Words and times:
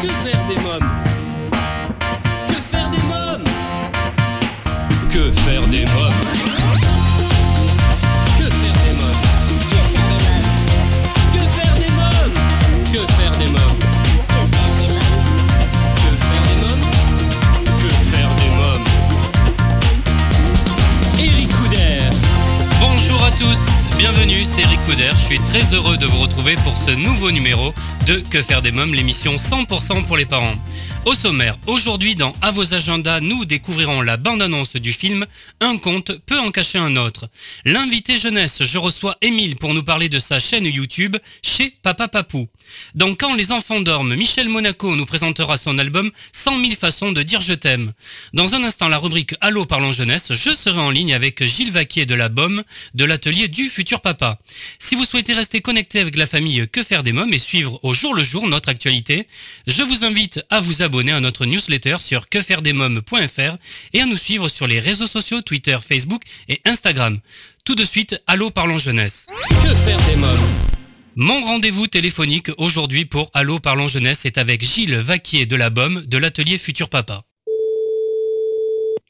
Que 0.00 0.06
faire 0.06 0.46
des 0.46 0.54
mômes 0.62 0.88
Que 2.48 2.54
faire 2.70 2.88
des 2.88 3.02
mômes 3.08 3.44
Que 5.10 5.32
faire 5.40 5.60
des 5.62 5.84
mômes 5.86 6.20
Que 8.38 8.44
faire 8.44 8.76
des 8.84 8.94
mômes 8.94 9.22
Que 12.92 12.98
faire 13.12 13.32
des 13.32 13.50
mômes 13.50 13.78
Que 16.02 16.12
faire 16.26 16.42
des 16.42 16.56
mômes 16.60 16.84
Que 17.80 17.88
faire 18.12 18.30
des 18.36 18.50
mômes 18.56 18.84
Bonjour 22.80 23.24
à 23.24 23.30
tous, 23.32 23.58
bienvenue, 23.98 24.44
c'est 24.44 24.62
Eric 24.62 24.78
Couder. 24.86 25.10
Je 25.14 25.24
suis 25.24 25.40
très 25.40 25.74
heureux 25.74 25.96
de 25.96 26.06
vous 26.06 26.20
retrouver 26.20 26.54
pour 26.56 26.76
ce 26.76 26.92
nouveau 26.92 27.32
numéro 27.32 27.74
de 28.08 28.22
Que 28.30 28.42
faire 28.42 28.62
des 28.62 28.72
mômes, 28.72 28.94
l'émission 28.94 29.36
100% 29.36 30.06
pour 30.06 30.16
les 30.16 30.24
parents. 30.24 30.56
Au 31.04 31.14
sommaire, 31.14 31.58
aujourd'hui 31.66 32.16
dans 32.16 32.32
À 32.40 32.50
vos 32.50 32.72
agendas, 32.72 33.20
nous 33.20 33.44
découvrirons 33.44 34.00
la 34.00 34.16
bande-annonce 34.16 34.76
du 34.76 34.94
film 34.94 35.26
Un 35.60 35.76
conte 35.76 36.12
peut 36.24 36.38
en 36.38 36.50
cacher 36.50 36.78
un 36.78 36.96
autre. 36.96 37.28
L'invité 37.66 38.16
jeunesse, 38.16 38.62
je 38.62 38.78
reçois 38.78 39.16
Émile 39.20 39.56
pour 39.56 39.74
nous 39.74 39.82
parler 39.82 40.08
de 40.08 40.18
sa 40.18 40.40
chaîne 40.40 40.64
YouTube 40.64 41.16
chez 41.42 41.74
Papa 41.82 42.08
Papou. 42.08 42.48
Dans 42.94 43.14
Quand 43.14 43.34
les 43.34 43.52
enfants 43.52 43.80
dorment, 43.80 44.16
Michel 44.16 44.48
Monaco 44.48 44.96
nous 44.96 45.06
présentera 45.06 45.56
son 45.56 45.78
album 45.78 46.10
100 46.32 46.60
000 46.60 46.72
façons 46.80 47.12
de 47.12 47.22
dire 47.22 47.42
je 47.42 47.54
t'aime. 47.54 47.92
Dans 48.32 48.54
un 48.54 48.64
instant, 48.64 48.88
la 48.88 48.98
rubrique 48.98 49.34
Allô 49.42 49.66
parlons 49.66 49.92
jeunesse, 49.92 50.32
je 50.32 50.54
serai 50.54 50.80
en 50.80 50.90
ligne 50.90 51.14
avec 51.14 51.44
Gilles 51.44 51.72
Vaquier 51.72 52.06
de 52.06 52.14
la 52.14 52.30
BOM 52.30 52.62
de 52.94 53.04
l'atelier 53.04 53.48
du 53.48 53.68
futur 53.68 54.00
papa. 54.00 54.38
Si 54.78 54.94
vous 54.94 55.04
souhaitez 55.04 55.34
rester 55.34 55.60
connecté 55.60 56.00
avec 56.00 56.16
la 56.16 56.26
famille 56.26 56.66
Que 56.72 56.82
faire 56.82 57.02
des 57.02 57.12
mômes 57.12 57.34
et 57.34 57.38
suivre 57.38 57.80
au 57.82 57.94
jour 57.98 58.14
le 58.14 58.22
jour 58.22 58.48
notre 58.48 58.68
actualité, 58.68 59.26
je 59.66 59.82
vous 59.82 60.04
invite 60.04 60.40
à 60.50 60.60
vous 60.60 60.82
abonner 60.82 61.12
à 61.12 61.20
notre 61.20 61.46
newsletter 61.46 61.96
sur 61.98 62.28
quefairedesmômes.fr 62.28 63.56
et 63.92 64.00
à 64.00 64.06
nous 64.06 64.16
suivre 64.16 64.48
sur 64.48 64.68
les 64.68 64.78
réseaux 64.78 65.08
sociaux 65.08 65.42
Twitter, 65.42 65.76
Facebook 65.86 66.22
et 66.48 66.60
Instagram. 66.64 67.18
Tout 67.64 67.74
de 67.74 67.84
suite, 67.84 68.22
Allô 68.28 68.50
parlons 68.50 68.78
jeunesse. 68.78 69.26
Que 69.48 69.74
faire 69.74 69.98
des 70.06 70.16
mômes? 70.16 70.48
Mon 71.16 71.40
rendez-vous 71.40 71.88
téléphonique 71.88 72.50
aujourd'hui 72.56 73.04
pour 73.04 73.32
Allô 73.34 73.58
Parlons 73.58 73.88
Jeunesse 73.88 74.24
est 74.24 74.38
avec 74.38 74.62
Gilles 74.62 74.94
Vaquier 74.94 75.46
de 75.46 75.56
la 75.56 75.68
BOM 75.68 76.02
de 76.02 76.18
l'atelier 76.18 76.58
Futur 76.58 76.88
Papa. 76.88 77.27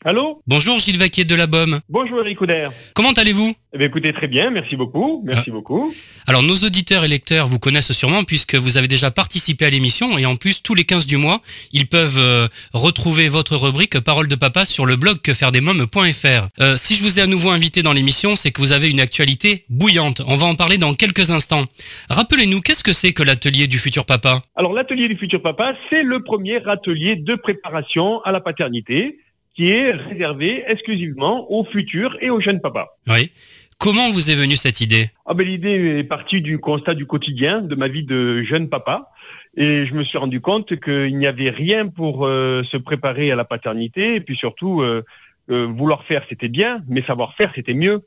Allô 0.04 0.40
Bonjour 0.46 0.78
Gilles 0.78 0.96
Vaquier 0.96 1.24
de 1.24 1.34
la 1.34 1.48
BOM. 1.48 1.80
Bonjour 1.88 2.20
Eric 2.20 2.38
Couder. 2.38 2.68
Comment 2.94 3.10
allez-vous? 3.10 3.52
Eh 3.72 3.78
bien, 3.78 3.88
écoutez, 3.88 4.12
très 4.12 4.28
bien, 4.28 4.50
merci 4.50 4.76
beaucoup, 4.76 5.22
merci 5.26 5.50
beaucoup. 5.50 5.92
Alors 6.26 6.44
nos 6.44 6.54
auditeurs 6.54 7.04
et 7.04 7.08
lecteurs 7.08 7.48
vous 7.48 7.58
connaissent 7.58 7.90
sûrement 7.90 8.22
puisque 8.22 8.54
vous 8.54 8.76
avez 8.76 8.86
déjà 8.86 9.10
participé 9.10 9.66
à 9.66 9.70
l'émission 9.70 10.16
et 10.16 10.24
en 10.24 10.36
plus 10.36 10.62
tous 10.62 10.74
les 10.74 10.84
15 10.84 11.06
du 11.06 11.16
mois, 11.16 11.40
ils 11.72 11.88
peuvent 11.88 12.16
euh, 12.16 12.46
retrouver 12.72 13.28
votre 13.28 13.56
rubrique 13.56 13.98
Parole 13.98 14.28
de 14.28 14.36
papa 14.36 14.64
sur 14.64 14.86
le 14.86 14.94
blog 14.94 15.20
quefairedesmômes.fr. 15.20 16.48
Euh, 16.60 16.76
si 16.76 16.94
je 16.94 17.02
vous 17.02 17.18
ai 17.18 17.22
à 17.22 17.26
nouveau 17.26 17.50
invité 17.50 17.82
dans 17.82 17.92
l'émission, 17.92 18.36
c'est 18.36 18.52
que 18.52 18.60
vous 18.60 18.70
avez 18.70 18.90
une 18.90 19.00
actualité 19.00 19.64
bouillante. 19.68 20.22
On 20.28 20.36
va 20.36 20.46
en 20.46 20.54
parler 20.54 20.78
dans 20.78 20.94
quelques 20.94 21.32
instants. 21.32 21.64
Rappelez-nous, 22.08 22.60
qu'est-ce 22.60 22.84
que 22.84 22.92
c'est 22.92 23.12
que 23.12 23.24
l'atelier 23.24 23.66
du 23.66 23.78
futur 23.78 24.06
papa? 24.06 24.42
Alors, 24.54 24.72
l'atelier 24.72 25.08
du 25.08 25.16
futur 25.16 25.42
papa, 25.42 25.74
c'est 25.90 26.04
le 26.04 26.22
premier 26.22 26.64
atelier 26.68 27.16
de 27.16 27.34
préparation 27.34 28.20
à 28.22 28.30
la 28.30 28.40
paternité 28.40 29.18
qui 29.58 29.72
est 29.72 29.90
réservé 29.90 30.62
exclusivement 30.68 31.50
aux 31.50 31.64
futurs 31.64 32.16
et 32.20 32.30
aux 32.30 32.40
jeunes 32.40 32.60
papas. 32.60 32.96
Oui. 33.08 33.32
Comment 33.76 34.12
vous 34.12 34.30
est 34.30 34.36
venue 34.36 34.54
cette 34.54 34.80
idée? 34.80 35.10
Ah 35.26 35.34
ben, 35.34 35.44
l'idée 35.44 35.98
est 35.98 36.04
partie 36.04 36.40
du 36.40 36.60
constat 36.60 36.94
du 36.94 37.06
quotidien 37.06 37.60
de 37.60 37.74
ma 37.74 37.88
vie 37.88 38.04
de 38.04 38.44
jeune 38.44 38.68
papa. 38.68 39.10
Et 39.56 39.84
je 39.84 39.94
me 39.94 40.04
suis 40.04 40.16
rendu 40.16 40.40
compte 40.40 40.78
qu'il 40.78 41.18
n'y 41.18 41.26
avait 41.26 41.50
rien 41.50 41.88
pour 41.88 42.24
euh, 42.24 42.62
se 42.62 42.76
préparer 42.76 43.32
à 43.32 43.36
la 43.36 43.44
paternité. 43.44 44.14
Et 44.14 44.20
puis 44.20 44.36
surtout, 44.36 44.80
euh, 44.80 45.02
euh, 45.50 45.66
vouloir 45.66 46.04
faire, 46.04 46.22
c'était 46.28 46.48
bien, 46.48 46.84
mais 46.86 47.02
savoir 47.02 47.34
faire, 47.34 47.50
c'était 47.52 47.74
mieux. 47.74 48.02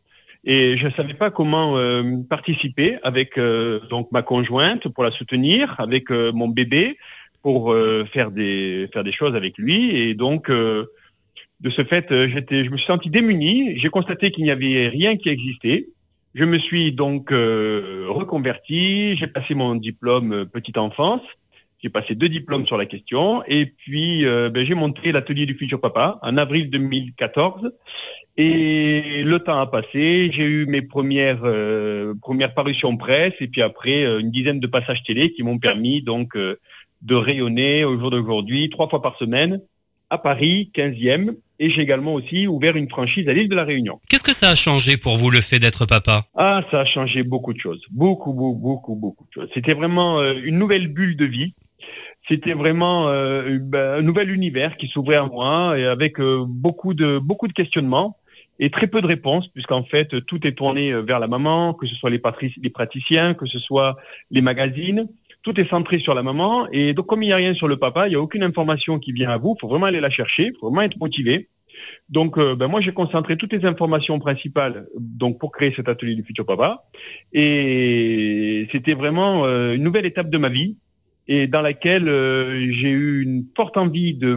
Et 0.46 0.78
je 0.78 0.88
ne 0.88 0.94
savais 0.94 1.16
pas 1.16 1.32
comment 1.32 1.76
participer 2.30 2.98
avec 3.04 3.40
donc 3.92 4.12
ma 4.12 4.24
conjointe 4.24 4.88
pour 4.88 5.04
la 5.04 5.12
soutenir, 5.12 5.76
avec 5.78 6.10
mon 6.10 6.48
bébé 6.48 6.98
pour 7.44 7.76
faire 8.12 8.32
des 8.32 8.90
faire 8.92 9.04
des 9.04 9.12
choses 9.12 9.36
avec 9.36 9.60
lui. 9.60 9.96
Et 9.96 10.16
donc 10.16 10.50
de 11.62 11.70
ce 11.70 11.84
fait, 11.84 12.12
euh, 12.12 12.28
je 12.28 12.70
me 12.70 12.78
suis 12.78 12.88
senti 12.88 13.10
démuni. 13.10 13.78
J'ai 13.78 13.90
constaté 13.90 14.32
qu'il 14.32 14.44
n'y 14.44 14.52
avait 14.52 14.88
rien 14.88 15.16
qui 15.16 15.30
existait. 15.30 15.88
Je 16.34 16.44
me 16.44 16.58
suis 16.58 16.92
donc 16.92 17.32
euh, 17.32 18.06
reconverti. 18.10 19.16
J'ai 19.16 19.28
passé 19.28 19.54
mon 19.54 19.76
diplôme 19.76 20.34
euh, 20.34 20.46
petite 20.46 20.80
enfance. 20.80 21.22
J'ai 21.84 21.90
passé 21.90 22.16
deux 22.16 22.30
diplômes 22.30 22.66
sur 22.66 22.78
la 22.78 22.86
question. 22.86 23.44
Et 23.48 23.66
puis, 23.66 24.24
ben, 24.24 24.64
j'ai 24.64 24.76
monté 24.76 25.12
l'atelier 25.12 25.48
du 25.48 25.56
futur 25.56 25.82
papa 25.82 26.20
en 26.22 26.38
avril 26.38 26.70
2014. 26.70 27.72
Et 28.38 29.24
le 29.24 29.40
temps 29.40 29.58
a 29.58 29.66
passé. 29.66 30.30
J'ai 30.32 30.46
eu 30.46 30.68
mes 30.68 30.84
premières 30.84 31.42
premières 32.22 32.54
parutions 32.54 32.96
presse. 32.98 33.34
Et 33.40 33.48
puis 33.48 33.64
après, 33.64 34.04
une 34.20 34.30
dizaine 34.30 34.60
de 34.60 34.68
passages 34.68 35.02
télé 35.02 35.34
qui 35.34 35.42
m'ont 35.42 35.58
permis 35.58 36.04
donc 36.04 36.38
de 36.38 37.16
rayonner 37.16 37.84
au 37.84 38.00
jour 38.00 38.12
d'aujourd'hui 38.12 38.70
trois 38.70 38.88
fois 38.88 39.02
par 39.02 39.18
semaine 39.18 39.60
à 40.12 40.18
Paris, 40.18 40.70
15e, 40.76 41.38
et 41.62 41.70
j'ai 41.70 41.82
également 41.82 42.16
aussi 42.16 42.48
ouvert 42.48 42.76
une 42.76 42.90
franchise 42.90 43.30
à 43.30 43.34
l'île 43.34 43.48
de 43.48 43.56
la 43.56 43.64
Réunion. 43.64 44.02
Qu'est-ce 44.10 44.24
que 44.24 44.34
ça 44.34 44.50
a 44.50 44.56
changé 44.56 44.98
pour 44.98 45.18
vous 45.18 45.30
le 45.30 45.42
fait 45.42 45.60
d'être 45.60 45.86
papa? 45.86 46.26
Ah, 46.36 46.64
ça 46.72 46.82
a 46.82 46.86
changé 46.86 47.22
beaucoup 47.22 47.54
de 47.54 47.60
choses, 47.60 47.82
beaucoup, 47.92 48.34
beaucoup, 48.34 48.60
beaucoup, 48.60 48.96
beaucoup 48.96 49.26
de 49.26 49.42
choses. 49.42 49.50
C'était 49.54 49.76
vraiment 49.76 50.20
euh, 50.20 50.34
une 50.44 50.58
nouvelle 50.58 50.88
bulle 50.88 51.16
de 51.16 51.26
vie. 51.26 51.54
C'était 52.28 52.54
vraiment 52.54 53.10
euh, 53.10 53.60
ben, 53.62 54.00
un 54.00 54.02
nouvel 54.02 54.32
univers 54.32 54.76
qui 54.76 54.88
s'ouvrait 54.88 55.18
à 55.18 55.26
moi, 55.26 55.78
et 55.78 55.86
avec 55.86 56.20
euh, 56.20 56.44
beaucoup 56.48 56.96
de 56.96 57.20
beaucoup 57.20 57.48
de 57.48 57.54
questionnements 57.54 58.18
et 58.60 58.72
très 58.72 58.88
peu 58.88 59.02
de 59.02 59.08
réponses, 59.08 59.48
puisqu'en 59.48 59.84
fait 59.84 60.26
tout 60.26 60.46
est 60.48 60.54
tourné 60.54 60.94
vers 60.94 61.20
la 61.20 61.28
maman, 61.28 61.74
que 61.74 61.86
ce 61.86 61.96
soit 61.96 62.12
les 62.12 62.20
praticiens, 62.20 63.34
que 63.34 63.46
ce 63.46 63.60
soit 63.60 63.98
les 64.32 64.42
magazines 64.42 65.08
tout 65.44 65.60
est 65.60 65.68
centré 65.68 66.00
sur 66.00 66.14
la 66.14 66.24
maman. 66.24 66.68
Et 66.72 66.94
donc, 66.94 67.08
comme 67.08 67.24
il 67.24 67.28
n'y 67.28 67.34
a 67.34 67.38
rien 67.38 67.54
sur 67.54 67.68
le 67.68 67.78
papa, 67.78 68.08
il 68.08 68.12
n'y 68.12 68.16
a 68.16 68.22
aucune 68.22 68.44
information 68.44 69.00
qui 69.00 69.12
vient 69.12 69.30
à 69.30 69.38
vous. 69.38 69.56
Il 69.58 69.62
faut 69.62 69.68
vraiment 69.68 69.88
aller 69.88 70.00
la 70.00 70.10
chercher. 70.10 70.48
Il 70.48 70.54
faut 70.60 70.68
vraiment 70.68 70.84
être 70.84 70.98
motivé. 71.00 71.50
Donc, 72.10 72.38
euh, 72.38 72.56
ben, 72.56 72.68
moi, 72.68 72.82
j'ai 72.82 72.92
concentré 72.92 73.38
toutes 73.38 73.54
les 73.54 73.66
informations 73.66 74.20
principales 74.20 74.88
pour 75.40 75.52
créer 75.52 75.72
cet 75.74 75.88
atelier 75.88 76.16
du 76.16 76.24
futur 76.24 76.46
papa. 76.46 76.86
Et 77.34 78.68
c'était 78.72 78.94
vraiment 78.94 79.46
euh, 79.46 79.76
une 79.76 79.84
nouvelle 79.84 80.06
étape 80.06 80.30
de 80.30 80.38
ma 80.38 80.50
vie 80.50 80.78
et 81.28 81.48
dans 81.48 81.62
laquelle 81.62 82.10
euh, 82.10 82.70
j'ai 82.72 82.90
eu 82.90 83.24
une 83.24 83.46
forte 83.56 83.78
envie 83.78 84.14
de 84.14 84.36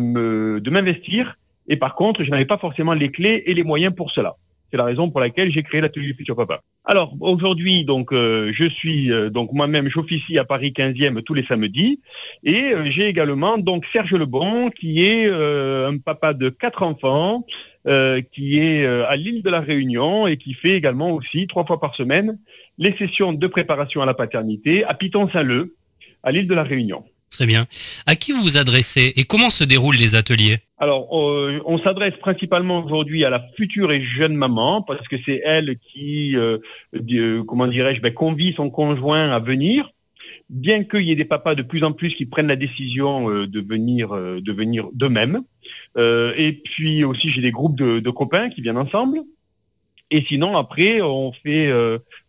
m'investir. 0.70 1.36
Et 1.68 1.76
par 1.76 1.94
contre, 1.94 2.22
je 2.22 2.30
n'avais 2.30 2.44
pas 2.44 2.58
forcément 2.58 2.94
les 2.94 3.10
clés 3.10 3.42
et 3.46 3.54
les 3.54 3.64
moyens 3.64 3.94
pour 3.94 4.10
cela. 4.10 4.36
C'est 4.74 4.78
la 4.78 4.86
raison 4.86 5.08
pour 5.08 5.20
laquelle 5.20 5.52
j'ai 5.52 5.62
créé 5.62 5.80
l'atelier 5.80 6.08
du 6.08 6.14
futur 6.14 6.34
papa. 6.34 6.60
Alors 6.84 7.14
aujourd'hui, 7.20 7.84
donc 7.84 8.12
euh, 8.12 8.50
je 8.52 8.64
suis 8.64 9.12
euh, 9.12 9.30
moi-même 9.52 9.88
j'officie 9.88 10.36
à 10.36 10.44
Paris 10.44 10.72
15e 10.76 11.22
tous 11.22 11.32
les 11.32 11.44
samedis 11.44 12.00
et 12.42 12.72
euh, 12.72 12.84
j'ai 12.86 13.06
également 13.06 13.56
donc 13.56 13.86
Serge 13.86 14.14
Lebon 14.14 14.70
qui 14.70 15.04
est 15.04 15.28
un 15.28 15.98
papa 15.98 16.32
de 16.32 16.48
quatre 16.48 16.82
enfants 16.82 17.46
qui 17.86 18.58
est 18.58 18.84
à 18.84 19.14
l'île 19.14 19.44
de 19.44 19.50
la 19.50 19.60
Réunion 19.60 20.26
et 20.26 20.36
qui 20.38 20.54
fait 20.54 20.72
également 20.72 21.12
aussi 21.12 21.46
trois 21.46 21.64
fois 21.64 21.78
par 21.78 21.94
semaine 21.94 22.36
les 22.76 22.96
sessions 22.96 23.32
de 23.32 23.46
préparation 23.46 24.02
à 24.02 24.06
la 24.06 24.14
paternité 24.14 24.82
à 24.82 24.94
Piton-Saint-Leu 24.94 25.76
à 26.24 26.32
l'île 26.32 26.48
de 26.48 26.54
la 26.54 26.64
Réunion. 26.64 27.04
Très 27.30 27.46
bien. 27.46 27.66
À 28.06 28.14
qui 28.14 28.32
vous 28.32 28.42
vous 28.42 28.56
adressez 28.56 29.12
et 29.16 29.24
comment 29.24 29.50
se 29.50 29.64
déroulent 29.64 29.96
les 29.96 30.14
ateliers? 30.14 30.58
Alors, 30.78 31.08
on 31.12 31.78
s'adresse 31.78 32.16
principalement 32.20 32.84
aujourd'hui 32.84 33.24
à 33.24 33.30
la 33.30 33.44
future 33.56 33.90
et 33.90 34.02
jeune 34.02 34.34
maman 34.34 34.82
parce 34.82 35.08
que 35.08 35.16
c'est 35.24 35.40
elle 35.44 35.76
qui, 35.78 36.36
euh, 36.36 36.58
euh, 36.94 37.42
comment 37.44 37.66
dirais-je, 37.66 38.00
ben, 38.00 38.12
convie 38.12 38.52
son 38.54 38.70
conjoint 38.70 39.30
à 39.30 39.40
venir. 39.40 39.90
Bien 40.50 40.84
qu'il 40.84 41.02
y 41.02 41.10
ait 41.10 41.16
des 41.16 41.24
papas 41.24 41.54
de 41.54 41.62
plus 41.62 41.84
en 41.84 41.92
plus 41.92 42.14
qui 42.14 42.26
prennent 42.26 42.48
la 42.48 42.56
décision 42.56 43.30
euh, 43.30 43.46
de 43.46 43.60
venir, 43.60 44.10
de 44.10 44.52
venir 44.52 44.88
d'eux-mêmes. 44.92 45.42
Et 45.96 46.60
puis 46.64 47.02
aussi, 47.02 47.30
j'ai 47.30 47.40
des 47.40 47.50
groupes 47.52 47.76
de, 47.78 48.10
copains 48.10 48.50
qui 48.50 48.60
viennent 48.60 48.78
ensemble. 48.78 49.22
Et 50.10 50.20
sinon, 50.20 50.56
après, 50.56 51.00
on 51.00 51.32
fait 51.32 51.72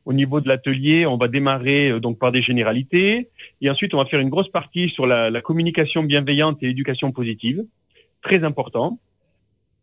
au 0.06 0.14
niveau 0.14 0.40
de 0.40 0.48
l'atelier, 0.48 1.06
on 1.06 1.18
va 1.18 1.28
démarrer 1.28 1.90
euh, 1.90 2.00
donc 2.00 2.20
par 2.20 2.32
des 2.32 2.42
généralités. 2.42 3.30
Et 3.62 3.70
ensuite, 3.70 3.94
on 3.94 3.98
va 3.98 4.06
faire 4.06 4.20
une 4.20 4.30
grosse 4.30 4.50
partie 4.50 4.90
sur 4.90 5.08
la, 5.08 5.42
communication 5.42 6.04
bienveillante 6.04 6.60
et 6.62 6.68
l'éducation 6.68 7.12
positive 7.12 7.66
très 8.22 8.44
important. 8.44 9.00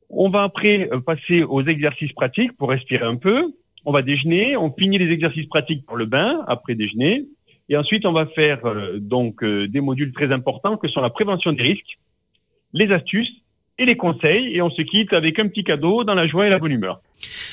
On 0.08 0.30
va 0.30 0.44
après 0.44 0.88
euh, 0.92 1.00
passer 1.00 1.42
aux 1.42 1.62
exercices 1.62 2.12
pratiques 2.12 2.56
pour 2.56 2.70
respirer 2.70 3.04
un 3.04 3.16
peu. 3.16 3.52
On 3.84 3.92
va 3.92 4.02
déjeuner, 4.02 4.56
on 4.56 4.72
finit 4.72 4.98
les 4.98 5.10
exercices 5.10 5.46
pratiques 5.46 5.84
pour 5.84 5.96
le 5.96 6.06
bain 6.06 6.44
après 6.46 6.76
déjeuner. 6.76 7.26
Et 7.68 7.76
ensuite, 7.76 8.06
on 8.06 8.12
va 8.12 8.26
faire 8.26 8.64
euh, 8.64 8.98
donc 8.98 9.44
des 9.44 9.80
modules 9.80 10.12
très 10.12 10.32
importants 10.32 10.76
que 10.76 10.86
sont 10.86 11.00
la 11.00 11.10
prévention 11.10 11.52
des 11.52 11.62
risques, 11.62 11.98
les 12.72 12.92
astuces 12.92 13.41
et 13.82 13.86
les 13.86 13.96
conseils. 13.96 14.54
Et 14.54 14.62
on 14.62 14.70
se 14.70 14.82
quitte 14.82 15.12
avec 15.12 15.38
un 15.38 15.48
petit 15.48 15.64
cadeau 15.64 16.04
dans 16.04 16.14
la 16.14 16.26
joie 16.26 16.46
et 16.46 16.50
la 16.50 16.58
bonne 16.58 16.72
humeur. 16.72 17.00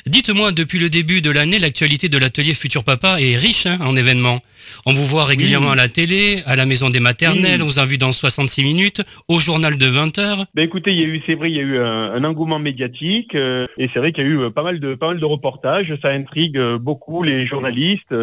Dites-moi, 0.06 0.52
depuis 0.52 0.80
le 0.80 0.90
début 0.90 1.22
de 1.22 1.30
l'année, 1.30 1.60
l'actualité 1.60 2.10
de 2.10 2.18
l'atelier 2.18 2.54
Futur 2.54 2.84
Papa 2.84 3.22
est 3.22 3.36
riche 3.36 3.66
hein, 3.66 3.78
en 3.82 3.96
événements. 3.96 4.40
On 4.86 4.94
vous 4.94 5.06
voit 5.06 5.26
régulièrement 5.26 5.72
à 5.72 5.76
la 5.76 5.90
télé, 5.90 6.42
à 6.46 6.56
la 6.56 6.66
maison 6.66 6.90
des 6.90 7.00
maternelles, 7.00 7.62
on 7.62 7.66
vous 7.66 7.80
a 7.80 7.86
vu 7.86 7.98
dans 7.98 8.12
66 8.12 8.64
minutes, 8.64 9.02
au 9.28 9.40
journal 9.40 9.78
de 9.78 9.86
20 9.86 10.18
heures. 10.20 10.46
Ben 10.54 10.64
écoutez, 10.64 10.94
il 10.94 11.00
y 11.00 11.04
a 11.04 11.08
eu, 11.08 11.22
c'est 11.26 11.36
vrai, 11.36 11.52
il 11.52 11.56
y 11.56 11.60
a 11.60 11.64
eu 11.64 11.80
un, 11.80 12.24
engouement 12.24 12.60
médiatique 12.60 13.36
euh, 13.36 13.66
et 13.78 13.90
c'est 13.92 14.00
vrai 14.00 14.12
qu'il 14.12 14.24
y 14.24 14.28
a 14.28 14.30
eu 14.30 14.40
euh, 14.40 14.50
pas 14.50 14.64
mal 14.64 14.80
de 14.80 14.94
pas 14.94 15.08
mal 15.08 15.20
de 15.20 15.26
reportages. 15.26 15.94
Ça 16.02 16.10
intrigue 16.10 16.58
euh, 16.58 16.78
beaucoup 16.78 17.24
les 17.24 17.46
journalistes. 17.46 18.14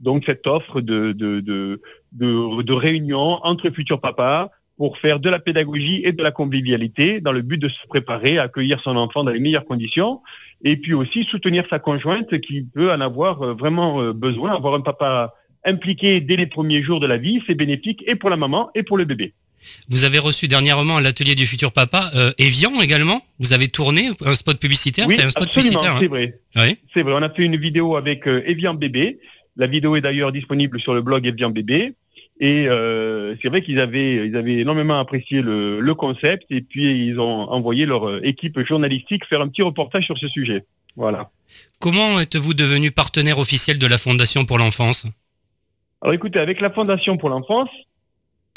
donc 0.00 0.24
cette 0.26 0.46
offre 0.46 0.80
de 0.80 1.12
de, 1.12 1.40
de, 1.40 1.80
de, 2.12 2.62
de 2.62 2.72
réunion 2.72 3.40
entre 3.42 3.70
futurs 3.70 4.00
papas 4.00 4.50
pour 4.78 4.96
faire 4.96 5.18
de 5.18 5.28
la 5.28 5.40
pédagogie 5.40 6.00
et 6.04 6.12
de 6.12 6.22
la 6.22 6.30
convivialité 6.30 7.20
dans 7.20 7.32
le 7.32 7.42
but 7.42 7.58
de 7.58 7.68
se 7.68 7.86
préparer 7.88 8.38
à 8.38 8.44
accueillir 8.44 8.80
son 8.80 8.96
enfant 8.96 9.24
dans 9.24 9.32
les 9.32 9.40
meilleures 9.40 9.66
conditions 9.66 10.22
et 10.64 10.76
puis 10.76 10.94
aussi 10.94 11.24
soutenir 11.24 11.64
sa 11.68 11.80
conjointe 11.80 12.40
qui 12.40 12.62
peut 12.62 12.90
en 12.92 13.00
avoir 13.00 13.42
euh, 13.42 13.54
vraiment 13.54 14.00
euh, 14.00 14.12
besoin. 14.12 14.54
Avoir 14.54 14.74
un 14.74 14.80
papa 14.80 15.34
impliqué 15.64 16.20
dès 16.20 16.36
les 16.36 16.46
premiers 16.46 16.82
jours 16.82 17.00
de 17.00 17.06
la 17.06 17.18
vie, 17.18 17.42
c'est 17.46 17.56
bénéfique 17.56 18.04
et 18.06 18.14
pour 18.14 18.30
la 18.30 18.36
maman 18.36 18.70
et 18.74 18.84
pour 18.84 18.96
le 18.96 19.04
bébé. 19.04 19.34
Vous 19.88 20.04
avez 20.04 20.20
reçu 20.20 20.46
dernièrement 20.46 20.98
à 20.98 21.00
l'atelier 21.00 21.34
du 21.34 21.44
futur 21.44 21.72
papa 21.72 22.12
euh, 22.14 22.30
Evian 22.38 22.80
également. 22.80 23.22
Vous 23.40 23.52
avez 23.52 23.66
tourné 23.66 24.10
un 24.24 24.34
spot 24.36 24.58
publicitaire. 24.58 25.06
Oui, 25.08 25.16
c'est 25.16 25.24
un 25.24 25.30
spot 25.30 25.48
publicitaire. 25.50 25.96
Hein. 25.96 25.98
C'est 26.00 26.08
vrai. 26.08 26.40
C'est 26.94 27.02
vrai. 27.02 27.12
On 27.16 27.22
a 27.22 27.28
fait 27.28 27.44
une 27.44 27.56
vidéo 27.56 27.96
avec 27.96 28.26
Evian 28.26 28.74
bébé. 28.74 29.18
La 29.56 29.66
vidéo 29.66 29.96
est 29.96 30.00
d'ailleurs 30.00 30.30
disponible 30.30 30.78
sur 30.78 30.94
le 30.94 31.02
blog 31.02 31.26
Evian 31.26 31.50
bébé. 31.50 31.94
Et 32.40 32.68
euh, 32.68 33.34
c'est 33.42 33.48
vrai 33.48 33.62
qu'ils 33.62 33.80
avaient, 33.80 34.26
ils 34.26 34.36
avaient 34.36 34.58
énormément 34.58 34.98
apprécié 34.98 35.42
le, 35.42 35.80
le, 35.80 35.94
concept 35.94 36.44
et 36.50 36.60
puis 36.60 37.06
ils 37.06 37.18
ont 37.18 37.50
envoyé 37.50 37.84
leur 37.84 38.08
euh, 38.08 38.20
équipe 38.22 38.60
journalistique 38.60 39.24
faire 39.26 39.40
un 39.40 39.48
petit 39.48 39.62
reportage 39.62 40.04
sur 40.04 40.16
ce 40.16 40.28
sujet. 40.28 40.64
Voilà. 40.96 41.30
Comment 41.80 42.20
êtes-vous 42.20 42.54
devenu 42.54 42.90
partenaire 42.90 43.38
officiel 43.38 43.78
de 43.78 43.86
la 43.86 43.98
Fondation 43.98 44.44
pour 44.44 44.58
l'enfance? 44.58 45.06
Alors 46.00 46.14
écoutez, 46.14 46.38
avec 46.38 46.60
la 46.60 46.70
Fondation 46.70 47.16
pour 47.16 47.28
l'enfance, 47.28 47.70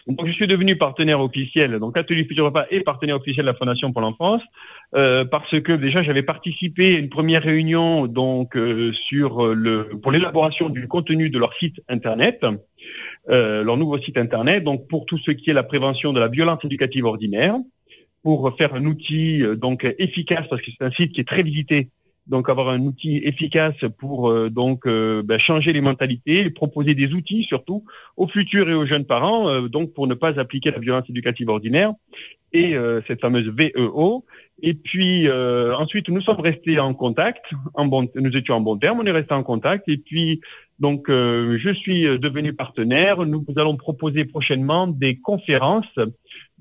donc, 0.08 0.26
je 0.26 0.32
suis 0.32 0.48
devenu 0.48 0.76
partenaire 0.76 1.22
officiel, 1.22 1.78
donc 1.80 1.96
Atelier 1.98 2.26
Futur 2.26 2.46
Repas 2.46 2.66
est 2.72 2.82
partenaire 2.82 3.18
officiel 3.18 3.46
de 3.46 3.52
la 3.52 3.58
Fondation 3.58 3.92
pour 3.92 4.02
l'enfance, 4.02 4.42
euh, 4.96 5.24
parce 5.26 5.60
que 5.62 5.72
déjà 5.72 6.04
j'avais 6.04 6.24
participé 6.24 6.96
à 6.96 7.00
une 7.00 7.10
première 7.10 7.44
réunion 7.44 8.08
donc 8.08 8.58
euh, 8.58 8.92
sur 8.92 9.56
le 9.56 9.90
pour 10.02 10.12
l'élaboration 10.12 10.70
du 10.70 10.88
contenu 10.88 11.30
de 11.30 11.40
leur 11.40 11.54
site 11.56 11.82
internet, 11.88 12.46
euh, 13.30 13.64
leur 13.64 13.78
nouveau 13.78 13.98
site 13.98 14.18
internet, 14.18 14.64
donc 14.64 14.88
pour 14.88 15.06
tout 15.06 15.18
ce 15.18 15.32
qui 15.32 15.50
est 15.50 15.54
la 15.54 15.64
prévention 15.64 16.12
de 16.12 16.20
la 16.20 16.28
violence 16.28 16.66
éducative 16.66 17.06
ordinaire, 17.06 17.56
pour 18.22 18.56
faire 18.58 18.76
un 18.76 18.86
outil 18.86 19.44
donc 19.56 19.86
efficace 19.98 20.46
parce 20.50 20.62
que 20.62 20.72
c'est 20.78 20.86
un 20.86 20.92
site 20.92 21.14
qui 21.14 21.22
est 21.22 21.28
très 21.28 21.44
visité 21.44 21.90
donc 22.28 22.50
avoir 22.50 22.70
un 22.70 22.82
outil 22.82 23.18
efficace 23.18 23.76
pour 23.98 24.30
euh, 24.30 24.50
donc 24.50 24.86
euh, 24.86 25.24
ben, 25.24 25.40
changer 25.40 25.74
les 25.74 25.82
mentalités 25.82 26.50
proposer 26.50 26.94
des 26.94 27.14
outils 27.14 27.44
surtout 27.44 27.84
aux 28.16 28.28
futurs 28.28 28.70
et 28.70 28.74
aux 28.74 28.86
jeunes 28.86 29.06
parents 29.06 29.50
euh, 29.50 29.68
donc 29.68 29.94
pour 29.94 30.08
ne 30.08 30.14
pas 30.14 30.40
appliquer 30.40 30.72
la 30.72 30.80
violence 30.80 31.10
éducative 31.10 31.50
ordinaire 31.50 31.94
et 32.54 32.76
cette 33.08 33.22
fameuse 33.22 33.48
VEO 33.48 34.26
et 34.62 34.74
puis 34.74 35.30
ensuite 35.32 36.10
nous 36.10 36.22
sommes 36.22 36.40
restés 36.40 36.80
en 36.80 36.94
contact 36.94 37.46
en 37.74 37.86
bon 37.86 38.08
nous 38.16 38.36
étions 38.36 38.56
en 38.56 38.62
bon 38.62 38.78
terme 38.78 39.00
on 39.00 39.06
est 39.06 39.12
resté 39.12 39.34
en 39.34 39.44
contact. 39.44 39.88
Et 39.88 39.98
puis 39.98 40.42
donc 40.80 41.06
je 41.10 41.74
suis 41.74 42.04
devenu 42.20 42.54
partenaire. 42.54 43.26
Nous 43.26 43.46
allons 43.58 43.78
proposer 43.78 44.26
prochainement 44.26 44.88
des 44.88 45.20
conférences 45.20 45.98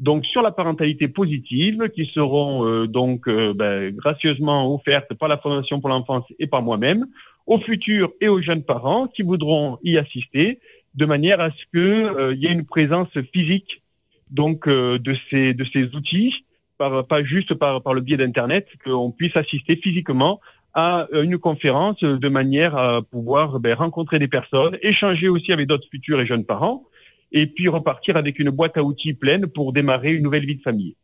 donc 0.01 0.25
sur 0.25 0.43
la 0.43 0.51
parentalité 0.51 1.09
positive 1.09 1.91
qui 1.91 2.07
seront 2.07 2.67
euh, 2.67 2.87
donc 2.87 3.29
euh, 3.29 3.53
ben, 3.53 3.95
gracieusement 3.95 4.75
offertes 4.75 5.13
par 5.15 5.29
la 5.29 5.37
Fondation 5.37 5.79
pour 5.79 5.91
l'enfance 5.91 6.25
et 6.39 6.47
par 6.47 6.63
moi-même 6.63 7.07
aux 7.47 7.59
futurs 7.59 8.11
et 8.21 8.29
aux 8.29 8.41
jeunes 8.41 8.65
parents 8.65 9.07
qui 9.07 9.23
voudront 9.23 9.79
y 9.85 9.99
assister 9.99 10.59
de 10.95 11.05
manière 11.05 11.41
à 11.41 11.51
ce 11.51 11.65
qu'il 11.73 11.81
euh, 12.17 12.35
y 12.35 12.47
ait 12.47 12.53
une 12.53 12.65
présence 12.65 13.11
physique 13.33 13.83
donc 14.31 14.69
de 14.69 15.17
ces 15.29 15.55
de 15.55 15.65
ces 15.65 15.95
outils 15.97 16.45
pas 16.81 17.25
juste 17.25 17.55
par, 17.55 17.83
le 17.93 18.01
biais 18.01 18.17
d'internet 18.17 18.67
qu'on 18.85 19.11
puisse 19.11 19.37
assister 19.37 19.77
physiquement 19.77 20.41
à 20.75 21.09
une 21.13 21.39
conférence 21.39 22.01
de 22.01 22.29
manière 22.29 22.77
à 22.77 23.03
pouvoir 23.03 23.61
ben, 23.61 23.75
rencontrer 23.75 24.19
des 24.19 24.29
personnes, 24.29 24.79
échanger 24.83 25.29
aussi 25.29 25.53
avec 25.53 25.67
d'autres 25.67 25.89
futurs 25.91 26.21
et 26.21 26.27
jeunes 26.27 26.45
parents, 26.45 26.85
et 27.33 27.47
puis 27.47 27.69
repartir 27.69 28.17
avec 28.17 28.39
une 28.39 28.51
boîte 28.51 28.77
à 28.77 28.83
outils 28.83 29.15
pleine 29.15 29.47
pour 29.47 29.73
démarrer 29.73 30.15
une 30.15 30.23
nouvelle 30.23 30.47
vie 30.47 30.57
de 30.57 30.63
famille. 30.63 30.95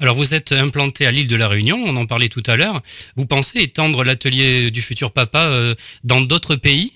Alors 0.00 0.16
vous 0.16 0.34
êtes 0.34 0.52
implanté 0.52 1.06
à 1.06 1.10
l'île 1.10 1.28
de 1.28 1.36
la 1.36 1.48
Réunion, 1.48 1.78
on 1.84 1.96
en 1.96 2.06
parlait 2.06 2.28
tout 2.28 2.42
à 2.46 2.56
l'heure. 2.56 2.82
Vous 3.16 3.26
pensez 3.26 3.60
étendre 3.60 4.04
l'atelier 4.04 4.70
du 4.70 4.82
futur 4.82 5.12
papa 5.12 5.46
euh, 5.46 5.74
dans 6.02 6.20
d'autres 6.20 6.56
pays? 6.56 6.94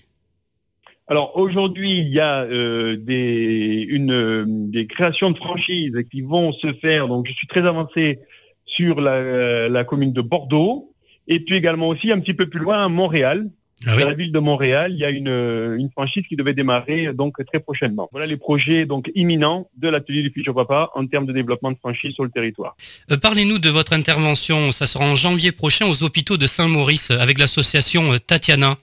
Alors 1.09 1.37
aujourd'hui, 1.37 1.99
il 1.99 2.09
y 2.09 2.21
a 2.21 2.43
euh, 2.43 2.97
des, 2.97 3.87
une, 3.89 4.71
des 4.71 4.87
créations 4.87 5.31
de 5.31 5.39
franchises 5.39 5.95
qui 6.11 6.21
vont 6.21 6.53
se 6.53 6.73
faire. 6.75 7.09
Donc 7.09 7.27
je 7.27 7.33
suis 7.33 7.47
très 7.47 7.67
avancé 7.67 8.21
sur 8.67 9.01
la, 9.01 9.71
la 9.71 9.85
commune 9.85 10.13
de 10.13 10.21
Bordeaux 10.21 10.93
et 11.27 11.41
puis 11.41 11.55
également 11.55 11.89
aussi 11.89 12.13
un 12.13 12.21
petit 12.21 12.35
peu 12.35 12.47
plus 12.47 12.61
loin 12.61 12.85
à 12.85 12.89
Montréal, 12.89 13.49
ah 13.87 13.97
dans 13.97 14.07
la 14.07 14.15
ville 14.15 14.33
de 14.33 14.39
Montréal, 14.41 14.93
il 14.93 14.99
y 14.99 15.05
a 15.05 15.11
une, 15.11 15.29
une, 15.29 15.89
franchise 15.91 16.25
qui 16.29 16.35
devait 16.35 16.53
démarrer 16.53 17.13
donc 17.13 17.37
très 17.47 17.61
prochainement. 17.61 18.09
Voilà 18.11 18.27
les 18.27 18.37
projets 18.37 18.87
donc 18.87 19.11
imminents 19.15 19.71
de 19.77 19.89
l'atelier 19.89 20.23
du 20.23 20.31
futur 20.31 20.53
papa 20.53 20.91
en 20.95 21.07
termes 21.07 21.27
de 21.27 21.33
développement 21.33 21.71
de 21.71 21.77
franchise 21.77 22.13
sur 22.13 22.25
le 22.25 22.31
territoire. 22.31 22.77
Euh, 23.13 23.17
parlez-nous 23.17 23.61
de 23.61 23.69
votre 23.69 23.93
intervention. 23.93 24.73
Ça 24.73 24.87
sera 24.87 25.05
en 25.05 25.15
janvier 25.15 25.53
prochain 25.53 25.87
aux 25.87 26.03
hôpitaux 26.03 26.37
de 26.37 26.49
Saint-Maurice 26.49 27.13
avec 27.13 27.39
l'association 27.39 28.13
euh, 28.13 28.19
Tatiana. 28.19 28.79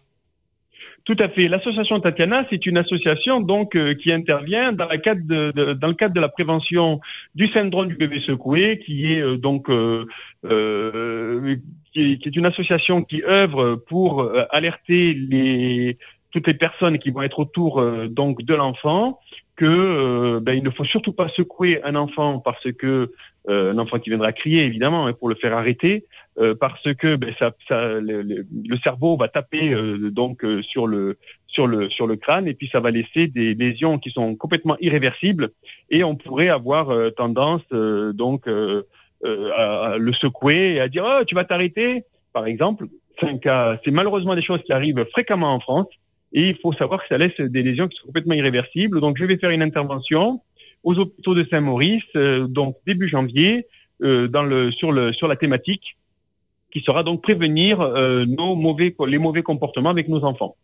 Tout 1.06 1.16
à 1.20 1.30
fait. 1.30 1.48
L'association 1.48 2.00
Tatiana, 2.00 2.46
c'est 2.50 2.66
une 2.66 2.78
association 2.78 3.40
donc 3.40 3.76
euh, 3.76 3.94
qui 3.94 4.12
intervient 4.12 4.72
dans, 4.74 4.88
le 4.90 4.98
cadre 5.94 6.14
de 6.14 6.20
la 6.20 6.30
prévention 6.30 7.00
du 7.36 7.48
syndrome 7.48 7.88
du 7.88 7.96
bébé 7.96 8.20
secoué, 8.20 8.80
qui 8.80 9.14
est 9.14 9.38
donc 9.38 9.70
qui 11.96 12.20
est, 12.26 12.36
une 12.36 12.46
association 12.46 13.02
qui 13.02 13.24
œuvre 13.24 13.76
pour 13.76 14.22
euh, 14.22 14.44
alerter 14.52 15.98
toutes 16.32 16.48
les 16.48 16.54
personnes 16.54 16.98
qui 16.98 17.10
vont 17.10 17.22
être 17.22 17.40
autour 17.40 17.80
euh, 17.80 18.08
donc 18.08 18.44
de 18.44 18.54
l'enfant 18.54 19.20
que 19.56 19.66
euh, 19.66 20.40
ben, 20.42 20.54
il 20.54 20.64
ne 20.64 20.70
faut 20.70 20.84
surtout 20.84 21.14
pas 21.14 21.30
secouer 21.30 21.82
un 21.84 21.96
enfant 21.96 22.40
parce 22.40 22.72
que 22.74 23.12
un 23.48 23.78
enfant 23.78 24.00
qui 24.00 24.10
viendra 24.10 24.32
crier 24.32 24.66
évidemment 24.66 25.06
hein, 25.06 25.14
pour 25.14 25.30
le 25.30 25.36
faire 25.36 25.54
arrêter 25.54 26.06
parce 26.60 26.94
que 26.94 27.16
ben, 27.16 27.34
ça, 27.40 28.00
le, 28.00 28.46
cerveau 28.84 29.18
va 29.18 29.28
taper 29.28 29.74
donc 30.12 30.46
sur 30.62 30.86
le 30.86 31.18
sur 31.48 31.66
le 31.66 31.90
sur 31.90 32.08
le 32.08 32.18
crâne 32.18 32.48
et 32.48 32.54
puis 32.54 32.70
ça 32.70 32.82
va 32.82 32.92
laisser 32.92 33.28
des 33.28 33.56
lésions 33.56 33.98
qui 34.00 34.12
sont 34.12 34.36
complètement 34.36 34.76
irréversibles 34.82 35.50
et 35.90 36.04
on 36.04 36.16
pourrait 36.16 36.50
avoir 36.50 36.94
tendance 37.16 37.64
donc 37.70 38.48
euh, 39.26 39.50
à, 39.56 39.98
le 39.98 40.14
secouer 40.14 40.74
et 40.74 40.82
à 40.82 40.88
dire 40.88 41.04
oh, 41.08 41.24
tu 41.26 41.34
vas 41.34 41.46
t'arrêter, 41.46 42.04
par 42.32 42.46
exemple. 42.46 42.86
C'est 43.20 43.92
malheureusement 43.92 44.36
des 44.36 44.42
choses 44.42 44.62
qui 44.64 44.74
arrivent 44.74 45.04
fréquemment 45.12 45.54
en 45.54 45.60
France 45.60 45.88
et 46.34 46.50
il 46.50 46.58
faut 46.58 46.74
savoir 46.74 47.02
que 47.02 47.08
ça 47.08 47.18
laisse 47.18 47.40
des 47.40 47.64
lésions 47.64 47.88
qui 47.88 47.98
sont 47.98 48.08
complètement 48.08 48.36
irréversibles. 48.36 49.00
Donc 49.00 49.18
je 49.18 49.24
vais 49.24 49.38
faire 49.38 49.52
une 49.52 49.64
intervention 49.64 50.42
aux 50.84 51.00
hôpitaux 51.00 51.34
de 51.34 51.48
Saint-Maurice, 51.50 52.04
euh, 52.18 52.46
donc 52.46 52.76
début 52.86 53.08
janvier, 53.08 53.68
euh, 54.04 54.28
dans 54.28 54.44
le, 54.44 54.70
sur, 54.70 54.92
le, 54.92 55.12
sur 55.14 55.28
la 55.28 55.38
thématique 55.38 55.98
qui 56.76 56.82
sera 56.82 57.04
donc 57.04 57.22
prévenir 57.22 57.80
nos 58.28 58.56
mauvais, 58.56 58.94
les 59.08 59.18
mauvais 59.18 59.44
comportements 59.44 59.92
avec 59.92 60.10
nos 60.10 60.26
enfants. 60.26 60.58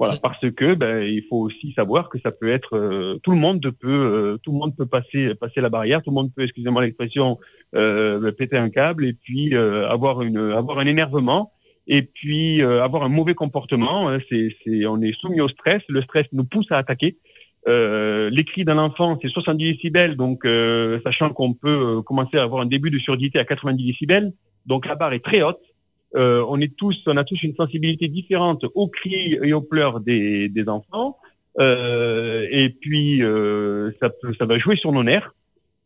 Voilà, 0.00 0.16
parce 0.16 0.50
que 0.52 0.72
ben, 0.72 1.02
il 1.02 1.22
faut 1.28 1.36
aussi 1.36 1.74
savoir 1.76 2.08
que 2.08 2.18
ça 2.24 2.32
peut 2.32 2.48
être 2.48 2.74
euh, 2.74 3.18
tout 3.22 3.32
le 3.32 3.36
monde 3.36 3.60
peut 3.60 3.86
euh, 3.86 4.38
tout 4.38 4.50
le 4.50 4.56
monde 4.56 4.74
peut 4.74 4.86
passer 4.86 5.34
passer 5.34 5.60
la 5.60 5.68
barrière, 5.68 6.00
tout 6.00 6.08
le 6.08 6.14
monde 6.14 6.32
peut, 6.34 6.42
excusez-moi 6.44 6.80
l'expression, 6.80 7.38
euh, 7.76 8.32
péter 8.32 8.56
un 8.56 8.70
câble 8.70 9.04
et 9.04 9.12
puis 9.12 9.54
avoir 9.54 10.22
une 10.22 10.38
avoir 10.38 10.78
un 10.78 10.86
énervement 10.86 11.52
et 11.86 12.00
puis 12.00 12.62
avoir 12.62 13.02
un 13.02 13.10
mauvais 13.10 13.34
comportement. 13.34 14.08
Hein, 14.08 14.20
c'est, 14.30 14.56
c'est 14.64 14.86
on 14.86 15.02
est 15.02 15.12
soumis 15.12 15.42
au 15.42 15.48
stress, 15.48 15.82
le 15.88 16.00
stress 16.00 16.24
nous 16.32 16.44
pousse 16.44 16.68
à 16.70 16.78
attaquer. 16.78 17.18
les 17.66 18.44
cris 18.46 18.64
d'un 18.64 18.78
enfant, 18.78 19.18
c'est 19.20 19.28
70 19.28 19.74
décibels, 19.74 20.16
donc 20.16 20.46
sachant 21.04 21.28
qu'on 21.28 21.52
peut 21.52 22.00
commencer 22.00 22.38
à 22.38 22.42
avoir 22.44 22.62
un 22.62 22.66
début 22.66 22.90
de 22.90 22.98
surdité 22.98 23.38
à 23.38 23.44
90 23.44 23.84
décibels, 23.84 24.32
donc 24.66 24.86
la 24.86 24.94
barre 24.94 25.12
est 25.12 25.24
très 25.24 25.42
haute. 25.42 25.60
Euh, 26.16 26.44
on 26.48 26.60
est 26.60 26.74
tous, 26.74 27.02
on 27.06 27.16
a 27.16 27.24
tous 27.24 27.42
une 27.42 27.54
sensibilité 27.54 28.08
différente 28.08 28.64
aux 28.74 28.88
cris 28.88 29.38
et 29.42 29.52
aux 29.52 29.62
pleurs 29.62 30.00
des, 30.00 30.50
enfants. 30.66 31.18
Euh, 31.58 32.46
et 32.50 32.70
puis 32.70 33.22
euh, 33.22 33.92
ça, 34.00 34.46
va 34.46 34.58
jouer 34.58 34.76
sur 34.76 34.92
nos 34.92 35.04
nerfs. 35.04 35.34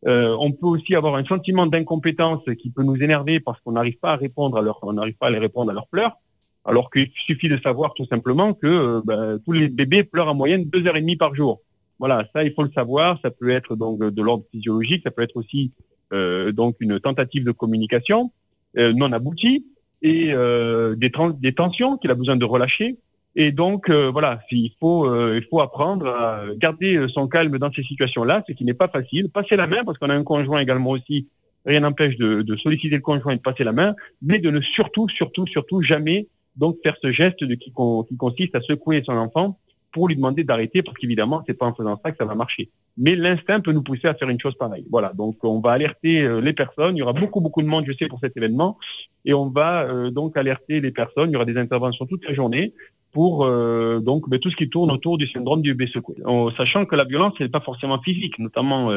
On 0.07 0.51
peut 0.51 0.67
aussi 0.67 0.95
avoir 0.95 1.15
un 1.15 1.25
sentiment 1.25 1.65
d'incompétence 1.65 2.43
qui 2.59 2.69
peut 2.69 2.83
nous 2.83 2.97
énerver 2.97 3.39
parce 3.39 3.59
qu'on 3.61 3.71
n'arrive 3.71 3.97
pas 3.97 4.13
à 4.13 4.15
répondre 4.15 4.57
à 4.57 4.61
leur, 4.61 4.79
on 4.83 4.93
n'arrive 4.93 5.15
pas 5.15 5.27
à 5.27 5.31
les 5.31 5.39
répondre 5.39 5.71
à 5.71 5.73
leurs 5.73 5.87
pleurs. 5.87 6.17
Alors 6.63 6.89
qu'il 6.89 7.09
suffit 7.13 7.49
de 7.49 7.59
savoir 7.63 7.93
tout 7.93 8.05
simplement 8.07 8.53
que 8.53 9.01
ben, 9.05 9.39
tous 9.45 9.51
les 9.51 9.67
bébés 9.67 10.03
pleurent 10.03 10.29
en 10.29 10.35
moyenne 10.35 10.65
deux 10.65 10.87
heures 10.87 10.97
et 10.97 11.01
demie 11.01 11.15
par 11.15 11.35
jour. 11.35 11.61
Voilà, 11.99 12.27
ça 12.35 12.43
il 12.43 12.53
faut 12.53 12.63
le 12.63 12.71
savoir. 12.75 13.19
Ça 13.23 13.31
peut 13.31 13.49
être 13.49 13.75
donc 13.75 13.99
de 13.99 14.21
l'ordre 14.21 14.45
physiologique, 14.51 15.03
ça 15.05 15.11
peut 15.11 15.21
être 15.21 15.37
aussi 15.37 15.71
donc 16.11 16.75
une 16.79 16.99
tentative 16.99 17.43
de 17.43 17.51
communication 17.51 18.31
non 18.77 19.11
aboutie 19.11 19.65
et 20.01 20.33
euh, 20.33 20.95
des, 20.95 21.53
tensions 21.53 21.97
qu'il 21.97 22.11
a 22.11 22.15
besoin 22.15 22.35
de 22.35 22.45
relâcher. 22.45 22.97
Et 23.37 23.51
donc 23.51 23.89
voilà, 23.89 24.39
il 24.51 24.71
faut 24.79 25.13
il 25.33 25.45
faut 25.49 25.59
apprendre 25.59 26.07
à 26.07 26.43
garder 26.55 27.05
son 27.09 27.27
calme 27.27 27.57
dans 27.57 27.71
ces 27.71 27.83
situations-là, 27.83 28.43
ce 28.47 28.53
qui 28.53 28.63
n'est 28.63 28.73
pas 28.73 28.87
facile. 28.87 29.29
Passer 29.29 29.57
la 29.57 29.67
main 29.67 29.83
parce 29.83 29.97
qu'on 29.97 30.09
a 30.09 30.15
un 30.15 30.23
conjoint 30.23 30.59
également 30.59 30.91
aussi. 30.91 31.27
Rien 31.65 31.81
n'empêche 31.81 32.15
de, 32.15 32.43
de, 32.43 32.55
solliciter 32.55 32.95
le 32.95 33.01
conjoint 33.01 33.33
et 33.33 33.37
de 33.37 33.41
passer 33.41 33.63
la 33.63 33.73
main, 33.73 33.95
mais 34.21 34.39
de 34.39 34.51
ne 34.51 34.61
surtout 34.61 35.09
surtout 35.09 35.47
surtout 35.47 35.81
jamais 35.81 36.27
donc 36.55 36.77
faire 36.83 36.95
ce 37.01 37.11
geste 37.11 37.43
de, 37.43 37.55
qui, 37.55 37.71
qui 37.71 38.17
consiste 38.17 38.55
à 38.55 38.61
secouer 38.61 39.03
son 39.05 39.13
enfant 39.13 39.59
pour 39.91 40.07
lui 40.07 40.15
demander 40.15 40.43
d'arrêter 40.43 40.83
parce 40.83 40.97
qu'évidemment 40.97 41.43
c'est 41.47 41.53
pas 41.53 41.65
en 41.65 41.73
faisant 41.73 41.99
ça 42.03 42.11
que 42.11 42.17
ça 42.17 42.25
va 42.25 42.35
marcher 42.35 42.69
mais 42.97 43.15
l'instinct 43.15 43.59
peut 43.59 43.71
nous 43.71 43.83
pousser 43.83 44.07
à 44.07 44.13
faire 44.13 44.29
une 44.29 44.39
chose 44.39 44.55
pareille. 44.55 44.85
Voilà, 44.89 45.11
donc 45.13 45.37
on 45.43 45.59
va 45.59 45.71
alerter 45.71 46.21
euh, 46.21 46.39
les 46.39 46.53
personnes. 46.53 46.95
Il 46.95 46.99
y 46.99 47.03
aura 47.03 47.13
beaucoup 47.13 47.41
beaucoup 47.41 47.61
de 47.61 47.67
monde, 47.67 47.85
je 47.87 47.93
sais, 47.93 48.07
pour 48.07 48.19
cet 48.19 48.35
événement, 48.37 48.77
et 49.25 49.33
on 49.33 49.49
va 49.49 49.83
euh, 49.83 50.11
donc 50.11 50.37
alerter 50.37 50.81
les 50.81 50.91
personnes. 50.91 51.29
Il 51.29 51.33
y 51.33 51.35
aura 51.35 51.45
des 51.45 51.57
interventions 51.57 52.05
toute 52.05 52.25
la 52.25 52.33
journée 52.33 52.73
pour 53.11 53.45
euh, 53.45 53.99
donc 53.99 54.29
ben, 54.29 54.39
tout 54.39 54.49
ce 54.49 54.55
qui 54.55 54.69
tourne 54.69 54.91
autour 54.91 55.17
du 55.17 55.27
syndrome 55.27 55.61
du 55.61 55.73
bébé 55.73 55.91
secoué. 55.91 56.15
En 56.25 56.51
sachant 56.51 56.85
que 56.85 56.95
la 56.95 57.05
violence 57.05 57.39
n'est 57.39 57.49
pas 57.49 57.61
forcément 57.61 58.01
physique, 58.01 58.39
notamment 58.39 58.91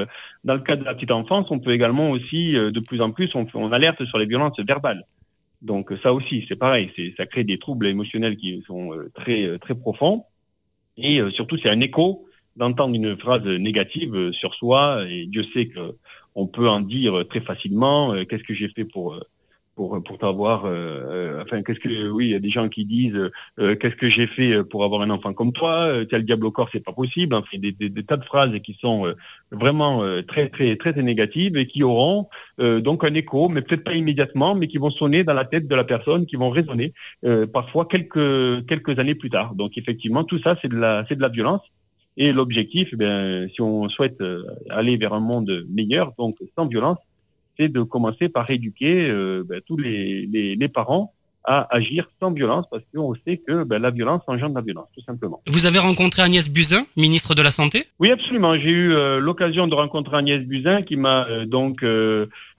dans 0.44 0.54
le 0.54 0.60
cas 0.60 0.76
de 0.76 0.84
la 0.84 0.94
petite 0.94 1.12
enfance, 1.12 1.50
on 1.50 1.58
peut 1.58 1.70
également 1.70 2.10
aussi 2.10 2.52
de 2.52 2.80
plus 2.80 3.00
en 3.00 3.10
plus 3.10 3.34
on, 3.34 3.46
on 3.54 3.72
alerte 3.72 4.04
sur 4.06 4.18
les 4.18 4.26
violences 4.26 4.58
verbales. 4.60 5.04
Donc 5.62 5.92
ça 6.02 6.12
aussi, 6.12 6.44
c'est 6.48 6.56
pareil, 6.56 6.92
ça 7.16 7.26
crée 7.26 7.44
des 7.44 7.58
troubles 7.58 7.86
émotionnels 7.86 8.36
qui 8.36 8.62
sont 8.66 8.90
très 9.14 9.56
très 9.58 9.74
profonds 9.76 10.24
et 10.96 11.20
surtout 11.30 11.56
c'est 11.56 11.70
un 11.70 11.80
écho 11.80 12.27
d'entendre 12.58 12.94
une 12.94 13.16
phrase 13.16 13.44
négative 13.44 14.32
sur 14.32 14.54
soi, 14.54 15.04
et 15.08 15.26
Dieu 15.26 15.44
sait 15.54 15.68
qu'on 15.68 16.46
peut 16.46 16.68
en 16.68 16.80
dire 16.80 17.26
très 17.28 17.40
facilement, 17.40 18.12
euh, 18.12 18.24
qu'est-ce 18.24 18.42
que 18.42 18.54
j'ai 18.54 18.68
fait 18.68 18.84
pour 18.84 19.14
euh, 19.14 19.20
pour, 19.76 20.02
pour 20.02 20.18
t'avoir, 20.18 20.64
euh, 20.64 21.40
enfin, 21.44 21.62
qu'est-ce 21.62 21.78
que, 21.78 22.08
oui, 22.08 22.26
il 22.26 22.30
y 22.32 22.34
a 22.34 22.40
des 22.40 22.48
gens 22.48 22.68
qui 22.68 22.84
disent, 22.84 23.30
qu'est-ce 23.58 23.94
que 23.94 24.08
j'ai 24.08 24.26
fait 24.26 24.64
pour 24.64 24.82
avoir 24.82 25.02
un 25.02 25.10
enfant 25.10 25.32
comme 25.32 25.52
toi, 25.52 26.04
tel 26.10 26.24
diable 26.24 26.46
au 26.46 26.50
corps, 26.50 26.68
c'est 26.72 26.82
pas 26.82 26.92
possible, 26.92 27.32
enfin, 27.36 27.58
des, 27.58 27.70
des, 27.70 28.02
tas 28.02 28.16
de 28.16 28.24
phrases 28.24 28.58
qui 28.58 28.76
sont 28.80 29.06
vraiment 29.52 30.02
très, 30.26 30.48
très, 30.48 30.74
très, 30.74 30.92
très 30.92 31.02
négatives 31.04 31.56
et 31.56 31.68
qui 31.68 31.84
auront 31.84 32.26
donc 32.58 33.04
un 33.04 33.14
écho, 33.14 33.48
mais 33.48 33.62
peut-être 33.62 33.84
pas 33.84 33.94
immédiatement, 33.94 34.56
mais 34.56 34.66
qui 34.66 34.78
vont 34.78 34.90
sonner 34.90 35.22
dans 35.22 35.34
la 35.34 35.44
tête 35.44 35.68
de 35.68 35.76
la 35.76 35.84
personne, 35.84 36.26
qui 36.26 36.34
vont 36.34 36.50
résonner 36.50 36.92
parfois 37.52 37.84
quelques, 37.84 38.66
quelques 38.66 38.98
années 38.98 39.14
plus 39.14 39.30
tard. 39.30 39.54
Donc, 39.54 39.78
effectivement, 39.78 40.24
tout 40.24 40.40
ça, 40.42 40.56
c'est 40.60 40.66
de 40.66 40.76
la, 40.76 41.04
c'est 41.08 41.14
de 41.14 41.22
la 41.22 41.28
violence. 41.28 41.62
Et 42.20 42.32
l'objectif, 42.32 42.88
eh 43.00 43.46
si 43.54 43.62
on 43.62 43.88
souhaite 43.88 44.20
euh, 44.20 44.42
aller 44.70 44.96
vers 44.96 45.14
un 45.14 45.20
monde 45.20 45.64
meilleur, 45.70 46.12
donc 46.18 46.36
sans 46.58 46.66
violence, 46.66 46.98
c'est 47.56 47.68
de 47.68 47.82
commencer 47.82 48.28
par 48.28 48.50
éduquer 48.50 49.08
euh, 49.08 49.44
ben, 49.48 49.60
tous 49.64 49.76
les, 49.76 50.68
parents 50.74 51.14
à 51.44 51.72
agir 51.74 52.10
sans 52.20 52.32
violence 52.32 52.66
parce 52.70 52.82
qu'on 52.92 53.14
sait 53.24 53.36
que 53.36 53.62
ben, 53.62 53.80
la 53.80 53.92
violence 53.92 54.22
engendre 54.26 54.56
la 54.56 54.62
violence, 54.62 54.88
tout 54.92 55.00
simplement. 55.02 55.40
Vous 55.46 55.66
avez 55.66 55.78
rencontré 55.78 56.20
Agnès 56.22 56.48
Buzyn, 56.48 56.84
ministre 56.96 57.36
de 57.36 57.42
la 57.42 57.52
Santé? 57.52 57.86
Oui, 58.00 58.10
absolument. 58.10 58.56
J'ai 58.56 58.70
eu 58.70 58.92
euh, 58.92 59.20
l'occasion 59.20 59.68
de 59.68 59.74
rencontrer 59.76 60.16
Agnès 60.16 60.40
Buzyn 60.40 60.82
qui 60.82 60.96
m'a 60.96 61.24
donc 61.46 61.84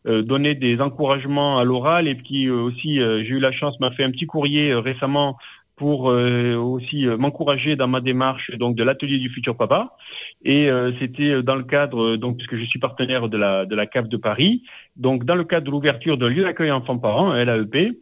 donné 0.06 0.56
des 0.56 0.80
encouragements 0.80 1.60
à 1.60 1.66
l'oral 1.66 2.08
et 2.08 2.16
qui 2.16 2.50
aussi, 2.50 2.96
j'ai 2.96 3.28
eu 3.28 3.39
la 3.39 3.51
chance, 3.51 3.78
m'a 3.82 3.92
fait 3.92 4.06
un 4.06 4.12
petit 4.12 4.25
courrier 4.25 4.74
récemment 4.74 5.38
pour 5.79 6.12
euh, 6.12 6.55
aussi 6.57 7.07
euh, 7.07 7.17
m'encourager 7.17 7.77
dans 7.77 7.88
ma 7.88 8.01
démarche 8.01 8.51
donc 8.57 8.75
de 8.75 8.83
l'atelier 8.83 9.17
du 9.17 9.29
futur 9.29 9.55
papa. 9.55 9.95
Et 10.43 10.69
euh, 10.69 10.91
c'était 11.00 11.41
dans 11.41 11.55
le 11.55 11.63
cadre, 11.63 12.17
donc 12.17 12.38
puisque 12.38 12.57
je 12.57 12.65
suis 12.65 12.79
partenaire 12.79 13.29
de 13.29 13.38
la 13.38 13.65
de 13.65 13.75
la 13.75 13.86
CAF 13.86 14.09
de 14.09 14.17
Paris, 14.17 14.63
donc 14.98 15.24
dans 15.24 15.36
le 15.36 15.45
cadre 15.45 15.65
de 15.67 15.71
l'ouverture 15.71 16.17
d'un 16.17 16.29
lieu 16.29 16.43
d'accueil 16.43 16.71
enfants-parents, 16.71 17.33
LAEP. 17.33 17.98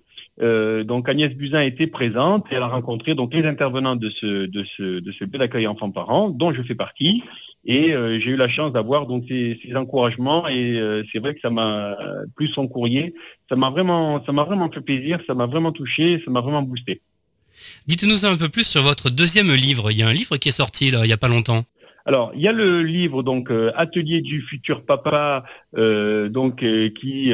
donc 0.92 1.08
Agnès 1.08 1.32
Buzyn 1.36 1.62
était 1.62 1.88
présente 1.88 2.46
et 2.52 2.56
elle 2.56 2.64
a 2.64 2.68
rencontré 2.68 3.14
donc 3.14 3.34
les 3.36 3.46
intervenants 3.46 3.96
de 3.96 4.10
ce 4.10 4.48
de 4.48 4.64
ce 4.64 5.00
de 5.00 5.12
ce 5.12 5.24
lieu 5.24 5.38
d'accueil 5.42 5.68
enfants-parents, 5.68 6.30
dont 6.30 6.52
je 6.54 6.64
fais 6.64 6.76
partie. 6.76 7.24
Et 7.66 7.94
j'ai 8.22 8.32
eu 8.32 8.38
la 8.38 8.48
chance 8.48 8.72
d'avoir 8.72 9.08
donc 9.08 9.26
ces, 9.28 9.60
ces, 9.62 9.76
encouragements 9.76 10.48
et 10.48 10.80
c'est 11.12 11.20
vrai 11.20 11.36
que 11.36 11.42
ça 11.42 11.50
m'a 11.50 11.98
plus 12.36 12.48
son 12.48 12.68
courrier, 12.68 13.14
ça 13.50 13.56
m'a 13.56 13.70
vraiment 13.70 14.24
ça 14.26 14.32
m'a 14.32 14.46
vraiment 14.46 14.70
fait 14.72 14.82
plaisir, 14.82 15.20
ça 15.28 15.36
m'a 15.36 15.48
vraiment 15.48 15.74
touché, 15.74 16.22
ça 16.24 16.32
m'a 16.32 16.42
vraiment 16.42 16.64
boosté. 16.64 17.02
Dites-nous 17.88 18.26
un 18.26 18.36
peu 18.36 18.50
plus 18.50 18.66
sur 18.66 18.84
votre 18.84 19.10
deuxième 19.10 19.54
livre. 19.54 19.92
Il 19.92 19.98
y 19.98 20.04
a 20.04 20.10
un 20.10 20.14
livre 20.14 20.36
qui 20.36 20.50
est 20.50 20.52
sorti 20.52 20.92
là, 20.92 21.06
il 21.06 21.08
n'y 21.08 21.14
a 21.14 21.18
pas 21.18 21.30
longtemps. 21.30 21.64
Alors, 22.06 22.32
il 22.36 22.42
y 22.42 22.48
a 22.50 22.52
le 22.52 22.84
livre 22.84 23.24
donc 23.24 23.50
euh, 23.50 23.72
Atelier 23.76 24.20
du 24.20 24.42
futur 24.42 24.84
papa, 24.84 25.46
euh, 25.78 26.28
donc 26.28 26.64
euh, 26.64 26.90
qui 26.90 27.32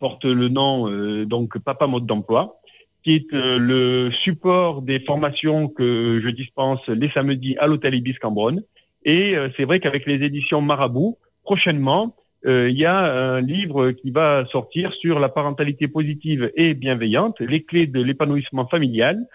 porte 0.00 0.24
le 0.24 0.48
nom 0.48 0.88
donc 1.24 1.56
Papa 1.58 1.86
mode 1.86 2.06
d'emploi, 2.06 2.60
qui 3.04 3.14
est 3.14 3.32
le 3.32 4.10
support 4.10 4.82
des 4.82 4.98
formations 4.98 5.68
que 5.68 6.20
je 6.22 6.28
dispense 6.30 6.84
les 6.88 7.08
samedis 7.08 7.56
à 7.58 7.68
l'hôtel 7.68 7.94
Ibis 7.94 8.14
Cambronne. 8.14 8.64
Et 9.04 9.34
c'est 9.56 9.64
vrai 9.64 9.78
qu'avec 9.78 10.06
les 10.06 10.22
éditions 10.24 10.62
Marabout, 10.62 11.18
prochainement, 11.44 12.16
il 12.44 12.76
y 12.78 12.84
a 12.84 13.34
un 13.34 13.40
livre 13.40 13.90
qui 13.90 14.12
va 14.12 14.46
sortir 14.46 14.92
sur 14.92 15.18
la 15.18 15.28
parentalité 15.28 15.88
positive 15.88 16.52
et 16.54 16.74
bienveillante, 16.74 17.40
les 17.40 17.64
clés 17.64 17.88
de 17.88 18.00
l'épanouissement 18.00 18.68
familial, 18.68 19.26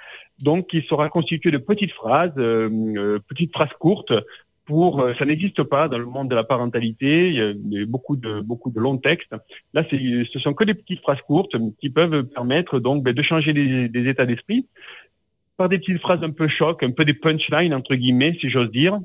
donc 0.41 0.67
qui 0.67 0.85
sera 0.87 1.09
constitué 1.09 1.51
de 1.51 1.57
petites 1.57 1.91
phrases, 1.91 2.33
euh, 2.37 2.69
euh, 2.97 3.19
petites 3.27 3.53
phrases 3.53 3.73
courtes. 3.79 4.13
Pour, 4.65 4.99
euh, 4.99 5.13
ça 5.17 5.23
n'existe 5.23 5.63
pas 5.63 5.87
dans 5.87 5.97
le 5.97 6.05
monde 6.05 6.29
de 6.29 6.35
la 6.35 6.43
parentalité. 6.43 7.29
Il 7.29 7.35
y 7.71 7.81
a 7.81 7.85
beaucoup 7.85 8.17
de 8.17 8.41
beaucoup 8.41 8.69
de 8.69 8.79
longs 8.81 8.97
textes. 8.97 9.33
Là, 9.73 9.83
ce 9.89 10.39
sont 10.39 10.53
que 10.53 10.65
des 10.65 10.73
petites 10.73 11.01
phrases 11.01 11.21
courtes 11.21 11.55
qui 11.79 11.89
peuvent 11.89 12.23
permettre 12.25 12.79
donc 12.79 13.01
ben, 13.01 13.13
de 13.13 13.21
changer 13.21 13.53
des, 13.53 14.09
états 14.09 14.25
d'esprit 14.25 14.67
par 15.55 15.69
des 15.69 15.79
petites 15.79 16.01
phrases 16.01 16.19
un 16.21 16.31
peu 16.31 16.49
choc, 16.49 16.83
un 16.83 16.91
peu 16.91 17.05
des 17.05 17.13
punchlines 17.13 17.73
entre 17.73 17.95
guillemets, 17.95 18.37
si 18.39 18.49
j'ose 18.49 18.69
dire, 18.69 18.99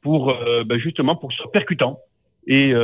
pour 0.00 0.36
ben, 0.66 0.78
justement 0.78 1.14
pour 1.14 1.32
se 1.32 1.46
percutant 1.46 2.00
et 2.48 2.74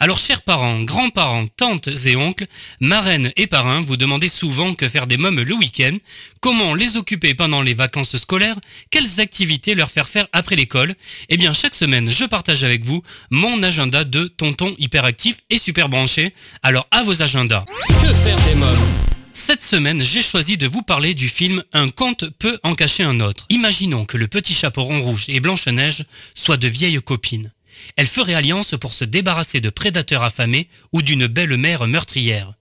Alors 0.00 0.18
chers 0.18 0.42
parents, 0.42 0.82
grands-parents, 0.82 1.46
tantes 1.56 1.88
et 2.04 2.16
oncles, 2.16 2.46
marraines 2.80 3.30
et 3.36 3.46
parrains, 3.46 3.80
vous 3.80 3.96
demandez 3.96 4.28
souvent 4.28 4.74
que 4.74 4.88
faire 4.88 5.06
des 5.06 5.16
mômes 5.16 5.40
le 5.40 5.54
week-end, 5.54 5.96
comment 6.40 6.74
les 6.74 6.96
occuper 6.96 7.34
pendant 7.34 7.62
les 7.62 7.74
vacances 7.74 8.16
scolaires, 8.16 8.58
quelles 8.90 9.20
activités 9.20 9.76
leur 9.76 9.92
faire 9.92 10.08
faire 10.08 10.26
après 10.32 10.56
l'école? 10.56 10.96
Eh 11.28 11.36
bien 11.36 11.52
chaque 11.52 11.76
semaine, 11.76 12.10
je 12.10 12.24
partage 12.24 12.64
avec 12.64 12.84
vous 12.84 13.00
mon 13.30 13.62
agenda 13.62 14.02
de 14.02 14.24
tonton 14.26 14.74
hyperactif 14.80 15.36
et 15.48 15.58
super 15.58 15.88
branché. 15.88 16.34
Alors 16.64 16.88
à 16.90 17.04
vos 17.04 17.22
agendas. 17.22 17.64
Que 18.02 18.12
faire 18.12 18.36
des 18.48 18.56
mômes? 18.56 19.23
Cette 19.34 19.62
semaine, 19.62 20.02
j'ai 20.02 20.22
choisi 20.22 20.56
de 20.56 20.66
vous 20.66 20.82
parler 20.82 21.12
du 21.12 21.28
film 21.28 21.64
Un 21.72 21.88
conte 21.88 22.30
peut 22.38 22.56
en 22.62 22.74
cacher 22.74 23.02
un 23.02 23.20
autre. 23.20 23.46
Imaginons 23.50 24.04
que 24.04 24.16
le 24.16 24.28
petit 24.28 24.54
chaperon 24.54 25.02
rouge 25.02 25.24
et 25.28 25.40
Blanche-Neige 25.40 26.04
soient 26.34 26.56
de 26.56 26.68
vieilles 26.68 27.02
copines. 27.02 27.52
Elles 27.96 28.06
feraient 28.06 28.34
alliance 28.34 28.76
pour 28.80 28.94
se 28.94 29.04
débarrasser 29.04 29.60
de 29.60 29.70
prédateurs 29.70 30.22
affamés 30.22 30.68
ou 30.92 31.02
d'une 31.02 31.26
belle 31.26 31.56
mère 31.56 31.86
meurtrière. 31.86 32.54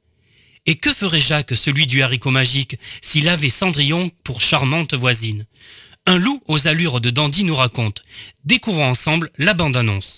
Et 0.65 0.75
que 0.75 0.93
ferait 0.93 1.21
Jacques, 1.21 1.55
celui 1.55 1.87
du 1.87 2.01
haricot 2.01 2.31
magique, 2.31 2.77
s'il 3.01 3.29
avait 3.29 3.49
Cendrillon 3.49 4.09
pour 4.23 4.41
charmante 4.41 4.93
voisine? 4.93 5.45
Un 6.05 6.17
loup 6.17 6.41
aux 6.47 6.67
allures 6.67 6.99
de 6.99 7.11
dandy 7.11 7.43
nous 7.43 7.55
raconte. 7.55 8.01
Découvrons 8.45 8.89
ensemble 8.89 9.29
la 9.37 9.53
bande-annonce. 9.53 10.17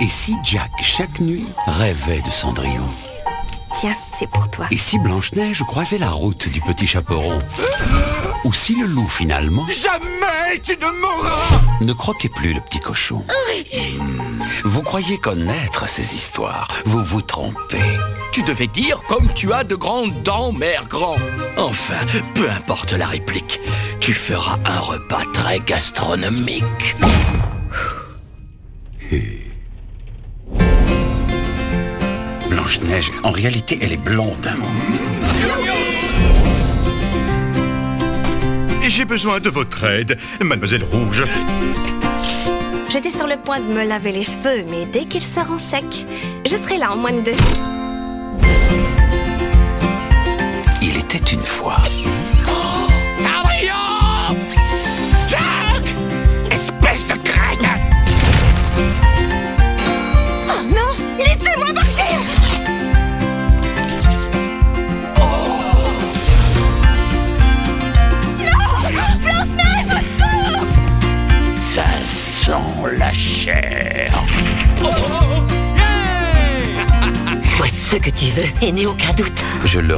Et 0.00 0.08
si 0.08 0.36
Jack, 0.44 0.70
chaque 0.82 1.20
nuit, 1.20 1.46
rêvait 1.66 2.22
de 2.22 2.30
Cendrillon? 2.30 2.88
Tiens, 3.80 3.96
c'est 4.16 4.28
pour 4.28 4.50
toi. 4.50 4.66
Et 4.70 4.76
si 4.76 4.98
Blanche-Neige 4.98 5.62
croisait 5.66 5.98
la 5.98 6.10
route 6.10 6.48
du 6.48 6.60
petit 6.60 6.86
chaperon 6.86 7.38
Ou 8.44 8.52
si 8.52 8.76
le 8.76 8.86
loup, 8.86 9.08
finalement, 9.08 9.66
Jamais 9.68 10.60
tu 10.62 10.72
ne 10.72 11.00
mourras 11.00 11.62
ne 11.82 11.92
croquait 11.92 12.28
plus 12.28 12.54
le 12.54 12.60
petit 12.60 12.78
cochon 12.78 13.24
Hmm. 13.98 14.42
Vous 14.64 14.82
croyez 14.82 15.18
connaître 15.18 15.88
ces 15.88 16.14
histoires 16.14 16.68
Vous 16.86 17.02
vous 17.02 17.22
trompez. 17.22 17.98
Tu 18.32 18.42
devais 18.42 18.68
dire 18.68 19.02
comme 19.08 19.32
tu 19.34 19.52
as 19.52 19.64
de 19.64 19.74
grandes 19.74 20.22
dents, 20.22 20.52
mère 20.52 20.86
grand. 20.88 21.16
Enfin, 21.56 22.06
peu 22.34 22.48
importe 22.48 22.92
la 22.92 23.06
réplique, 23.06 23.60
tu 24.00 24.12
feras 24.12 24.58
un 24.64 24.80
repas 24.80 25.24
très 25.32 25.60
gastronomique. 25.60 26.94
Blanche-Neige, 32.52 33.10
en 33.22 33.30
réalité, 33.30 33.78
elle 33.80 33.92
est 33.92 33.96
blonde. 33.96 34.46
Et 38.84 38.90
j'ai 38.90 39.06
besoin 39.06 39.40
de 39.40 39.48
votre 39.48 39.82
aide, 39.84 40.18
mademoiselle 40.44 40.84
Rouge. 40.84 41.24
J'étais 42.90 43.08
sur 43.08 43.26
le 43.26 43.38
point 43.38 43.58
de 43.60 43.72
me 43.72 43.84
laver 43.84 44.12
les 44.12 44.22
cheveux, 44.22 44.66
mais 44.68 44.84
dès 44.84 45.06
qu'ils 45.06 45.24
seront 45.24 45.56
secs, 45.56 46.06
je 46.44 46.56
serai 46.56 46.76
là 46.76 46.92
en 46.92 46.96
moins 46.98 47.12
de 47.12 47.22
deux. 47.22 47.36
Il 50.82 50.98
était 50.98 51.32
une 51.32 51.40
fois. 51.40 51.76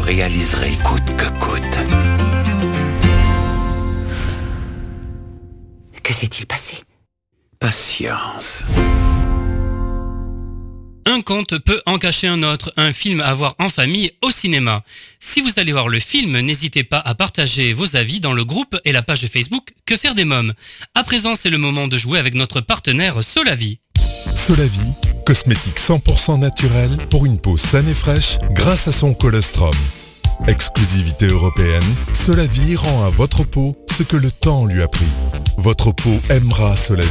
Réaliserai 0.07 0.73
coûte 0.85 1.17
que 1.17 1.29
coûte. 1.41 1.79
Que 6.03 6.13
s'est-il 6.13 6.47
passé? 6.47 6.77
Patience. 7.59 8.65
Un 11.07 11.23
conte 11.23 11.59
peut 11.59 11.81
en 11.87 11.97
cacher 11.97 12.27
un 12.27 12.43
autre, 12.43 12.73
un 12.77 12.93
film 12.93 13.23
à 13.23 13.33
voir 13.33 13.55
en 13.59 13.71
famille 13.71 14.13
au 14.21 14.31
cinéma. 14.31 14.85
Si 15.21 15.41
vous 15.41 15.59
allez 15.59 15.73
voir 15.73 15.89
le 15.89 16.01
film, 16.01 16.39
n'hésitez 16.39 16.85
pas 16.85 16.99
à 16.99 17.15
partager 17.15 17.73
vos 17.73 17.97
avis 17.97 18.21
dans 18.21 18.35
le 18.35 18.45
groupe 18.45 18.79
et 18.85 18.93
la 18.93 19.03
page 19.03 19.27
Facebook 19.27 19.71
Que 19.87 19.97
faire 19.97 20.15
des 20.15 20.27
mômes. 20.27 20.53
À 20.95 21.03
présent, 21.03 21.35
c'est 21.35 21.51
le 21.51 21.59
moment 21.59 21.89
de 21.89 21.97
jouer 21.97 22.19
avec 22.19 22.35
notre 22.35 22.61
partenaire 22.61 23.25
Solavi. 23.25 23.79
Solavie, 24.35 24.93
cosmétique 25.25 25.79
100% 25.79 26.39
naturel 26.39 26.91
pour 27.11 27.27
une 27.27 27.39
peau 27.39 27.57
saine 27.57 27.89
et 27.89 27.95
fraîche 27.95 28.39
grâce 28.51 28.89
à 28.89 28.93
son 28.93 29.15
colostrum. 29.15 29.73
Exclusivité 30.47 31.27
européenne, 31.27 31.83
Solavie 32.13 32.77
rend 32.77 33.05
à 33.05 33.11
votre 33.11 33.45
peau 33.45 33.77
ce 33.97 34.03
que 34.03 34.17
le 34.17 34.31
temps 34.31 34.67
lui 34.67 34.83
a 34.83 34.89
pris. 34.89 35.07
Votre 35.57 35.93
peau 35.93 36.21
aimera 36.31 36.77
Solavie. 36.77 37.09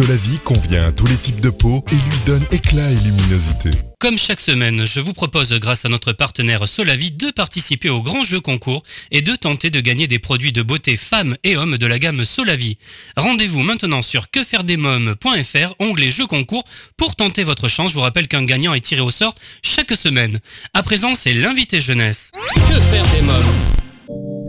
Solavie 0.00 0.38
convient 0.38 0.86
à 0.86 0.92
tous 0.92 1.04
les 1.04 1.16
types 1.16 1.42
de 1.42 1.50
peau 1.50 1.84
et 1.92 1.94
lui 1.94 2.18
donne 2.24 2.42
éclat 2.52 2.90
et 2.90 2.94
luminosité. 3.04 3.68
Comme 3.98 4.16
chaque 4.16 4.40
semaine, 4.40 4.86
je 4.86 4.98
vous 4.98 5.12
propose, 5.12 5.52
grâce 5.52 5.84
à 5.84 5.90
notre 5.90 6.12
partenaire 6.12 6.66
Solavi, 6.66 7.10
de 7.10 7.30
participer 7.30 7.90
au 7.90 8.00
grand 8.00 8.24
jeu 8.24 8.40
concours 8.40 8.82
et 9.10 9.20
de 9.20 9.36
tenter 9.36 9.68
de 9.68 9.78
gagner 9.78 10.06
des 10.06 10.18
produits 10.18 10.52
de 10.52 10.62
beauté 10.62 10.96
femmes 10.96 11.36
et 11.44 11.58
hommes 11.58 11.76
de 11.76 11.86
la 11.86 11.98
gamme 11.98 12.24
Solavi. 12.24 12.78
Rendez-vous 13.18 13.62
maintenant 13.62 14.00
sur 14.00 14.30
quefairedesmômes.fr, 14.30 15.74
onglet 15.80 16.10
jeu 16.10 16.26
concours, 16.26 16.64
pour 16.96 17.14
tenter 17.14 17.44
votre 17.44 17.68
chance. 17.68 17.90
Je 17.90 17.96
vous 17.96 18.00
rappelle 18.00 18.26
qu'un 18.26 18.44
gagnant 18.44 18.72
est 18.72 18.80
tiré 18.80 19.02
au 19.02 19.10
sort 19.10 19.34
chaque 19.62 19.92
semaine. 19.92 20.40
À 20.72 20.82
présent, 20.82 21.14
c'est 21.14 21.34
l'invité 21.34 21.82
jeunesse. 21.82 22.30
Que 22.54 22.80
faire 22.80 23.06
des 23.08 23.20
mômes? 23.20 23.89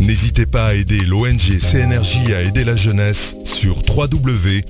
N'hésitez 0.00 0.46
pas 0.46 0.66
à 0.66 0.74
aider 0.74 1.00
l'ONG 1.00 1.58
CNRJ 1.58 2.30
à 2.32 2.42
aider 2.42 2.62
la 2.64 2.76
jeunesse 2.76 3.34
sur 3.44 3.82
www.cnrj.org. 3.88 4.66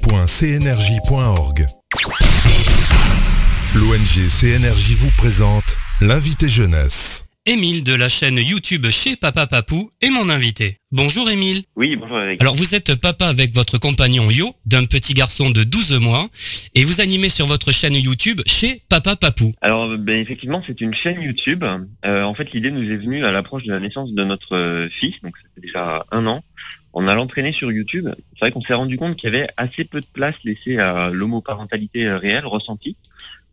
L'ONG 3.75 4.29
CNRJ 4.29 4.93
vous 4.93 5.11
présente 5.19 5.77
l'invité 6.01 6.49
jeunesse. 6.49 7.28
Émile 7.49 7.83
de 7.83 7.95
la 7.95 8.11
chaîne 8.11 8.37
YouTube 8.37 8.91
chez 8.91 9.17
Papa 9.17 9.47
Papou 9.47 9.91
est 10.03 10.11
mon 10.11 10.29
invité. 10.29 10.81
Bonjour 10.93 11.31
Émile. 11.31 11.63
Oui, 11.77 11.97
bonjour 11.97 12.21
Eric. 12.21 12.43
Alors 12.43 12.55
vous 12.55 12.75
êtes 12.75 12.95
papa 12.95 13.27
avec 13.27 13.55
votre 13.55 13.79
compagnon 13.79 14.31
Yo, 14.31 14.55
d'un 14.67 14.85
petit 14.85 15.15
garçon 15.15 15.49
de 15.49 15.65
12 15.65 15.99
mois, 15.99 16.29
et 16.75 16.85
vous 16.85 17.01
animez 17.01 17.31
sur 17.31 17.47
votre 17.47 17.73
chaîne 17.73 17.95
YouTube 17.95 18.43
chez 18.45 18.83
Papa 18.91 19.17
Papou. 19.17 19.55
Alors, 19.63 19.97
ben, 19.97 20.21
effectivement, 20.21 20.63
c'est 20.67 20.83
une 20.83 20.93
chaîne 20.93 21.23
YouTube. 21.23 21.65
Euh, 22.05 22.23
en 22.23 22.35
fait, 22.35 22.53
l'idée 22.53 22.71
nous 22.71 22.83
est 22.83 22.99
venue 22.99 23.25
à 23.25 23.33
l'approche 23.33 23.65
de 23.65 23.73
la 23.73 23.81
naissance 23.81 24.13
de 24.13 24.25
notre 24.25 24.55
euh, 24.55 24.91
fils, 24.91 25.15
donc 25.23 25.35
c'était 25.43 25.67
déjà 25.69 26.05
un 26.13 26.27
an. 26.27 26.45
On 26.93 27.09
a 27.09 27.15
l'entraîné 27.15 27.53
sur 27.53 27.73
YouTube. 27.73 28.11
C'est 28.35 28.41
vrai 28.41 28.51
qu'on 28.51 28.61
s'est 28.61 28.75
rendu 28.75 28.99
compte 28.99 29.17
qu'il 29.17 29.33
y 29.33 29.35
avait 29.35 29.49
assez 29.57 29.85
peu 29.85 30.01
de 30.01 30.07
place 30.13 30.35
laissée 30.45 30.77
à 30.77 31.09
l'homoparentalité 31.09 32.09
euh, 32.09 32.19
réelle, 32.19 32.45
ressentie. 32.45 32.99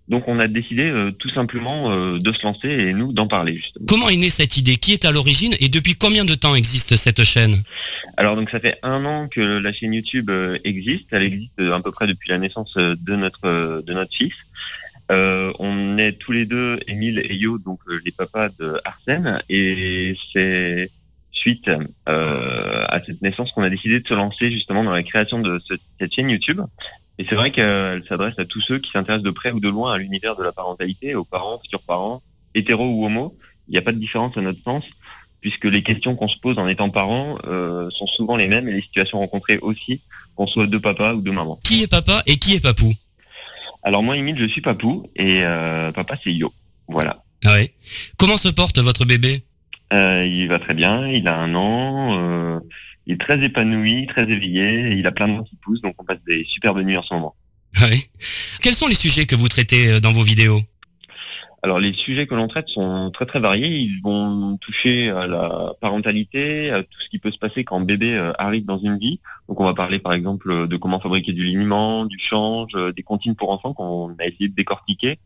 Donc, 0.08 0.28
on 0.28 0.40
a 0.40 0.48
décidé 0.48 0.90
euh, 0.92 1.12
tout 1.12 1.30
simplement 1.30 1.90
euh, 1.90 2.20
de 2.20 2.32
se 2.32 2.44
lancer 2.44 2.70
et 2.70 2.94
nous 2.94 3.12
d'en 3.12 3.28
parler 3.28 3.56
justement. 3.56 3.86
Comment 3.88 4.10
est 4.10 4.16
née 4.18 4.30
cette 4.30 4.56
idée? 4.58 4.78
Qui 4.78 4.94
est 4.94 5.04
à 5.06 5.12
l'origine? 5.12 5.56
Et 5.60 5.68
depuis 5.68 5.96
combien 5.96 6.26
de 6.26 6.36
temps 6.36 6.54
existe 6.56 6.96
cette 6.96 7.24
chaîne? 7.24 7.64
Alors, 8.18 8.36
donc, 8.36 8.50
ça 8.52 8.60
fait 8.60 8.78
un 8.84 9.04
an 9.06 9.28
que 9.28 9.42
la 9.60 9.74
chaîne 9.74 9.94
YouTube 9.94 10.30
euh, 10.30 10.58
existe. 10.64 11.06
Elle 11.12 11.24
existe 11.24 11.60
à 11.60 11.80
peu 11.82 11.92
près 11.92 12.06
depuis 12.08 12.30
la 12.30 12.38
naissance 12.38 12.76
de 12.76 13.16
notre 13.16 13.82
de 13.82 13.94
notre 13.94 14.14
fils. 14.16 14.34
On 15.10 15.98
est 15.98 16.14
tous 16.14 16.32
les 16.32 16.46
deux, 16.46 16.80
Émile 16.88 17.20
et 17.30 17.36
Yo, 17.36 17.58
donc 17.58 17.80
les 18.06 18.12
papas 18.12 18.50
de 18.60 18.80
Arsène, 18.86 19.40
et 19.50 20.18
c'est 20.34 20.90
suite 21.32 21.70
à 22.08 23.00
cette 23.06 23.22
naissance 23.22 23.52
qu'on 23.52 23.62
a 23.64 23.70
décidé 23.70 24.00
de 24.00 24.08
se 24.08 24.14
lancer 24.14 24.52
justement 24.52 24.84
dans 24.84 24.94
la 24.94 25.04
création 25.04 25.40
de 25.40 25.62
ce- 25.68 25.76
cette 26.00 26.14
chaîne 26.14 26.30
YouTube. 26.30 26.62
Et 27.18 27.26
c'est 27.28 27.36
vrai 27.36 27.52
qu'elle 27.52 28.04
s'adresse 28.08 28.34
à 28.38 28.46
tous 28.46 28.62
ceux 28.62 28.80
qui 28.80 28.92
s'intéressent 28.92 29.24
de 29.24 29.32
près 29.32 29.52
ou 29.52 29.60
de 29.60 29.70
loin 29.70 29.94
à 29.94 29.98
l'univers 29.98 30.36
de 30.36 30.44
la 30.44 30.52
parentalité, 30.52 31.16
aux 31.16 31.24
parents, 31.24 31.60
futurs 31.62 31.82
parents, 31.82 32.22
hétéros 32.54 32.90
ou 32.90 33.06
homo. 33.06 33.38
Il 33.68 33.72
n'y 33.72 33.78
a 33.78 33.82
pas 33.82 33.94
de 33.94 34.00
différence 34.00 34.38
à 34.38 34.42
notre 34.42 34.62
sens, 34.64 34.84
puisque 35.42 35.66
les 35.66 35.82
questions 35.82 36.16
qu'on 36.16 36.28
se 36.28 36.38
pose 36.38 36.60
en 36.60 36.68
étant 36.68 36.90
parents 36.90 37.38
euh, 37.48 37.90
sont 37.90 38.08
souvent 38.08 38.36
les 38.36 38.48
mêmes 38.48 38.68
et 38.68 38.74
les 38.74 38.82
situations 38.82 39.20
rencontrées 39.20 39.60
aussi, 39.60 40.02
qu'on 40.36 40.48
soit 40.48 40.68
deux 40.68 40.82
papas 40.82 41.14
ou 41.14 41.22
deux 41.22 41.32
mamans. 41.32 41.60
Qui 41.64 41.84
est 41.84 41.88
papa 41.88 42.22
et 42.26 42.38
qui 42.38 42.56
est 42.56 42.60
papou? 42.60 42.94
Alors 43.84 44.04
moi, 44.04 44.18
Émile, 44.18 44.38
je 44.38 44.46
suis 44.46 44.62
papou 44.62 45.10
et 45.16 45.46
euh, 45.46 45.92
papa, 45.92 46.18
c'est 46.24 46.34
Yo. 46.34 46.54
Voilà. 46.88 47.24
Ah 47.44 47.54
ouais. 47.54 47.74
Comment 48.18 48.38
se 48.38 48.50
porte 48.50 48.80
votre 48.80 49.06
bébé? 49.06 49.44
Euh, 49.94 50.26
il 50.26 50.48
va 50.48 50.60
très 50.60 50.74
bien, 50.74 51.08
il 51.08 51.28
a 51.28 51.40
un 51.40 51.54
an, 51.54 52.18
euh, 52.18 52.60
il 53.06 53.14
est 53.14 53.18
très 53.18 53.44
épanoui, 53.44 54.08
très 54.08 54.24
éveillé, 54.24 54.92
et 54.92 54.94
il 54.94 55.08
a 55.08 55.12
plein 55.12 55.28
de 55.28 55.38
dents 55.38 55.44
qui 55.44 55.56
poussent, 55.58 55.82
donc 55.82 55.96
on 56.00 56.04
passe 56.04 56.24
des 56.28 56.44
superbes 56.46 56.80
nuits 56.80 56.98
en 56.98 57.04
ce 57.04 57.14
moment. 57.14 57.36
Ah 57.78 57.88
ouais. 57.88 58.00
Quels 58.62 58.76
sont 58.76 58.88
les 58.88 58.96
sujets 58.96 59.26
que 59.26 59.36
vous 59.36 59.50
traitez 59.50 59.92
euh, 59.92 60.00
dans 60.00 60.14
vos 60.14 60.24
vidéos? 60.24 60.62
Alors 61.66 61.80
les 61.80 61.94
sujets 61.94 62.28
que 62.28 62.36
l'on 62.36 62.48
traite 62.48 62.70
sont 62.70 63.10
très 63.10 63.26
très 63.26 63.40
variés, 63.40 63.80
ils 63.80 64.00
vont 64.04 64.56
toucher 64.58 65.10
à 65.10 65.26
la 65.26 65.74
parentalité, 65.82 66.70
à 66.70 66.84
tout 66.84 67.00
ce 67.00 67.10
qui 67.10 67.18
peut 67.18 67.32
se 67.32 67.40
passer 67.40 67.64
quand 67.64 67.82
bébé 67.82 68.16
euh, 68.16 68.34
arrive 68.38 68.66
dans 68.66 68.78
une 68.78 69.00
vie. 69.00 69.20
Donc 69.50 69.60
on 69.60 69.64
va 69.64 69.74
parler 69.74 69.98
par 69.98 70.14
exemple 70.14 70.52
euh, 70.52 70.68
de 70.68 70.78
comment 70.78 71.00
fabriquer 71.00 71.34
du 71.34 71.44
liniment, 71.44 72.06
du 72.06 72.20
change, 72.20 72.74
des 72.96 73.02
comptines 73.02 73.34
pour 73.34 73.50
enfants 73.50 73.74
qu'on 73.74 74.16
a 74.20 74.26
essayé 74.28 74.48
de 74.48 74.54
décortiquer, 74.54 75.18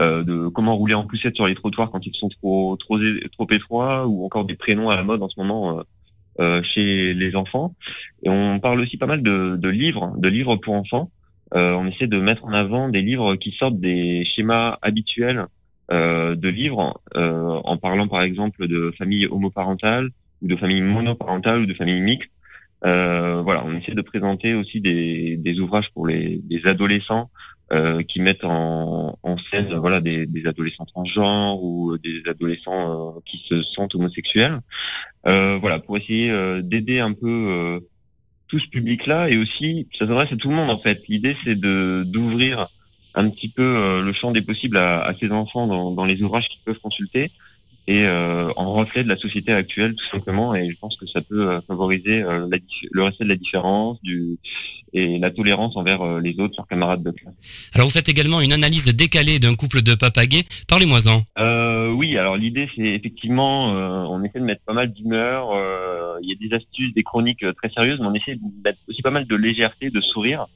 euh, 0.00 0.24
de 0.24 0.48
comment 0.48 0.74
rouler 0.74 0.94
en 0.94 1.04
poussette 1.04 1.36
sur 1.36 1.46
les 1.46 1.54
trottoirs 1.54 1.90
quand 1.90 2.06
ils 2.06 2.16
sont 2.16 2.30
trop 2.30 2.76
trop 2.76 2.98
trop 3.32 3.46
étroits, 3.50 4.06
ou 4.06 4.24
encore 4.24 4.46
des 4.46 4.56
prénoms 4.56 4.88
à 4.88 4.96
la 4.96 5.04
mode 5.04 5.22
en 5.22 5.28
ce 5.28 5.38
moment 5.38 5.82
chez 6.62 7.14
les 7.14 7.36
enfants. 7.36 7.74
Et 8.22 8.30
on 8.30 8.58
parle 8.60 8.80
aussi 8.80 8.96
pas 8.96 9.06
mal 9.06 9.22
de, 9.22 9.56
de 9.56 9.68
livres, 9.68 10.14
de 10.18 10.28
livres 10.28 10.56
pour 10.56 10.74
enfants. 10.74 11.10
on 11.52 11.86
essaie 11.86 12.06
de 12.06 12.18
mettre 12.18 12.44
en 12.44 12.52
avant 12.52 12.88
des 12.88 13.02
livres 13.02 13.36
qui 13.36 13.52
sortent 13.52 13.80
des 13.80 14.24
schémas 14.24 14.78
habituels 14.82 15.46
de 15.90 16.48
livres, 16.48 17.00
en 17.14 17.76
parlant 17.76 18.08
par 18.08 18.22
exemple 18.22 18.66
de 18.66 18.92
famille 18.98 19.26
homoparentale 19.26 20.10
ou 20.42 20.48
de 20.48 20.56
famille 20.56 20.82
monoparentale 20.82 21.62
ou 21.62 21.66
de 21.66 21.74
famille 21.74 22.00
mixte. 22.00 22.30
voilà, 22.82 23.62
on 23.64 23.76
essaie 23.76 23.94
de 23.94 24.02
présenter 24.02 24.54
aussi 24.54 24.80
des, 24.80 25.36
des 25.36 25.60
ouvrages 25.60 25.90
pour 25.92 26.06
les 26.06 26.40
des 26.44 26.66
adolescents 26.66 27.30
euh, 27.74 28.02
qui 28.02 28.20
mettent 28.20 28.44
en, 28.44 29.18
scène 29.50 29.74
voilà 29.74 30.00
des, 30.00 30.28
adolescents 30.46 30.84
transgenres 30.84 31.60
ou 31.60 31.98
des 31.98 32.22
adolescents 32.28 33.16
euh, 33.16 33.20
qui 33.24 33.44
se 33.48 33.62
sentent 33.62 33.96
homosexuels. 33.96 34.60
Euh, 35.26 35.58
voilà, 35.60 35.80
pour 35.80 35.96
essayer 35.96 36.32
d'aider 36.62 37.00
un 37.00 37.12
peu 37.12 37.80
tout 38.46 38.60
ce 38.60 38.68
public-là 38.68 39.28
et 39.28 39.38
aussi 39.38 39.88
ça 39.92 40.00
s'adresse 40.00 40.32
à 40.32 40.36
tout 40.36 40.50
le 40.50 40.54
monde 40.54 40.70
en 40.70 40.78
fait. 40.78 41.02
L'idée 41.08 41.36
c'est 41.42 41.58
de 41.58 42.04
d'ouvrir 42.06 42.68
un 43.16 43.28
petit 43.28 43.48
peu 43.48 44.02
le 44.04 44.12
champ 44.12 44.30
des 44.30 44.42
possibles 44.42 44.76
à, 44.76 45.12
ces 45.18 45.32
enfants 45.32 45.66
dans 45.92 46.04
les 46.04 46.22
ouvrages 46.22 46.48
qu'ils 46.48 46.62
peuvent 46.64 46.80
consulter 46.80 47.32
et 47.86 48.06
euh, 48.06 48.50
en 48.56 48.72
reflet 48.72 49.04
de 49.04 49.08
la 49.08 49.16
société 49.16 49.52
actuelle 49.52 49.94
tout 49.94 50.06
simplement 50.06 50.54
et 50.54 50.70
je 50.70 50.76
pense 50.76 50.96
que 50.96 51.06
ça 51.06 51.20
peut 51.20 51.50
euh, 51.50 51.60
favoriser 51.66 52.22
euh, 52.22 52.48
le 52.90 53.02
respect 53.02 53.24
de 53.24 53.28
la 53.28 53.36
différence 53.36 54.02
du, 54.02 54.38
et 54.94 55.18
la 55.18 55.30
tolérance 55.30 55.76
envers 55.76 56.20
les 56.20 56.34
autres 56.38 56.54
leurs 56.56 56.66
camarades 56.66 57.02
de 57.02 57.10
classe. 57.10 57.34
Alors 57.74 57.88
vous 57.88 57.92
faites 57.92 58.08
également 58.08 58.40
une 58.40 58.52
analyse 58.52 58.86
décalée 58.86 59.38
d'un 59.38 59.54
couple 59.54 59.82
de 59.82 59.94
papagais, 59.94 60.44
parlez-moi-en. 60.66 61.24
oui, 61.94 62.16
alors 62.16 62.36
l'idée 62.36 62.68
c'est 62.74 62.82
effectivement 62.82 63.66
on 63.66 64.22
essaie 64.22 64.40
de 64.40 64.44
mettre 64.44 64.62
pas 64.62 64.72
mal 64.72 64.92
d'humeur, 64.92 65.50
il 66.22 66.28
y 66.28 66.32
a 66.32 66.48
des 66.48 66.54
astuces, 66.54 66.94
des 66.94 67.02
chroniques 67.02 67.44
très 67.56 67.70
sérieuses, 67.70 67.98
mais 68.00 68.06
on 68.06 68.14
essaie 68.14 68.36
de 68.36 68.40
mettre 68.64 68.78
aussi 68.88 69.02
pas 69.02 69.10
mal 69.10 69.26
de 69.26 69.36
légèreté, 69.36 69.90
de 69.90 70.00
sourire. 70.00 70.46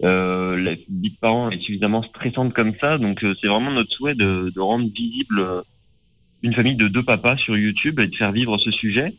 la 0.00 0.74
vie 0.74 1.10
de 1.10 1.18
parents 1.20 1.50
est 1.50 1.60
suffisamment 1.60 2.02
stressante 2.02 2.52
comme 2.52 2.74
ça, 2.78 2.98
donc 2.98 3.24
c'est 3.40 3.48
vraiment 3.48 3.70
notre 3.70 3.92
souhait 3.92 4.14
de, 4.14 4.52
de 4.54 4.60
rendre 4.60 4.88
visible 4.92 5.64
une 6.44 6.52
famille 6.52 6.76
de 6.76 6.88
deux 6.88 7.02
papas 7.02 7.38
sur 7.38 7.56
YouTube 7.56 7.98
et 7.98 8.06
de 8.06 8.14
faire 8.14 8.30
vivre 8.30 8.58
ce 8.58 8.70
sujet. 8.70 9.14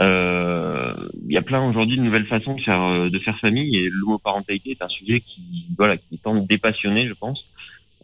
Euh, 0.00 0.94
il 1.26 1.32
y 1.32 1.38
a 1.38 1.42
plein 1.42 1.66
aujourd'hui 1.66 1.96
de 1.96 2.02
nouvelles 2.02 2.26
façons 2.26 2.54
de 2.54 2.60
faire 2.60 2.82
euh, 2.82 3.08
de 3.08 3.18
faire 3.18 3.38
famille 3.38 3.78
et 3.78 3.88
l'homoparentalité 3.90 4.72
est 4.72 4.82
un 4.82 4.88
sujet 4.90 5.20
qui 5.20 5.64
voilà 5.78 5.96
qui 5.96 6.18
tente 6.18 6.46
dépassionner, 6.46 7.06
je 7.06 7.14
pense. 7.14 7.46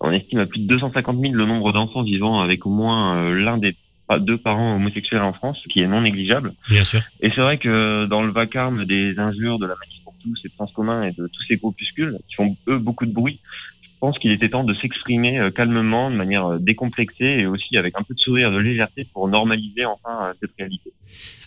On 0.01 0.11
estime 0.11 0.39
à 0.39 0.47
plus 0.47 0.61
de 0.61 0.67
250 0.67 1.21
000 1.21 1.35
le 1.35 1.45
nombre 1.45 1.71
d'enfants 1.73 2.03
vivant 2.03 2.41
avec 2.41 2.65
au 2.65 2.71
moins 2.71 3.17
euh, 3.17 3.45
l'un 3.45 3.59
des 3.59 3.77
deux 4.21 4.37
parents 4.37 4.77
homosexuels 4.77 5.23
en 5.23 5.33
France, 5.33 5.61
ce 5.65 5.69
qui 5.69 5.81
est 5.81 5.87
non 5.87 6.03
négligeable. 6.03 6.53
Bien 6.69 6.85
sûr. 6.85 7.01
Et 7.21 7.31
c'est 7.31 7.41
vrai 7.41 7.57
que 7.57 8.05
dans 8.05 8.23
le 8.23 8.31
vacarme 8.31 8.85
des 8.85 9.19
injures 9.19 9.59
de 9.59 9.67
la 9.67 9.75
manif 9.75 10.03
pour 10.05 10.15
tous 10.23 10.39
et 10.45 10.49
de 10.49 10.53
France 10.53 10.73
commun 10.75 11.03
et 11.03 11.13
de 11.13 11.27
tous 11.29 11.43
ces 11.45 11.57
groupuscules 11.57 12.19
qui 12.29 12.35
font 12.35 12.55
eux 12.69 12.79
beaucoup 12.79 13.07
de 13.07 13.13
bruit, 13.13 13.41
pense 14.03 14.19
qu'il 14.19 14.33
était 14.33 14.49
temps 14.49 14.65
de 14.65 14.75
s'exprimer 14.75 15.39
euh, 15.39 15.51
calmement, 15.53 16.11
de 16.11 16.17
manière 16.17 16.45
euh, 16.45 16.59
décomplexée 16.59 17.37
et 17.43 17.47
aussi 17.47 17.77
avec 17.77 17.97
un 17.97 18.03
peu 18.03 18.15
de 18.15 18.19
sourire, 18.19 18.51
de 18.51 18.59
légèreté 18.59 19.07
pour 19.13 19.29
normaliser 19.29 19.85
enfin 19.85 20.25
euh, 20.25 20.33
cette 20.43 20.51
réalité. 20.59 20.93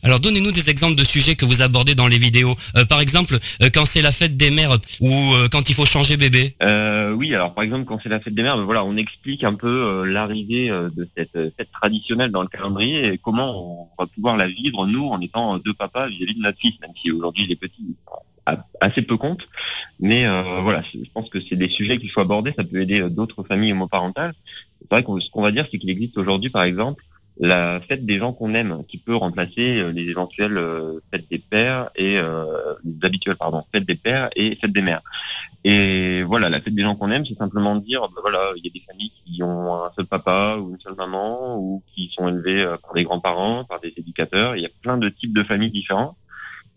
Alors 0.03 0.21
donnez-nous 0.21 0.53
des 0.53 0.69
exemples 0.69 0.95
de 0.95 1.03
sujets 1.03 1.35
que 1.35 1.43
vous 1.43 1.61
abordez 1.61 1.95
dans 1.95 2.07
les 2.07 2.17
vidéos. 2.17 2.55
par 2.87 3.01
exemple, 3.01 3.39
quand 3.73 3.85
c'est 3.85 4.03
la 4.03 4.11
fête 4.11 4.37
des 4.37 4.51
mères 4.51 4.77
ou 5.01 5.11
quand 5.51 5.67
il 5.67 5.73
faut 5.73 5.85
changer 5.85 6.15
bébé. 6.15 6.55
oui, 7.17 7.33
alors 7.33 7.55
par 7.55 7.63
exemple 7.63 7.85
quand 7.85 7.99
c'est 8.03 8.09
la 8.09 8.19
fête 8.19 8.35
des 8.35 8.43
mères, 8.43 8.55
ben 8.57 8.65
voilà, 8.65 8.85
on 8.85 8.95
explique 8.97 9.43
un 9.43 9.55
peu 9.55 10.05
l'arrivée 10.05 10.69
de 10.69 11.09
cette 11.17 11.33
fête 11.57 11.71
traditionnelle 11.71 12.29
dans 12.29 12.43
le 12.43 12.47
calendrier 12.47 13.07
et 13.07 13.17
comment 13.17 13.49
on 13.57 13.87
va 13.97 14.05
pouvoir 14.05 14.37
la 14.37 14.47
vivre 14.47 14.85
nous 14.85 15.07
en 15.07 15.19
étant 15.21 15.57
deux 15.57 15.73
papas 15.73 16.07
vis-à-vis 16.07 16.35
de 16.35 16.41
notre 16.41 16.59
fils, 16.59 16.79
même 16.81 16.93
si 17.01 17.11
aujourd'hui 17.11 17.45
il 17.45 17.51
est 17.51 17.59
petit 17.59 17.81
assez 18.81 19.01
peu 19.01 19.17
compte. 19.17 19.47
Mais 19.99 20.27
euh, 20.27 20.41
voilà, 20.61 20.81
je 20.81 21.09
pense 21.13 21.29
que 21.29 21.39
c'est 21.41 21.55
des 21.55 21.69
sujets 21.69 21.97
qu'il 21.97 22.11
faut 22.11 22.21
aborder. 22.21 22.53
Ça 22.57 22.63
peut 22.63 22.81
aider 22.81 23.01
euh, 23.01 23.09
d'autres 23.09 23.43
familles 23.43 23.71
homoparentales. 23.71 24.33
C'est 24.81 24.91
vrai 24.91 25.03
que 25.03 25.19
ce 25.19 25.29
qu'on 25.29 25.41
va 25.41 25.51
dire, 25.51 25.65
c'est 25.69 25.77
qu'il 25.77 25.89
existe 25.89 26.17
aujourd'hui, 26.17 26.49
par 26.49 26.63
exemple, 26.63 27.03
la 27.37 27.81
fête 27.81 28.05
des 28.05 28.17
gens 28.17 28.31
qu'on 28.31 28.53
aime, 28.53 28.83
qui 28.87 28.97
peut 28.97 29.15
remplacer 29.15 29.79
euh, 29.79 29.91
les 29.91 30.03
éventuelles 30.03 30.59
fêtes 31.11 31.27
des 31.29 31.39
pères 31.39 31.89
et 31.95 32.17
les 32.17 33.05
habituelles, 33.05 33.35
pardon, 33.35 33.63
fêtes 33.73 33.85
des 33.85 33.95
pères 33.95 34.29
et 34.35 34.55
fêtes 34.55 34.73
des 34.73 34.81
mères. 34.81 35.01
Et 35.63 36.21
voilà, 36.21 36.49
la 36.49 36.61
fête 36.61 36.75
des 36.75 36.83
gens 36.83 36.95
qu'on 36.95 37.09
aime, 37.09 37.25
c'est 37.25 37.37
simplement 37.37 37.75
dire, 37.75 38.01
bah, 38.01 38.21
voilà, 38.21 38.39
il 38.55 38.63
y 38.63 38.67
a 38.67 38.71
des 38.71 38.83
familles 38.85 39.11
qui 39.25 39.41
ont 39.41 39.73
un 39.83 39.91
seul 39.97 40.05
papa 40.05 40.57
ou 40.59 40.69
une 40.69 40.79
seule 40.79 40.93
maman 40.95 41.57
ou 41.57 41.81
qui 41.93 42.11
sont 42.15 42.27
élevées 42.27 42.63
par 42.83 42.93
des 42.93 43.03
grands-parents, 43.03 43.63
par 43.63 43.79
des 43.79 43.91
éducateurs. 43.97 44.55
Il 44.55 44.61
y 44.61 44.67
a 44.67 44.69
plein 44.83 44.97
de 44.97 45.09
types 45.09 45.35
de 45.35 45.43
familles 45.43 45.71
différents. 45.71 46.15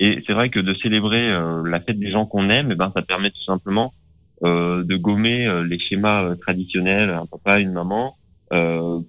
Et 0.00 0.22
c'est 0.26 0.32
vrai 0.32 0.48
que 0.48 0.60
de 0.60 0.74
célébrer 0.74 1.32
euh, 1.32 1.62
la 1.64 1.80
fête 1.80 1.98
des 1.98 2.10
gens 2.10 2.26
qu'on 2.26 2.50
aime, 2.50 2.70
eh 2.72 2.74
ben, 2.74 2.92
ça 2.94 3.02
permet 3.02 3.30
tout 3.30 3.42
simplement 3.42 3.92
euh, 4.44 4.84
de 4.84 4.96
gommer 4.96 5.46
euh, 5.48 5.64
les 5.64 5.78
schémas 5.78 6.36
traditionnels, 6.36 7.10
un 7.10 7.26
papa, 7.26 7.60
une 7.60 7.72
maman, 7.72 8.16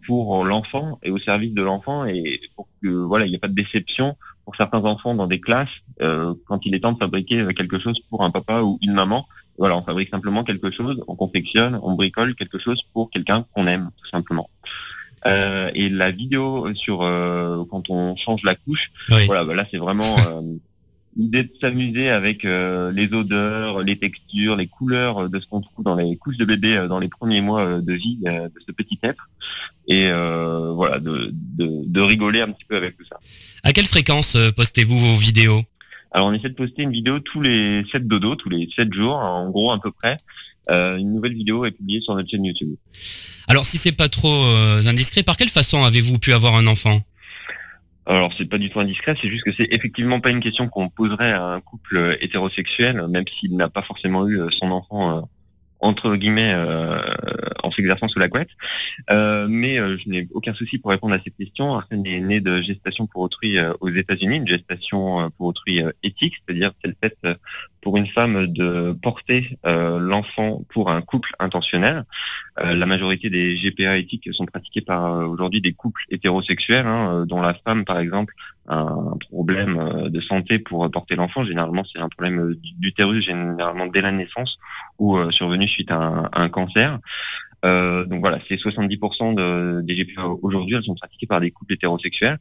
pour 0.06 0.44
l'enfant 0.44 1.00
et 1.02 1.12
au 1.12 1.18
service 1.18 1.54
de 1.54 1.62
l'enfant 1.62 2.04
et 2.04 2.42
pour 2.58 2.68
que 2.84 2.90
voilà, 2.90 3.26
il 3.26 3.30
n'y 3.30 3.36
ait 3.36 3.40
pas 3.40 3.48
de 3.48 3.54
déception 3.54 4.18
pour 4.44 4.54
certains 4.58 4.84
enfants 4.84 5.16
dans 5.16 5.28
des 5.28 5.40
classes 5.40 5.80
quand 5.98 6.66
il 6.66 6.76
est 6.76 6.82
temps 6.82 6.92
de 6.92 6.98
fabriquer 6.98 7.48
quelque 7.56 7.80
chose 7.80 8.02
pour 8.10 8.26
un 8.26 8.32
papa 8.32 8.64
ou 8.64 8.78
une 8.82 8.92
maman. 8.92 9.26
Voilà, 9.58 9.78
on 9.78 9.82
fabrique 9.82 10.10
simplement 10.10 10.44
quelque 10.44 10.72
chose, 10.72 11.02
on 11.08 11.16
confectionne, 11.16 11.80
on 11.84 11.94
bricole 11.94 12.36
quelque 12.36 12.60
chose 12.60 12.84
pour 12.92 13.10
quelqu'un 13.10 13.46
qu'on 13.54 13.66
aime, 13.66 13.92
tout 13.96 14.10
simplement. 14.10 14.50
et 15.26 15.88
la 15.90 16.12
vidéo 16.12 16.76
sur 16.76 16.98
quand 17.70 17.90
on 17.90 18.18
change 18.18 18.44
la 18.44 18.56
couche, 18.56 18.92
voilà, 19.26 19.46
bah 19.46 19.56
là 19.56 19.66
c'est 19.72 19.80
vraiment 19.80 20.18
l'idée 21.16 21.44
de 21.44 21.52
s'amuser 21.62 22.10
avec 22.10 22.46
euh, 22.46 22.92
les 22.92 23.12
odeurs, 23.14 23.84
les 23.84 23.98
textures, 23.98 24.56
les 24.56 24.68
couleurs 24.68 25.30
de 25.30 25.40
ce 25.40 25.46
qu'on 25.48 25.62
trouve 25.62 25.84
dans 25.84 25.96
les 25.96 26.16
couches 26.18 26.38
de 26.38 26.46
bébé 26.46 26.78
euh, 26.78 26.88
dans 26.88 27.00
les 27.00 27.10
premiers 27.10 27.42
mois 27.42 27.62
euh, 27.62 27.82
de 27.82 27.94
vie 27.94 28.18
de 28.24 28.52
ce 28.66 28.72
petit 28.72 29.00
être. 29.04 29.30
Et 29.88 30.10
voilà, 30.12 31.00
de, 31.00 31.34
de, 31.34 32.02
rigoler 32.02 32.42
un 32.42 32.52
petit 32.52 32.66
peu 32.68 32.78
avec 32.78 32.96
tout 32.96 33.06
ça. 33.10 33.20
À 33.64 33.74
quelle 33.74 33.88
fréquence 33.88 34.38
postez-vous 34.56 35.00
vos 35.00 35.16
vidéos? 35.16 35.64
Alors 36.12 36.28
on 36.28 36.34
essaie 36.34 36.50
de 36.50 36.54
poster 36.54 36.84
une 36.84 36.92
vidéo 36.92 37.20
tous 37.20 37.42
les 37.42 37.84
7 37.92 38.08
dodo, 38.08 38.36
tous 38.36 38.50
les 38.50 38.70
7 38.76 38.94
jours, 38.94 39.16
en 39.16 39.50
gros 39.50 39.72
à 39.72 39.82
peu 39.82 39.92
près. 39.92 40.18
une 40.70 41.12
nouvelle 41.16 41.34
vidéo 41.34 41.66
est 41.66 41.72
publiée 41.72 42.02
sur 42.02 42.14
notre 42.16 42.30
chaîne 42.30 42.46
YouTube. 42.46 42.76
Alors 43.48 43.66
si 43.66 43.80
c'est 43.80 43.92
pas 43.92 44.10
trop 44.10 44.44
indiscret, 44.86 45.24
par 45.24 45.38
quelle 45.38 45.50
façon 45.50 45.84
avez-vous 45.84 46.20
pu 46.20 46.34
avoir 46.34 46.56
un 46.56 46.68
enfant? 46.68 47.02
Alors 48.16 48.34
c'est 48.36 48.50
pas 48.50 48.58
du 48.58 48.70
tout 48.70 48.80
indiscret, 48.80 49.16
c'est 49.20 49.28
juste 49.28 49.44
que 49.44 49.54
c'est 49.54 49.72
effectivement 49.72 50.20
pas 50.20 50.32
une 50.32 50.40
question 50.40 50.68
qu'on 50.68 50.90
poserait 50.90 51.32
à 51.32 51.54
un 51.54 51.60
couple 51.60 52.18
hétérosexuel, 52.22 53.08
même 53.08 53.26
s'il 53.28 53.56
n'a 53.56 53.70
pas 53.70 53.84
forcément 53.84 54.28
eu 54.28 54.42
son 54.52 54.72
enfant 54.72 55.18
euh, 55.18 55.22
entre 55.80 56.16
guillemets 56.16 56.54
euh, 56.54 57.00
en 57.64 57.72
s'exerçant 57.72 58.08
sous 58.08 58.20
la 58.20 58.28
couette. 58.28 58.50
Euh, 59.12 59.48
mais 59.50 59.80
euh, 59.80 59.98
je 59.98 60.10
n'ai 60.10 60.28
aucun 60.32 60.54
souci 60.54 60.78
pour 60.78 60.92
répondre 60.92 61.14
à 61.14 61.20
cette 61.24 61.36
question. 61.38 61.74
Arsène 61.76 62.06
est 62.06 62.20
né 62.20 62.42
de 62.42 62.62
gestation 62.62 63.08
pour 63.08 63.22
autrui 63.22 63.58
aux 63.80 63.90
États-Unis, 63.90 64.38
une 64.38 64.48
gestation 64.48 65.30
pour 65.38 65.48
autrui 65.48 65.82
éthique, 66.04 66.36
c'est-à-dire 66.46 66.72
c'est 66.84 66.90
le 66.90 66.96
fait 67.02 67.38
pour 67.82 67.96
une 67.96 68.08
femme 68.08 68.48
de 68.48 68.92
porter 69.02 69.58
l'enfant 69.64 70.64
pour 70.70 70.90
un 70.90 71.02
couple 71.02 71.32
intentionnel. 71.40 72.04
la 72.58 72.86
majorité 72.86 73.30
des 73.30 73.56
GPA 73.56 73.98
éthiques 73.98 74.30
sont 74.34 74.46
pratiquées 74.46 74.82
par 74.82 75.30
aujourd'hui 75.30 75.62
des 75.62 75.74
couples 75.74 76.04
hétérosexuels, 76.10 76.86
hein, 76.86 77.26
dont 77.26 77.42
la 77.42 77.54
femme, 77.54 77.86
par 77.86 78.00
exemple, 78.00 78.34
un 78.70 79.18
problème 79.30 79.78
euh, 79.80 80.10
de 80.10 80.22
santé 80.22 80.60
pour 80.60 80.90
porter 80.92 81.16
l'enfant. 81.16 81.44
Généralement, 81.44 81.84
c'est 81.92 82.00
un 82.00 82.10
problème 82.10 82.40
euh, 82.40 82.60
d'utérus, 82.78 83.26
généralement 83.26 83.88
dès 83.88 84.02
la 84.02 84.12
naissance 84.12 84.60
ou 85.00 85.18
euh, 85.18 85.32
survenu 85.32 85.68
suite 85.68 85.92
à 85.92 86.30
un, 86.34 86.50
cancer. 86.50 87.00
donc 87.64 88.22
voilà, 88.22 88.40
c'est 88.48 88.56
70% 88.56 89.36
de, 89.36 89.82
des 89.82 89.96
GPA 89.96 90.26
aujourd'hui, 90.42 90.76
elles 90.76 90.84
sont 90.84 90.96
pratiquées 90.96 91.28
par 91.28 91.42
des 91.42 91.52
couples 91.52 91.74
hétérosexuels. 91.74 92.38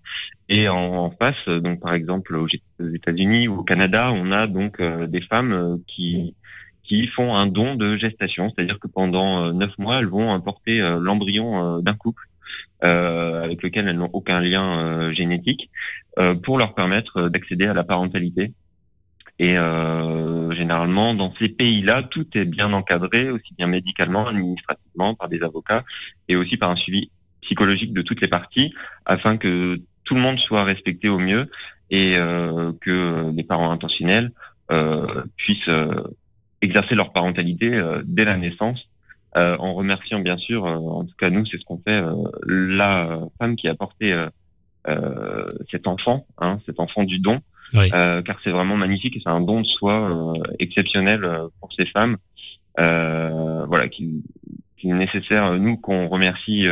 Et 0.48 0.68
en, 0.68 1.10
face, 1.10 1.48
donc 1.48 1.80
par 1.80 1.94
exemple 1.94 2.36
aux 2.36 2.48
États-Unis 2.48 3.48
ou 3.48 3.58
au 3.58 3.64
Canada, 3.64 4.12
on 4.12 4.30
a 4.32 4.46
donc 4.46 4.80
des 4.82 5.20
femmes 5.20 5.80
qui 5.86 6.34
qui 6.84 7.06
font 7.06 7.34
un 7.34 7.46
don 7.46 7.74
de 7.74 7.98
gestation, 7.98 8.50
c'est-à-dire 8.50 8.78
que 8.78 8.88
pendant 8.88 9.52
neuf 9.52 9.76
mois, 9.76 9.98
elles 9.98 10.08
vont 10.08 10.40
porter 10.40 10.80
l'embryon 10.98 11.80
d'un 11.80 11.92
couple 11.92 12.28
euh, 12.84 13.42
avec 13.42 13.64
lequel 13.64 13.88
elles 13.88 13.96
n'ont 13.96 14.10
aucun 14.12 14.40
lien 14.40 14.78
euh, 14.78 15.12
génétique, 15.12 15.68
euh, 16.07 16.07
pour 16.42 16.58
leur 16.58 16.74
permettre 16.74 17.28
d'accéder 17.28 17.66
à 17.66 17.74
la 17.74 17.84
parentalité. 17.84 18.52
Et 19.38 19.54
généralement, 20.50 21.14
dans 21.14 21.32
ces 21.38 21.48
pays-là, 21.48 22.02
tout 22.02 22.26
est 22.34 22.44
bien 22.44 22.72
encadré, 22.72 23.30
aussi 23.30 23.54
bien 23.56 23.68
médicalement, 23.68 24.26
administrativement, 24.26 25.14
par 25.14 25.28
des 25.28 25.42
avocats, 25.42 25.84
et 26.28 26.34
aussi 26.34 26.56
par 26.56 26.70
un 26.70 26.76
suivi 26.76 27.10
psychologique 27.40 27.92
de 27.92 28.02
toutes 28.02 28.20
les 28.20 28.28
parties, 28.28 28.74
afin 29.06 29.36
que 29.36 29.80
tout 30.02 30.16
le 30.16 30.20
monde 30.20 30.38
soit 30.38 30.64
respecté 30.64 31.08
au 31.08 31.18
mieux 31.18 31.50
et 31.90 32.16
que 32.80 33.30
les 33.32 33.44
parents 33.44 33.70
intentionnels 33.70 34.32
puissent 35.36 35.70
exercer 36.62 36.96
leur 36.96 37.12
parentalité 37.12 37.80
dès 38.04 38.24
la 38.24 38.36
naissance 38.36 38.88
euh, 39.36 39.56
en 39.58 39.74
remerciant 39.74 40.20
bien 40.20 40.38
sûr, 40.38 40.64
euh, 40.64 40.76
en 40.76 41.04
tout 41.04 41.14
cas 41.18 41.30
nous, 41.30 41.44
c'est 41.44 41.58
ce 41.58 41.64
qu'on 41.64 41.80
fait, 41.86 42.02
euh, 42.02 42.14
la 42.46 43.20
femme 43.38 43.56
qui 43.56 43.68
a 43.68 43.74
porté 43.74 44.14
cet 45.70 45.86
enfant, 45.86 46.26
hein, 46.38 46.60
cet 46.66 46.80
enfant 46.80 47.04
du 47.04 47.18
don, 47.18 47.40
car 47.72 48.38
c'est 48.42 48.50
vraiment 48.50 48.76
magnifique 48.76 49.16
et 49.16 49.20
c'est 49.22 49.30
un 49.30 49.40
don 49.40 49.60
de 49.60 49.66
soi 49.66 50.34
exceptionnel 50.58 51.28
pour 51.60 51.72
ces 51.72 51.86
femmes 51.86 52.16
voilà, 52.76 53.88
qui, 53.88 54.22
qui 54.78 54.90
est 54.90 54.94
nécessaire, 54.94 55.58
nous 55.58 55.76
qu'on 55.76 56.08
remercie 56.08 56.66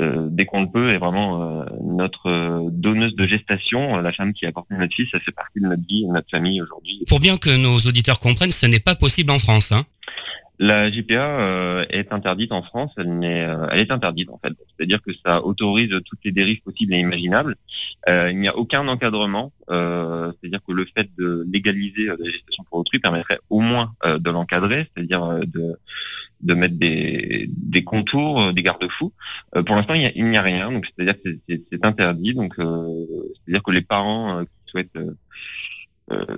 euh, 0.00 0.28
dès 0.28 0.44
qu'on 0.44 0.62
le 0.62 0.70
peut, 0.70 0.90
est 0.90 0.98
vraiment 0.98 1.42
euh, 1.42 1.64
notre 1.84 2.28
euh, 2.28 2.68
donneuse 2.70 3.14
de 3.14 3.26
gestation, 3.26 4.00
la 4.00 4.12
femme 4.12 4.32
qui 4.32 4.44
a 4.44 4.50
porté 4.50 4.74
notre 4.74 4.94
fils, 4.94 5.08
ça 5.10 5.20
fait 5.20 5.30
partie 5.30 5.60
de 5.60 5.68
notre 5.68 5.86
vie, 5.86 6.04
de 6.06 6.12
notre 6.12 6.28
famille 6.30 6.60
aujourd'hui. 6.60 7.04
Pour 7.06 7.20
bien 7.20 7.36
que 7.36 7.50
nos 7.50 7.78
auditeurs 7.78 8.18
comprennent, 8.18 8.50
ce 8.50 8.66
n'est 8.66 8.80
pas 8.80 8.96
possible 8.96 9.30
en 9.30 9.38
France. 9.38 9.70
Hein. 9.70 9.84
La 10.58 10.90
GPA 10.90 11.84
est 11.90 12.12
interdite 12.12 12.52
en 12.52 12.62
France, 12.62 12.92
elle, 12.96 13.24
est, 13.24 13.48
elle 13.72 13.80
est 13.80 13.90
interdite 13.90 14.30
en 14.30 14.38
fait. 14.44 14.52
C'est-à-dire 14.76 15.02
que 15.02 15.10
ça 15.24 15.44
autorise 15.44 15.90
toutes 16.04 16.20
les 16.24 16.30
dérives 16.30 16.62
possibles 16.62 16.94
et 16.94 17.00
imaginables. 17.00 17.56
il 18.08 18.38
n'y 18.38 18.46
a 18.46 18.56
aucun 18.56 18.86
encadrement, 18.86 19.52
c'est-à-dire 19.68 20.60
que 20.66 20.72
le 20.72 20.86
fait 20.96 21.10
de 21.18 21.44
légaliser 21.52 22.06
la 22.06 22.24
gestation 22.24 22.62
pour 22.70 22.78
autrui 22.78 23.00
permettrait 23.00 23.40
au 23.50 23.60
moins 23.60 23.94
de 24.04 24.30
l'encadrer, 24.30 24.88
c'est-à-dire 24.94 25.40
de 25.44 25.76
de 26.44 26.54
mettre 26.54 26.76
des, 26.76 27.48
des 27.48 27.84
contours, 27.84 28.40
euh, 28.40 28.52
des 28.52 28.62
garde-fous. 28.62 29.12
Euh, 29.56 29.62
pour 29.62 29.76
l'instant, 29.76 29.94
il 29.94 30.24
n'y 30.24 30.36
a, 30.36 30.42
rien, 30.42 30.70
donc 30.70 30.86
c'est-à-dire 30.86 31.20
que 31.22 31.30
c'est 31.48 31.84
interdit. 31.84 32.34
Donc, 32.34 32.54
euh, 32.58 33.06
c'est-à-dire 33.44 33.62
que 33.62 33.72
les 33.72 33.82
parents 33.82 34.42
qui 34.44 34.70
souhaitent 34.70 34.98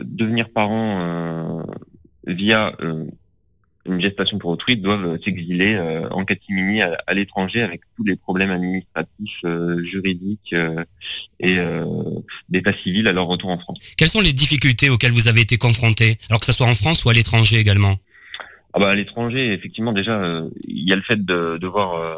devenir 0.05 0.49
parents 0.51 1.67
via 2.27 2.73
une 3.88 4.01
gestation 4.01 4.38
pour 4.38 4.51
autrui 4.51 4.77
doivent 4.77 5.18
s'exiler 5.22 5.79
en 6.11 6.25
catimini 6.25 6.83
à, 6.83 6.96
à 7.07 7.14
l'étranger 7.14 7.62
avec 7.62 7.83
tous 7.96 8.05
les 8.05 8.16
problèmes 8.16 8.51
administratifs, 8.51 9.42
juridiques 9.85 10.55
et 11.40 11.57
d'état 12.49 12.72
civil 12.72 13.09
à 13.09 13.12
leur 13.12 13.27
retour 13.27 13.51
en 13.51 13.59
France. 13.59 13.79
Quelles 13.96 14.09
sont 14.09 14.20
les 14.20 14.33
difficultés 14.33 14.90
auxquelles 14.90 15.12
vous 15.12 15.29
avez 15.29 15.40
été 15.40 15.59
confrontés, 15.59 16.18
alors 16.29 16.40
que 16.40 16.46
ce 16.46 16.53
soit 16.53 16.66
en 16.66 16.75
France 16.75 17.05
ou 17.05 17.11
à 17.11 17.14
l'étranger 17.14 17.59
également? 17.59 17.96
Ah 18.77 18.79
bah, 18.79 18.90
à 18.90 18.94
l'étranger, 18.94 19.55
effectivement, 19.55 19.94
déjà, 19.94 20.22
euh, 20.22 20.51
il 20.68 20.87
y 20.87 20.92
a 20.92 20.96
le 20.96 21.03
fait 21.03 21.25
de 21.25 21.57
devoir 21.57 21.94
euh, 21.94 22.16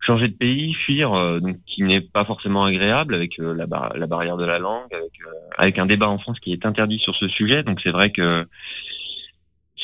changer 0.00 0.28
de 0.28 0.34
pays, 0.34 0.74
fuir, 0.74 1.14
euh, 1.14 1.40
donc 1.40 1.56
qui 1.64 1.82
n'est 1.82 2.02
pas 2.02 2.26
forcément 2.26 2.62
agréable 2.62 3.14
avec 3.14 3.38
la, 3.38 3.66
la, 3.94 4.06
barrière 4.06 4.36
de 4.36 4.44
la 4.44 4.58
langue, 4.58 4.92
avec, 4.92 5.12
avec 5.56 5.78
un 5.78 5.86
débat 5.86 6.10
en 6.10 6.18
France 6.18 6.40
qui 6.40 6.52
est 6.52 6.66
interdit 6.66 6.98
sur 6.98 7.14
ce 7.14 7.26
sujet. 7.26 7.62
Donc 7.62 7.80
c'est 7.80 7.90
vrai 7.90 8.10
que 8.10 8.44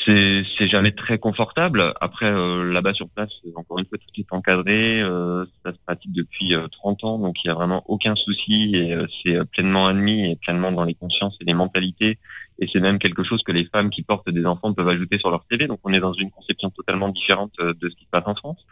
c'est 0.05 0.67
jamais 0.67 0.91
très 0.91 1.17
confortable. 1.17 1.93
Après, 2.01 2.31
là-bas 2.31 2.93
sur 2.93 3.09
place, 3.09 3.41
encore 3.55 3.79
une 3.79 3.85
fois, 3.85 3.97
tout 3.97 4.21
est 4.21 4.33
encadré, 4.33 4.99
ça 5.01 5.71
se 5.71 5.77
pratique 5.85 6.11
depuis 6.13 6.53
30 6.71 7.03
ans, 7.03 7.19
donc 7.19 7.43
il 7.43 7.47
n'y 7.47 7.51
a 7.51 7.55
vraiment 7.55 7.83
aucun 7.87 8.15
souci 8.15 8.75
et 8.75 8.95
c'est 9.23 9.43
pleinement 9.51 9.87
admis 9.87 10.31
et 10.31 10.35
pleinement 10.35 10.71
dans 10.71 10.85
les 10.85 10.95
consciences 10.95 11.37
et 11.41 11.45
les 11.45 11.53
mentalités 11.53 12.19
et 12.61 12.67
c'est 12.71 12.79
même 12.79 12.99
quelque 12.99 13.23
chose 13.23 13.43
que 13.43 13.51
les 13.51 13.65
femmes 13.65 13.89
qui 13.89 14.03
portent 14.03 14.29
des 14.29 14.45
enfants 14.45 14.71
peuvent 14.73 14.87
ajouter 14.87 15.17
sur 15.17 15.31
leur 15.31 15.43
CV. 15.51 15.67
Donc 15.67 15.79
on 15.83 15.91
est 15.91 15.99
dans 15.99 16.13
une 16.13 16.29
conception 16.29 16.69
totalement 16.69 17.09
différente 17.09 17.53
euh, 17.59 17.73
de 17.73 17.89
ce 17.89 17.95
qui 17.95 18.05
se 18.05 18.09
passe 18.09 18.23
en 18.27 18.35
France. 18.35 18.65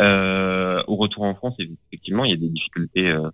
Euh, 0.00 0.80
au 0.86 0.96
retour 0.96 1.24
en 1.24 1.34
France, 1.34 1.56
effectivement, 1.58 2.24
il 2.24 2.30
y 2.30 2.34
a 2.34 2.36
des 2.36 2.48
difficultés 2.48 3.10
euh, 3.10 3.28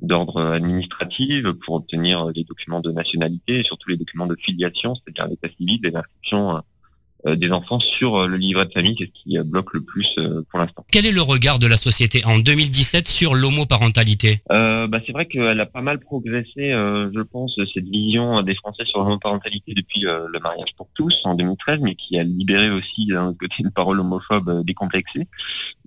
d'ordre 0.00 0.42
administratif 0.42 1.44
pour 1.64 1.76
obtenir 1.76 2.32
des 2.32 2.44
documents 2.44 2.80
de 2.80 2.90
nationalité 2.90 3.60
et 3.60 3.62
surtout 3.62 3.88
les 3.88 3.96
documents 3.96 4.26
de 4.26 4.36
filiation, 4.38 4.94
c'est-à-dire 4.94 5.28
l'état 5.28 5.48
civil, 5.56 5.80
des 5.80 5.94
inscriptions 5.94 6.56
euh, 6.56 6.60
des 7.34 7.50
enfants 7.50 7.80
sur 7.80 8.16
euh, 8.16 8.26
le 8.26 8.36
livret 8.36 8.66
de 8.66 8.72
famille, 8.72 8.94
c'est 8.98 9.06
ce 9.06 9.22
qui 9.22 9.38
euh, 9.38 9.42
bloque 9.42 9.72
le 9.74 9.80
plus 9.80 10.16
pour 10.50 10.60
l'instant. 10.60 10.84
Quel 10.90 11.06
est 11.06 11.12
le 11.12 11.22
regard 11.22 11.58
de 11.58 11.66
la 11.66 11.76
société 11.76 12.24
en 12.24 12.38
2017 12.38 13.08
sur 13.08 13.34
l'homoparentalité? 13.34 14.40
Euh, 14.52 14.86
bah, 14.86 15.00
C'est 15.04 15.12
vrai 15.12 15.26
qu'elle 15.26 15.58
a 15.58 15.66
pas 15.66 15.82
mal 15.82 15.98
progressé, 15.98 16.70
je 16.70 17.22
pense, 17.22 17.58
cette 17.72 17.88
vision 17.88 18.42
des 18.42 18.54
Français 18.54 18.84
sur 18.84 19.00
l'homoparentalité 19.00 19.74
depuis 19.74 20.02
le 20.02 20.38
mariage 20.40 20.74
pour 20.76 20.88
tous 20.94 21.22
en 21.24 21.34
2013, 21.34 21.80
mais 21.80 21.94
qui 21.94 22.18
a 22.18 22.24
libéré 22.24 22.70
aussi 22.70 23.06
d'un 23.06 23.34
côté 23.34 23.56
une 23.60 23.70
parole 23.70 24.00
homophobe 24.00 24.64
décomplexée. 24.64 25.26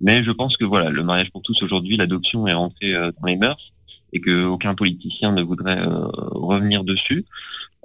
Mais 0.00 0.22
je 0.24 0.30
pense 0.30 0.56
que 0.56 0.64
voilà, 0.64 0.90
le 0.90 1.02
mariage 1.02 1.30
pour 1.30 1.42
tous 1.42 1.62
aujourd'hui, 1.62 1.96
l'adoption 1.96 2.46
est 2.46 2.54
rentrée 2.54 2.92
dans 2.92 3.26
les 3.26 3.36
mœurs 3.36 3.72
et 4.12 4.20
qu'aucun 4.20 4.74
politicien 4.74 5.32
ne 5.32 5.42
voudrait 5.42 5.80
revenir 5.84 6.84
dessus. 6.84 7.24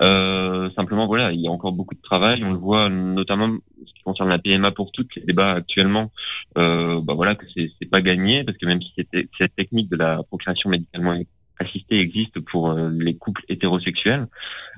Euh, 0.02 0.70
simplement, 0.78 1.08
voilà, 1.08 1.32
il 1.32 1.42
y 1.42 1.48
a 1.48 1.52
encore 1.52 1.72
beaucoup 1.72 1.96
de 1.96 2.02
travail. 2.02 2.44
On 2.44 2.52
le 2.52 2.58
voit 2.58 2.90
notamment 2.90 3.50
ce 3.86 3.94
qui 3.94 4.04
concerne 4.04 4.30
la 4.30 4.40
PMA 4.40 4.72
pour 4.72 4.92
toutes, 4.92 5.16
les 5.16 5.24
débats 5.24 5.52
actuellement, 5.52 6.12
euh, 6.58 7.00
bah 7.02 7.14
voilà, 7.14 7.36
que 7.36 7.46
c'est 7.56 7.90
pas 7.90 8.02
gagné 8.02 8.44
parce 8.44 8.58
que 8.58 8.66
même 8.66 8.82
si 8.82 8.94
cette 8.96 9.56
technique 9.56 9.90
de 9.90 9.98
la 9.98 10.24
procréation 10.24 10.70
médicalement 10.70 11.14
assistée 11.60 12.00
existe 12.00 12.40
pour 12.40 12.72
euh, 12.72 12.90
les 12.92 13.16
couples 13.16 13.44
hétérosexuels, 13.48 14.28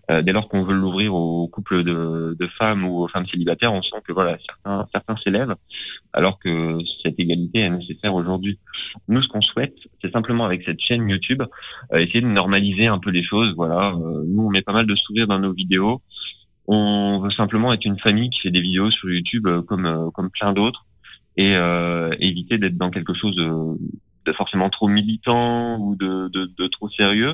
euh, 0.09 0.21
dès 0.21 0.31
lors 0.31 0.47
qu'on 0.47 0.63
veut 0.63 0.75
l'ouvrir 0.75 1.13
aux 1.13 1.49
couples 1.49 1.83
de, 1.83 2.33
de, 2.39 2.47
femmes 2.47 2.85
ou 2.85 3.03
aux 3.03 3.07
femmes 3.09 3.27
célibataires, 3.27 3.73
on 3.73 3.81
sent 3.81 3.97
que 4.05 4.13
voilà, 4.13 4.37
certains, 4.39 4.87
certains 4.93 5.17
s'élèvent, 5.17 5.55
alors 6.13 6.39
que 6.39 6.77
cette 7.03 7.19
égalité 7.19 7.59
est 7.59 7.69
nécessaire 7.69 8.15
aujourd'hui. 8.15 8.57
Nous, 9.09 9.21
ce 9.21 9.27
qu'on 9.27 9.41
souhaite, 9.41 9.75
c'est 10.01 10.13
simplement 10.13 10.45
avec 10.45 10.63
cette 10.63 10.79
chaîne 10.79 11.09
YouTube, 11.09 11.43
euh, 11.93 11.97
essayer 11.97 12.21
de 12.21 12.27
normaliser 12.27 12.87
un 12.87 12.99
peu 12.99 13.11
les 13.11 13.23
choses. 13.23 13.53
Voilà, 13.57 13.89
euh, 13.95 14.23
nous, 14.25 14.43
on 14.43 14.49
met 14.49 14.61
pas 14.61 14.71
mal 14.71 14.85
de 14.85 14.95
sourires 14.95 15.27
dans 15.27 15.39
nos 15.39 15.53
vidéos. 15.53 16.01
On 16.67 17.19
veut 17.19 17.31
simplement 17.31 17.73
être 17.73 17.85
une 17.85 17.99
famille 17.99 18.29
qui 18.29 18.39
fait 18.39 18.51
des 18.51 18.61
vidéos 18.61 18.91
sur 18.91 19.09
YouTube 19.09 19.47
comme 19.67 20.11
comme 20.13 20.29
plein 20.29 20.51
d'autres 20.51 20.85
et 21.37 21.53
éviter 22.19 22.57
d'être 22.57 22.75
dans 22.75 22.89
quelque 22.89 23.13
chose 23.13 23.37
de, 23.37 23.47
de, 24.27 24.33
forcément 24.33 24.69
trop 24.69 24.87
militant 24.87 25.77
ou 25.79 25.95
de, 25.95 26.27
de, 26.27 26.45
de 26.45 26.67
trop 26.67 26.89
sérieux 26.89 27.33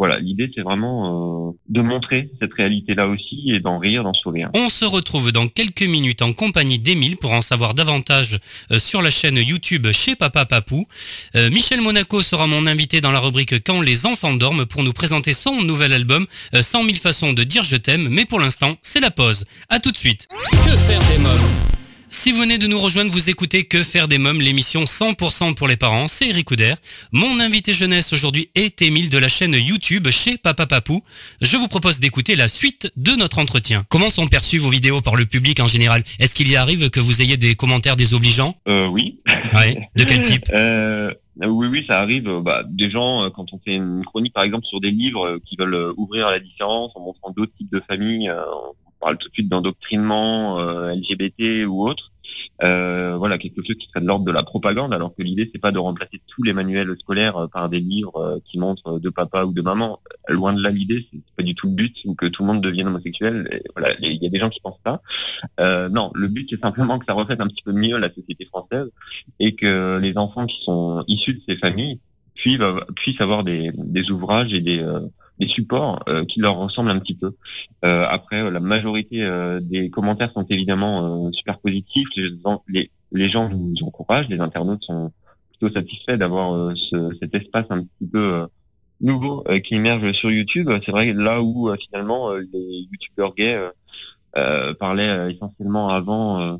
voilà, 0.00 0.18
l'idée 0.18 0.50
c'est 0.54 0.62
vraiment 0.62 1.50
euh, 1.50 1.58
de 1.68 1.82
montrer 1.82 2.30
cette 2.40 2.54
réalité-là 2.54 3.06
aussi 3.06 3.52
et 3.52 3.60
d'en 3.60 3.78
rire, 3.78 4.02
d'en 4.02 4.14
sourire. 4.14 4.48
On 4.54 4.70
se 4.70 4.86
retrouve 4.86 5.30
dans 5.30 5.46
quelques 5.46 5.82
minutes 5.82 6.22
en 6.22 6.32
compagnie 6.32 6.78
d'Émile 6.78 7.18
pour 7.18 7.32
en 7.32 7.42
savoir 7.42 7.74
davantage 7.74 8.40
euh, 8.72 8.78
sur 8.78 9.02
la 9.02 9.10
chaîne 9.10 9.36
YouTube 9.36 9.92
chez 9.92 10.16
Papa 10.16 10.46
Papou. 10.46 10.86
Euh, 11.36 11.50
Michel 11.50 11.82
Monaco 11.82 12.22
sera 12.22 12.46
mon 12.46 12.66
invité 12.66 13.02
dans 13.02 13.12
la 13.12 13.20
rubrique 13.20 13.62
Quand 13.62 13.82
les 13.82 14.06
enfants 14.06 14.32
dorment 14.32 14.64
pour 14.64 14.82
nous 14.82 14.94
présenter 14.94 15.34
son 15.34 15.60
nouvel 15.60 15.92
album 15.92 16.26
100 16.58 16.84
000 16.84 16.96
façons 16.96 17.34
de 17.34 17.44
dire 17.44 17.62
je 17.62 17.76
t'aime, 17.76 18.08
mais 18.08 18.24
pour 18.24 18.40
l'instant 18.40 18.76
c'est 18.80 19.00
la 19.00 19.10
pause. 19.10 19.44
À 19.68 19.80
tout 19.80 19.92
de 19.92 19.98
suite. 19.98 20.28
Que 20.50 20.76
faire 20.78 21.00
des 21.10 21.18
mômes 21.18 21.49
si 22.10 22.32
vous 22.32 22.40
venez 22.40 22.58
de 22.58 22.66
nous 22.66 22.80
rejoindre, 22.80 23.10
vous 23.12 23.30
écoutez 23.30 23.64
Que 23.64 23.84
faire 23.84 24.08
des 24.08 24.18
mômes, 24.18 24.40
l'émission 24.40 24.82
100% 24.82 25.54
pour 25.54 25.68
les 25.68 25.76
parents, 25.76 26.08
c'est 26.08 26.28
Eric 26.28 26.48
Couder. 26.48 26.74
Mon 27.12 27.38
invité 27.38 27.72
jeunesse 27.72 28.12
aujourd'hui 28.12 28.50
est 28.56 28.82
Émile 28.82 29.10
de 29.10 29.18
la 29.18 29.28
chaîne 29.28 29.54
YouTube 29.54 30.10
chez 30.10 30.36
Papa 30.36 30.66
Papou. 30.66 31.02
Je 31.40 31.56
vous 31.56 31.68
propose 31.68 32.00
d'écouter 32.00 32.34
la 32.34 32.48
suite 32.48 32.90
de 32.96 33.12
notre 33.12 33.38
entretien. 33.38 33.86
Comment 33.88 34.10
sont 34.10 34.26
perçues 34.26 34.58
vos 34.58 34.70
vidéos 34.70 35.00
par 35.00 35.14
le 35.14 35.24
public 35.24 35.60
en 35.60 35.68
général? 35.68 36.02
Est-ce 36.18 36.34
qu'il 36.34 36.50
y 36.50 36.56
arrive 36.56 36.90
que 36.90 37.00
vous 37.00 37.22
ayez 37.22 37.36
des 37.36 37.54
commentaires 37.54 37.96
désobligeants? 37.96 38.56
Euh, 38.68 38.88
Oui. 38.88 39.20
De 39.96 40.04
quel 40.04 40.22
type? 40.22 40.46
Euh... 40.54 41.12
Oui, 41.42 41.68
oui, 41.68 41.84
ça 41.88 42.00
arrive. 42.00 42.40
Bah, 42.42 42.64
des 42.68 42.90
gens, 42.90 43.24
euh, 43.24 43.30
quand 43.30 43.54
on 43.54 43.60
fait 43.64 43.76
une 43.76 44.04
chronique, 44.04 44.34
par 44.34 44.44
exemple, 44.44 44.66
sur 44.66 44.78
des 44.78 44.90
livres 44.90 45.26
euh, 45.26 45.38
qui 45.46 45.56
veulent 45.58 45.94
ouvrir 45.96 46.28
la 46.28 46.38
différence 46.38 46.90
en 46.94 47.00
montrant 47.00 47.30
d'autres 47.30 47.52
types 47.56 47.72
de 47.72 47.80
familles, 47.88 48.30
parle 49.00 49.16
tout 49.16 49.28
de 49.28 49.34
suite 49.34 49.48
d'endoctrinement 49.48 50.58
euh, 50.60 50.94
LGBT 50.94 51.66
ou 51.66 51.82
autre. 51.82 52.12
Euh, 52.62 53.16
voilà, 53.16 53.38
quelque 53.38 53.60
chose 53.64 53.74
qui 53.74 53.88
serait 53.88 54.00
de 54.00 54.06
l'ordre 54.06 54.24
de 54.24 54.30
la 54.30 54.44
propagande, 54.44 54.94
alors 54.94 55.12
que 55.16 55.22
l'idée 55.22 55.50
c'est 55.52 55.58
pas 55.58 55.72
de 55.72 55.80
remplacer 55.80 56.20
tous 56.28 56.44
les 56.44 56.52
manuels 56.52 56.94
scolaires 57.00 57.36
euh, 57.36 57.46
par 57.48 57.68
des 57.68 57.80
livres 57.80 58.40
qui 58.44 58.58
montrent 58.58 59.00
de 59.00 59.10
papa 59.10 59.44
ou 59.44 59.52
de 59.52 59.62
maman. 59.62 60.00
Loin 60.28 60.52
de 60.52 60.62
là 60.62 60.70
l'idée, 60.70 61.08
c'est 61.12 61.20
pas 61.36 61.42
du 61.42 61.56
tout 61.56 61.66
le 61.66 61.74
but 61.74 62.06
que 62.16 62.26
tout 62.26 62.42
le 62.42 62.46
monde 62.46 62.60
devienne 62.60 62.86
homosexuel. 62.86 63.62
voilà, 63.74 63.92
il 64.00 64.22
y 64.22 64.26
a 64.26 64.30
des 64.30 64.38
gens 64.38 64.48
qui 64.48 64.60
pensent 64.60 64.78
ça. 64.86 65.00
non, 65.88 66.12
le 66.14 66.28
but 66.28 66.46
c'est 66.50 66.60
simplement 66.60 66.98
que 67.00 67.06
ça 67.06 67.14
reflète 67.14 67.40
un 67.40 67.48
petit 67.48 67.64
peu 67.64 67.72
mieux 67.72 67.98
la 67.98 68.08
société 68.08 68.44
française 68.44 68.90
et 69.40 69.56
que 69.56 69.98
les 69.98 70.16
enfants 70.16 70.46
qui 70.46 70.62
sont 70.62 71.02
issus 71.08 71.34
de 71.34 71.40
ces 71.48 71.56
familles 71.56 71.98
puissent, 72.34 73.20
avoir 73.20 73.42
des, 73.42 73.72
des 73.74 74.10
ouvrages 74.12 74.54
et 74.54 74.60
des 74.60 74.84
des 75.40 75.48
supports 75.48 75.98
euh, 76.08 76.24
qui 76.24 76.38
leur 76.38 76.56
ressemblent 76.56 76.90
un 76.90 76.98
petit 76.98 77.14
peu. 77.14 77.32
Euh, 77.84 78.04
après, 78.08 78.50
la 78.50 78.60
majorité 78.60 79.24
euh, 79.24 79.58
des 79.58 79.90
commentaires 79.90 80.30
sont 80.32 80.44
évidemment 80.48 81.32
super 81.32 81.58
positifs. 81.58 82.08
Les, 82.68 83.28
gens 83.28 83.48
nous 83.48 83.74
encouragent, 83.82 84.28
les 84.28 84.38
internautes 84.38 84.84
sont 84.84 85.12
plutôt 85.58 85.74
satisfaits 85.74 86.16
d'avoir 86.16 86.74
cet 86.76 87.34
espace 87.34 87.66
un 87.70 87.80
petit 87.80 88.06
peu 88.12 88.46
nouveau 89.00 89.42
qui 89.64 89.74
émerge 89.74 90.12
sur 90.12 90.30
YouTube. 90.30 90.70
C'est 90.84 90.92
vrai 90.92 91.12
là 91.12 91.42
où 91.42 91.74
finalement 91.76 92.32
les 92.34 92.86
youtubeurs 92.92 93.34
gays 93.34 93.58
parlaient 94.78 95.32
essentiellement 95.32 95.88
avant 95.88 96.40
euh, 96.40 96.56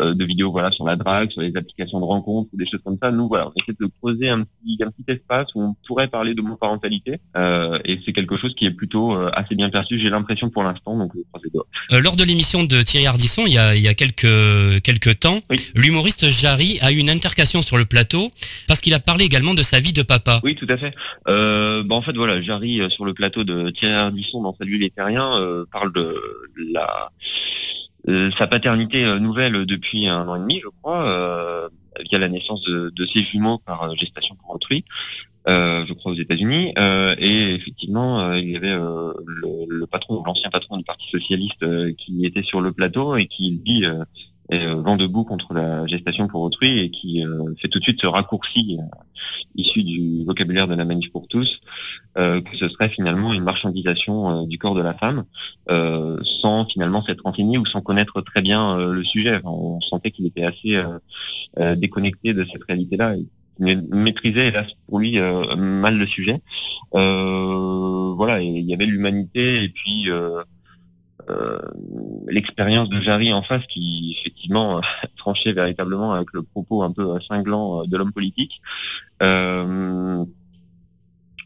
de 0.00 0.24
vidéos 0.24 0.50
voilà 0.50 0.70
sur 0.70 0.84
la 0.84 0.96
drague, 0.96 1.30
sur 1.30 1.40
les 1.40 1.56
applications 1.56 2.00
de 2.00 2.04
rencontres 2.04 2.50
ou 2.52 2.56
des 2.56 2.66
choses 2.66 2.80
comme 2.84 2.98
ça. 3.02 3.10
Nous 3.10 3.28
voilà, 3.28 3.48
on 3.48 3.52
essaie 3.60 3.76
de 3.78 3.90
creuser 4.00 4.28
un 4.28 4.42
petit 4.42 4.78
un 4.82 4.90
petit 4.90 5.12
espace 5.12 5.46
où 5.54 5.62
on 5.62 5.74
pourrait 5.86 6.08
parler 6.08 6.34
de 6.34 6.42
parentalité 6.56 7.20
euh, 7.36 7.78
et 7.84 8.00
c'est 8.04 8.12
quelque 8.12 8.36
chose 8.36 8.54
qui 8.54 8.66
est 8.66 8.70
plutôt 8.70 9.14
euh, 9.14 9.30
assez 9.34 9.54
bien 9.54 9.70
perçu. 9.70 9.98
J'ai 9.98 10.10
l'impression 10.10 10.50
pour 10.50 10.62
l'instant 10.62 10.96
donc 10.96 11.12
euh, 11.14 12.00
lors 12.00 12.16
de 12.16 12.24
l'émission 12.24 12.64
de 12.64 12.82
Thierry 12.82 13.06
Ardisson, 13.06 13.44
il 13.46 13.52
y 13.52 13.58
a, 13.58 13.74
il 13.74 13.82
y 13.82 13.88
a 13.88 13.94
quelques 13.94 14.82
quelques 14.82 15.20
temps, 15.20 15.40
l'humoriste 15.74 16.28
Jarry 16.28 16.78
a 16.80 16.92
eu 16.92 16.96
une 16.96 17.10
intercation 17.10 17.62
sur 17.62 17.76
le 17.78 17.84
plateau 17.84 18.30
parce 18.66 18.80
qu'il 18.80 18.94
a 18.94 19.00
parlé 19.00 19.24
également 19.24 19.54
de 19.54 19.62
sa 19.62 19.80
vie 19.80 19.92
de 19.92 20.02
papa. 20.02 20.40
Oui, 20.44 20.54
tout 20.54 20.66
à 20.68 20.76
fait. 20.76 20.94
Euh, 21.28 21.82
bah, 21.82 21.96
en 21.96 22.02
fait 22.02 22.16
voilà, 22.16 22.40
Jarry 22.42 22.80
sur 22.90 23.04
le 23.04 23.14
plateau 23.14 23.44
de 23.44 23.70
Thierry 23.70 23.94
Ardisson 23.94 24.42
dans 24.42 24.54
Salut 24.58 24.78
les 24.78 24.90
Terriens 24.90 25.30
parle 25.72 25.92
de 25.92 26.14
la 26.72 26.86
euh, 26.86 27.87
sa 28.36 28.46
paternité 28.46 29.04
euh, 29.04 29.18
nouvelle 29.18 29.66
depuis 29.66 30.06
un 30.06 30.26
an 30.28 30.36
et 30.36 30.40
demi, 30.40 30.60
je 30.62 30.68
crois, 30.82 31.02
euh, 31.02 31.68
via 32.08 32.18
la 32.18 32.28
naissance 32.28 32.62
de, 32.62 32.90
de 32.94 33.06
ses 33.06 33.20
jumeaux 33.20 33.58
par 33.58 33.94
gestation 33.96 34.36
pour 34.36 34.54
autrui, 34.54 34.84
je 35.46 35.92
crois 35.94 36.12
aux 36.12 36.16
États-Unis. 36.16 36.74
et 36.76 37.54
effectivement, 37.54 38.32
il 38.34 38.50
y 38.50 38.56
avait 38.56 38.76
le, 38.76 39.14
le, 39.66 39.86
patron, 39.86 40.22
l'ancien 40.24 40.50
patron 40.50 40.76
du 40.76 40.84
Parti 40.84 41.08
socialiste, 41.08 41.94
qui 41.96 42.24
était 42.24 42.42
sur 42.42 42.60
le 42.60 42.70
plateau 42.72 43.16
et 43.16 43.26
qui 43.26 43.52
dit 43.52 43.84
euh, 43.86 44.04
vent 44.50 44.96
debout 44.96 45.24
contre 45.24 45.52
la 45.52 45.86
gestation 45.86 46.26
pour 46.26 46.40
autrui 46.40 46.78
et 46.78 46.90
qui 46.90 47.24
euh, 47.24 47.54
fait 47.60 47.68
tout 47.68 47.78
de 47.78 47.84
suite 47.84 48.00
ce 48.00 48.06
raccourci 48.06 48.78
euh, 48.80 48.84
issu 49.56 49.84
du 49.84 50.24
vocabulaire 50.24 50.68
de 50.68 50.74
la 50.74 50.84
manif 50.84 51.12
pour 51.12 51.28
tous, 51.28 51.60
que 52.16 52.56
ce 52.56 52.68
serait 52.68 52.88
finalement 52.88 53.32
une 53.32 53.44
marchandisation 53.44 54.44
du 54.46 54.58
corps 54.58 54.74
de 54.74 54.82
la 54.82 54.94
femme, 54.94 55.24
sans 55.68 56.66
finalement 56.66 57.02
s'être 57.02 57.22
renseigné 57.24 57.58
ou 57.58 57.66
sans 57.66 57.80
connaître 57.80 58.20
très 58.20 58.42
bien 58.42 58.76
le 58.78 59.04
sujet. 59.04 59.40
on 59.44 59.80
sentait 59.80 60.12
qu'il 60.12 60.26
était 60.26 60.44
assez 60.44 60.80
déconnecté 61.76 62.32
de 62.32 62.44
cette 62.44 62.62
réalité-là 62.64 63.16
et 63.16 63.26
maîtrisait 63.58 64.48
hélas 64.48 64.66
pour 64.86 65.00
lui 65.00 65.18
mal 65.56 65.98
le 65.98 66.06
sujet. 66.06 66.40
voilà, 66.92 68.40
il 68.40 68.64
y 68.68 68.74
avait 68.74 68.86
l'humanité 68.86 69.64
et 69.64 69.68
puis 69.68 70.10
euh, 70.10 70.42
l'expérience 72.28 72.88
de 72.88 73.00
Jarry 73.00 73.32
en 73.32 73.42
face 73.42 73.66
qui 73.66 74.16
effectivement 74.18 74.80
tranchait 75.16 75.52
véritablement 75.52 76.12
avec 76.12 76.28
le 76.32 76.42
propos 76.42 76.82
un 76.82 76.92
peu 76.92 77.20
cinglant 77.20 77.82
euh, 77.82 77.86
de 77.86 77.96
l'homme 77.96 78.12
politique. 78.12 78.60
Euh, 79.22 80.24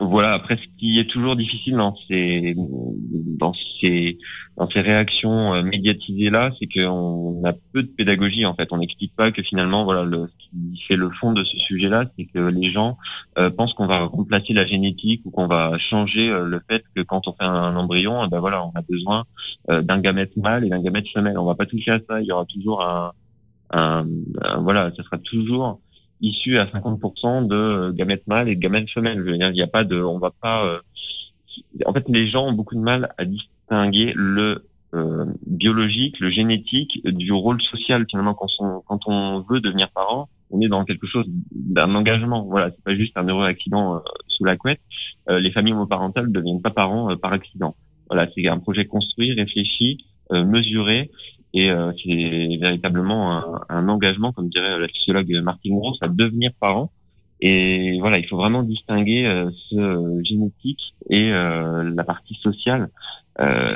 voilà, 0.01 0.33
après 0.33 0.57
ce 0.57 0.67
qui 0.79 0.99
est 0.99 1.09
toujours 1.09 1.37
difficile 1.37 1.77
dans 1.77 1.95
ces 2.09 2.57
dans 2.57 3.53
ces 3.81 4.19
dans 4.63 4.71
ces 4.71 4.81
réactions 4.81 5.55
euh, 5.55 5.63
médiatisées 5.65 6.31
là, 6.31 6.53
c'est 6.57 6.69
qu'on 6.69 7.43
a 7.45 7.53
peu 7.53 7.83
de 7.83 7.89
pédagogie 7.89 8.47
en 8.47 8.55
fait. 8.55 8.69
On 8.71 8.79
n'explique 8.79 9.15
pas 9.17 9.33
que 9.33 9.43
finalement 9.43 9.85
voilà 9.85 10.05
le 10.05 10.29
ce 10.29 10.49
qui 10.51 10.81
fait 10.87 10.95
le 10.95 11.11
fond 11.11 11.33
de 11.33 11.43
ce 11.43 11.57
sujet-là, 11.57 12.05
c'est 12.17 12.27
que 12.27 12.49
les 12.49 12.71
gens 12.71 12.97
euh, 13.41 13.51
pensent 13.51 13.75
qu'on 13.75 13.89
va 13.89 14.05
remplacer 14.05 14.53
la 14.53 14.65
génétique 14.65 15.23
ou 15.25 15.31
qu'on 15.33 15.49
va 15.49 15.79
changer 15.79 16.31
euh, 16.31 16.47
le 16.47 16.61
fait 16.71 16.85
que 16.95 17.03
quand 17.03 17.27
on 17.27 17.33
fait 17.33 17.45
un, 17.45 17.75
embryon, 17.75 18.29
ben 18.29 18.39
voilà, 18.39 18.65
on 18.65 18.71
a 18.77 18.83
besoin 18.83 19.25
d'un 19.69 19.99
gamète 19.99 20.37
mâle 20.37 20.65
et 20.65 20.69
d'un 20.69 20.81
gamète 20.81 21.09
femelle. 21.09 21.37
On 21.39 21.45
va 21.45 21.57
pas 21.57 21.67
toucher 21.67 21.91
à 21.91 21.99
ça. 22.09 22.21
Il 22.21 22.27
y 22.27 22.33
aura 22.33 22.45
toujours 22.45 22.85
un, 22.85 23.13
un 23.73 24.07
voilà, 24.61 24.93
ça 24.97 25.03
sera 25.03 25.19
toujours 25.19 25.81
issu 26.21 26.59
à 26.59 26.67
50% 26.67 27.49
de 27.49 27.91
gamètes 27.93 28.27
mâles 28.29 28.49
et 28.49 28.55
de 28.55 28.61
gamètes 28.61 28.91
femelles. 28.91 29.19
Je 29.19 29.33
veux 29.33 29.39
dire, 29.39 29.49
il 29.49 29.55
n'y 29.55 29.63
a 29.63 29.67
pas 29.67 29.83
de, 29.83 30.01
on 30.01 30.19
va 30.21 30.31
pas. 30.31 30.81
En 31.87 31.93
fait, 31.93 32.05
les 32.09 32.27
gens 32.27 32.47
ont 32.49 32.53
beaucoup 32.53 32.77
de 32.77 32.81
mal 32.81 33.13
à 33.19 33.25
distinguer 33.25 33.52
le 34.15 34.69
euh, 34.95 35.25
biologique, 35.47 36.21
le 36.21 36.31
génétique 36.31 37.03
du 37.07 37.33
rôle 37.33 37.61
social. 37.63 38.05
Finalement, 38.09 38.35
quand 38.35 39.09
on, 39.09 39.45
veut 39.49 39.61
devenir 39.61 39.91
parent, 39.91 40.29
on 40.51 40.61
est 40.61 40.69
dans 40.69 40.85
quelque 40.85 41.07
chose 41.07 41.25
d'un 41.51 41.95
engagement. 41.95 42.45
Voilà, 42.45 42.71
c'est 42.71 42.85
pas 42.85 42.95
juste 42.95 43.17
un 43.17 43.27
heureux 43.27 43.47
accident 43.47 43.97
euh, 43.97 43.99
sous 44.29 44.45
la 44.45 44.57
couette. 44.57 44.81
les 45.29 45.51
familles 45.51 45.73
homoparentales 45.73 46.27
ne 46.27 46.33
deviennent 46.33 46.63
pas 46.63 46.71
parents 46.71 47.17
par 47.17 47.33
accident. 47.33 47.75
Voilà, 48.11 48.29
c'est 48.35 48.47
un 48.49 48.59
projet 48.59 48.85
construit, 48.85 49.33
réfléchi, 49.33 50.07
mesuré 50.31 51.11
et 51.55 51.71
euh, 51.71 51.93
c'est 52.03 52.59
véritablement 52.61 53.43
un, 53.69 53.89
engagement, 53.89 54.33
comme 54.33 54.49
dirait 54.49 54.79
la 54.79 54.89
sociologue 54.89 55.31
Martine 55.43 55.79
Gross, 55.79 55.99
à 56.01 56.09
devenir 56.09 56.53
parent. 56.59 56.91
Et 57.45 57.99
voilà, 58.01 58.19
il 58.19 58.27
faut 58.27 58.37
vraiment 58.37 58.63
distinguer 58.63 59.27
euh, 59.27 59.51
ce 59.69 60.21
génétique 60.23 60.95
et 61.11 61.33
euh, 61.33 61.93
la 61.95 62.05
partie 62.05 62.35
sociale, 62.35 62.89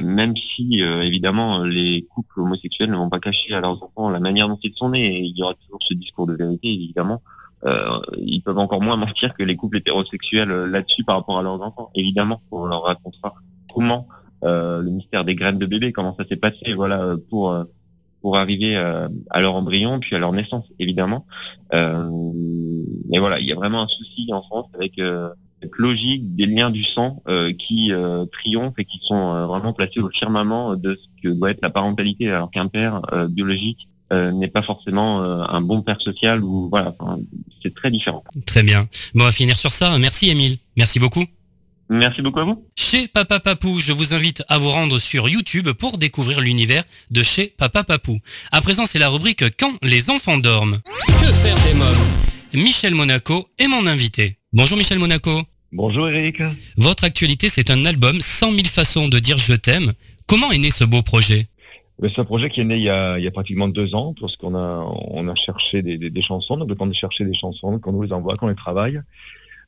même 0.02 0.36
si 0.36 0.80
évidemment 0.80 1.64
les 1.64 2.06
couples 2.14 2.40
homosexuels 2.40 2.90
ne 2.90 2.96
vont 2.96 3.08
pas 3.08 3.18
cacher 3.18 3.54
à 3.54 3.60
leurs 3.60 3.82
enfants 3.82 4.10
la 4.10 4.20
manière 4.20 4.48
dont 4.48 4.58
ils 4.62 4.74
sont 4.76 4.90
nés. 4.90 5.06
Et 5.06 5.20
il 5.20 5.36
y 5.36 5.42
aura 5.42 5.54
toujours 5.54 5.82
ce 5.82 5.94
discours 5.94 6.26
de 6.26 6.34
vérité, 6.34 6.68
évidemment. 6.68 7.20
ils 8.18 8.42
peuvent 8.42 8.58
encore 8.58 8.82
moins 8.82 8.96
mentir 8.96 9.34
que 9.34 9.42
les 9.42 9.56
couples 9.56 9.78
hétérosexuels 9.78 10.50
là-dessus 10.66 11.02
par 11.04 11.16
rapport 11.16 11.38
à 11.38 11.42
leurs 11.42 11.60
enfants. 11.62 11.90
Évidemment, 11.96 12.42
on 12.52 12.66
leur 12.66 12.82
racontera 12.82 13.34
comment 13.74 14.06
euh, 14.44 14.82
le 14.82 14.90
mystère 14.90 15.24
des 15.24 15.34
graines 15.34 15.58
de 15.58 15.66
bébé, 15.66 15.92
comment 15.92 16.14
ça 16.18 16.26
s'est 16.28 16.36
passé, 16.36 16.74
voilà, 16.74 17.16
pour 17.30 17.50
euh, 17.50 17.64
pour 18.26 18.38
arriver 18.38 18.76
euh, 18.76 19.08
à 19.30 19.40
leur 19.40 19.54
embryon 19.54 20.00
puis 20.00 20.16
à 20.16 20.18
leur 20.18 20.32
naissance, 20.32 20.64
évidemment. 20.80 21.26
mais 21.72 23.18
voilà, 23.20 23.38
il 23.38 23.46
y 23.46 23.52
a 23.52 23.54
vraiment 23.54 23.82
un 23.82 23.86
souci 23.86 24.26
en 24.32 24.42
France 24.42 24.66
avec 24.74 24.94
cette 25.62 25.76
logique 25.78 26.34
des 26.34 26.46
liens 26.46 26.70
du 26.70 26.82
sang 26.82 27.22
qui 27.56 27.92
triomphent 28.32 28.78
et 28.78 28.84
qui 28.84 28.98
sont 29.00 29.46
vraiment 29.46 29.72
placés 29.72 30.00
au 30.00 30.10
firmament 30.10 30.74
de 30.74 30.98
ce 31.00 31.22
que 31.22 31.32
doit 31.32 31.52
être 31.52 31.62
la 31.62 31.70
parentalité, 31.70 32.28
alors 32.28 32.50
qu'un 32.50 32.66
père 32.66 33.00
biologique 33.30 33.88
n'est 34.10 34.48
pas 34.48 34.62
forcément 34.62 35.20
un 35.22 35.60
bon 35.60 35.82
père 35.82 36.00
social 36.00 36.42
ou 36.42 36.68
voilà, 36.68 36.96
c'est 37.62 37.76
très 37.76 37.92
différent. 37.92 38.24
Très 38.44 38.64
bien. 38.64 38.88
Bon, 39.14 39.22
on 39.22 39.26
va 39.26 39.30
finir 39.30 39.56
sur 39.56 39.70
ça. 39.70 39.96
Merci 40.00 40.30
Émile. 40.30 40.56
Merci 40.76 40.98
beaucoup. 40.98 41.26
Merci 41.88 42.20
beaucoup 42.20 42.40
à 42.40 42.44
vous. 42.44 42.66
Chez 42.74 43.06
Papa 43.06 43.38
Papou, 43.38 43.78
je 43.78 43.92
vous 43.92 44.12
invite 44.12 44.42
à 44.48 44.58
vous 44.58 44.70
rendre 44.70 44.98
sur 44.98 45.28
YouTube 45.28 45.70
pour 45.70 45.98
découvrir 45.98 46.40
l'univers 46.40 46.84
de 47.10 47.22
chez 47.22 47.46
Papa 47.46 47.84
Papou. 47.84 48.18
À 48.50 48.60
présent, 48.60 48.86
c'est 48.86 48.98
la 48.98 49.08
rubrique 49.08 49.44
Quand 49.56 49.72
les 49.82 50.10
enfants 50.10 50.38
dorment. 50.38 50.80
Que 51.06 51.32
faire 51.32 51.54
des 51.64 51.74
mômes? 51.74 52.64
Michel 52.64 52.94
Monaco 52.94 53.48
est 53.58 53.68
mon 53.68 53.86
invité. 53.86 54.38
Bonjour 54.52 54.76
Michel 54.76 54.98
Monaco. 54.98 55.42
Bonjour 55.72 56.08
Eric. 56.08 56.42
Votre 56.76 57.04
actualité, 57.04 57.48
c'est 57.48 57.70
un 57.70 57.84
album 57.84 58.20
100 58.20 58.50
000 58.52 58.64
façons 58.64 59.08
de 59.08 59.18
dire 59.18 59.36
je 59.36 59.54
t'aime. 59.54 59.92
Comment 60.26 60.50
est 60.50 60.58
né 60.58 60.70
ce 60.70 60.84
beau 60.84 61.02
projet? 61.02 61.46
C'est 62.02 62.18
un 62.18 62.24
projet 62.24 62.50
qui 62.50 62.60
est 62.60 62.64
né 62.64 62.76
il 62.76 62.82
y 62.82 62.88
a, 62.90 63.30
pratiquement 63.30 63.68
deux 63.68 63.94
ans, 63.94 64.14
parce 64.20 64.36
qu'on 64.36 64.54
a, 64.54 64.84
on 65.08 65.28
a 65.28 65.34
cherché 65.34 65.82
des, 65.82 65.96
des, 65.98 66.10
des 66.10 66.22
chansons, 66.22 66.56
donc 66.56 66.68
le 66.68 66.74
temps 66.74 66.86
de 66.86 66.92
chercher 66.92 67.24
des 67.24 67.32
chansons, 67.32 67.78
qu'on 67.78 67.92
nous 67.92 68.02
les 68.02 68.12
envoie, 68.12 68.34
qu'on 68.34 68.48
les 68.48 68.54
travaille. 68.54 69.00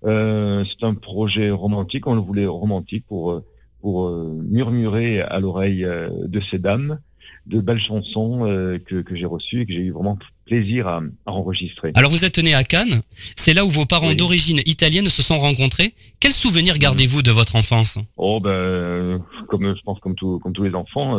Euh, 0.04 0.64
c'est 0.64 0.86
un 0.86 0.94
projet 0.94 1.50
romantique, 1.50 2.06
on 2.06 2.14
le 2.14 2.20
voulait 2.20 2.46
romantique 2.46 3.04
pour, 3.06 3.32
euh, 3.32 3.44
pour 3.80 4.06
euh, 4.06 4.40
murmurer 4.44 5.20
à 5.22 5.40
l'oreille 5.40 5.86
de 6.24 6.40
ces 6.40 6.58
dames 6.58 7.00
de 7.46 7.62
belles 7.62 7.80
chansons 7.80 8.40
que, 8.84 9.00
que 9.00 9.16
j'ai 9.16 9.24
reçues 9.24 9.62
et 9.62 9.66
que 9.66 9.72
j'ai 9.72 9.80
eu 9.80 9.90
vraiment 9.90 10.18
plaisir 10.44 10.86
à, 10.86 11.00
enregistrer. 11.24 11.92
Alors 11.94 12.10
vous 12.10 12.26
êtes 12.26 12.36
né 12.36 12.52
à 12.52 12.62
Cannes, 12.62 13.00
c'est 13.36 13.54
là 13.54 13.64
où 13.64 13.70
vos 13.70 13.86
parents 13.86 14.12
d'origine 14.12 14.60
italienne 14.66 15.08
se 15.08 15.22
sont 15.22 15.38
rencontrés. 15.38 15.94
Quels 16.20 16.34
souvenirs 16.34 16.76
gardez-vous 16.76 17.22
de 17.22 17.30
votre 17.30 17.56
enfance? 17.56 17.98
Oh 18.18 18.38
ben, 18.38 19.24
comme 19.46 19.74
je 19.74 19.80
pense 19.80 19.98
comme, 20.00 20.14
tout, 20.14 20.38
comme 20.40 20.52
tous 20.52 20.64
les 20.64 20.74
enfants. 20.74 21.18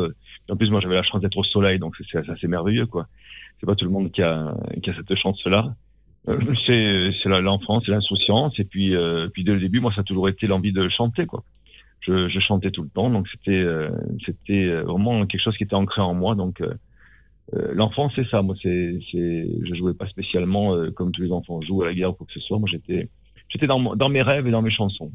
en 0.50 0.56
plus 0.56 0.70
moi 0.70 0.82
j'avais 0.82 0.94
la 0.94 1.04
chance 1.04 1.20
d'être 1.20 1.38
au 1.38 1.44
soleil, 1.44 1.80
donc 1.80 1.96
c'est 2.12 2.30
assez 2.30 2.48
merveilleux 2.48 2.86
quoi. 2.86 3.08
C'est 3.60 3.66
pas 3.66 3.76
tout 3.76 3.86
le 3.86 3.92
monde 3.92 4.12
qui 4.12 4.22
a, 4.22 4.56
qui 4.84 4.92
a 4.92 4.94
cette 4.94 5.16
chance-là. 5.16 5.74
Euh, 6.28 7.14
c'est 7.16 7.42
l'enfance, 7.42 7.84
c'est 7.86 7.92
l'insouciance, 7.92 8.60
et 8.60 8.66
puis, 8.66 8.96
euh, 8.96 9.28
puis 9.30 9.44
dès 9.44 9.54
le 9.54 9.60
début, 9.60 9.80
moi, 9.80 9.92
ça 9.92 10.02
a 10.02 10.04
toujours 10.04 10.30
été 10.30 10.48
l'envie 10.48 10.72
de 10.72 10.90
chanter, 10.90 11.26
quoi. 11.26 11.44
Je, 12.02 12.30
je, 12.30 12.40
chantais 12.40 12.72
tout 12.72 12.84
le 12.84 12.90
temps, 12.90 13.10
donc 13.10 13.28
c'était 13.28 13.60
euh, 13.60 13.90
c'était 14.26 14.72
vraiment 14.84 15.26
quelque 15.26 15.42
chose 15.42 15.58
qui 15.58 15.64
était 15.64 15.76
ancré 15.76 16.02
en 16.02 16.14
moi. 16.14 16.34
Donc 16.34 16.64
l'enfance, 17.52 18.14
c'est 18.16 18.28
ça. 18.28 18.42
Moi, 18.42 18.56
c'est 18.62 19.00
je 19.12 19.74
jouais 19.74 19.94
pas 19.94 20.08
spécialement 20.08 20.74
comme 20.92 21.12
tous 21.12 21.22
les 21.22 21.32
enfants 21.32 21.60
jouent 21.60 21.84
à 21.84 21.88
la 21.88 21.94
guerre 21.94 22.12
ou 22.12 22.14
quoi 22.14 22.26
que 22.26 22.32
ce 22.32 22.40
soit. 22.40 22.58
Moi, 22.58 22.70
j'étais 22.72 23.10
j'étais 23.50 23.68
dans, 23.68 23.98
dans 23.98 24.08
mes 24.08 24.22
rêves 24.22 24.48
et 24.48 24.52
dans 24.52 24.62
mes 24.62 24.70
chansons. 24.70 25.12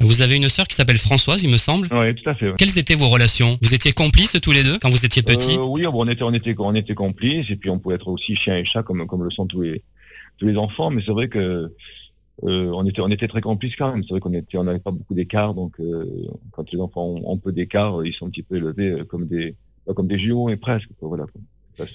Vous 0.00 0.22
avez 0.22 0.34
une 0.34 0.48
sœur 0.48 0.66
qui 0.66 0.74
s'appelle 0.74 0.96
Françoise, 0.96 1.44
il 1.44 1.50
me 1.50 1.56
semble. 1.56 1.86
Oui, 1.92 2.12
tout 2.16 2.28
à 2.28 2.34
fait. 2.34 2.52
Quelles 2.56 2.76
étaient 2.78 2.96
vos 2.96 3.08
relations? 3.08 3.56
Vous 3.62 3.74
étiez 3.74 3.92
complices 3.92 4.36
tous 4.42 4.52
les 4.52 4.64
deux 4.64 4.78
quand 4.80 4.90
vous 4.90 5.04
étiez 5.04 5.22
petits? 5.22 5.56
Oui, 5.56 5.86
on 5.86 6.08
était, 6.08 6.24
on 6.24 6.32
était, 6.32 6.54
on 6.58 6.74
était 6.74 6.94
complices 6.94 7.48
et 7.50 7.56
puis 7.56 7.70
on 7.70 7.78
pouvait 7.78 7.94
être 7.94 8.08
aussi 8.08 8.34
chien 8.34 8.56
et 8.56 8.64
chat 8.64 8.82
comme, 8.82 9.06
comme 9.06 9.22
le 9.22 9.30
sont 9.30 9.46
tous 9.46 9.62
les, 9.62 9.84
tous 10.38 10.46
les 10.46 10.56
enfants, 10.56 10.90
mais 10.90 11.02
c'est 11.04 11.12
vrai 11.12 11.28
que 11.28 11.72
euh, 12.44 12.70
on 12.72 12.86
était 12.86 13.00
on 13.00 13.08
était 13.08 13.26
très 13.26 13.40
complices 13.40 13.76
quand 13.76 13.92
même. 13.92 14.04
C'est 14.04 14.10
vrai 14.10 14.20
qu'on 14.20 14.32
était 14.32 14.58
on 14.58 14.64
n'avait 14.64 14.78
pas 14.78 14.92
beaucoup 14.92 15.14
d'écart, 15.14 15.54
donc 15.54 15.80
euh, 15.80 16.28
quand 16.52 16.70
les 16.72 16.80
enfants 16.80 17.16
ont, 17.24 17.36
peu 17.36 17.52
d'écart, 17.52 18.04
ils 18.04 18.12
sont 18.12 18.26
un 18.26 18.30
petit 18.30 18.44
peu 18.44 18.56
élevés 18.56 18.90
euh, 18.90 19.04
comme 19.04 19.26
des 19.26 19.56
comme 19.96 20.06
des 20.06 20.18
jumeaux 20.18 20.48
et 20.48 20.56
presque. 20.56 20.88
Voilà. 21.00 21.26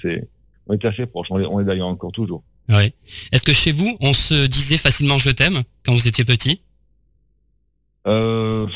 c'est 0.02 0.28
on 0.68 0.74
était 0.74 0.88
assez 0.88 1.06
proches. 1.06 1.28
On 1.32 1.60
est, 1.60 1.66
d'ailleurs 1.66 1.88
encore 1.88 2.12
toujours. 2.12 2.44
Ouais. 2.70 2.94
Est-ce 3.32 3.44
que 3.44 3.54
chez 3.54 3.72
vous, 3.72 3.98
on 4.00 4.14
se 4.14 4.48
disait 4.48 4.78
facilement 4.78 5.18
je 5.18 5.30
t'aime 5.30 5.62
quand 5.86 5.94
vous 5.94 6.08
étiez 6.08 6.26
petit? 6.26 6.62
Euh, 8.08 8.68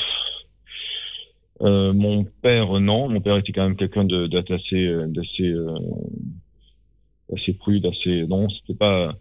Mon 1.61 2.23
père, 2.41 2.79
non. 2.79 3.09
Mon 3.09 3.19
père 3.19 3.35
était 3.37 3.51
quand 3.51 3.63
même 3.63 3.75
quelqu'un 3.75 4.05
d'assez 4.05 4.93
d'assez 5.07 5.53
assez 7.33 7.53
prude, 7.53 7.85
assez 7.85 8.25
non. 8.27 8.47
C'était 8.47 8.75
pas 8.75 9.13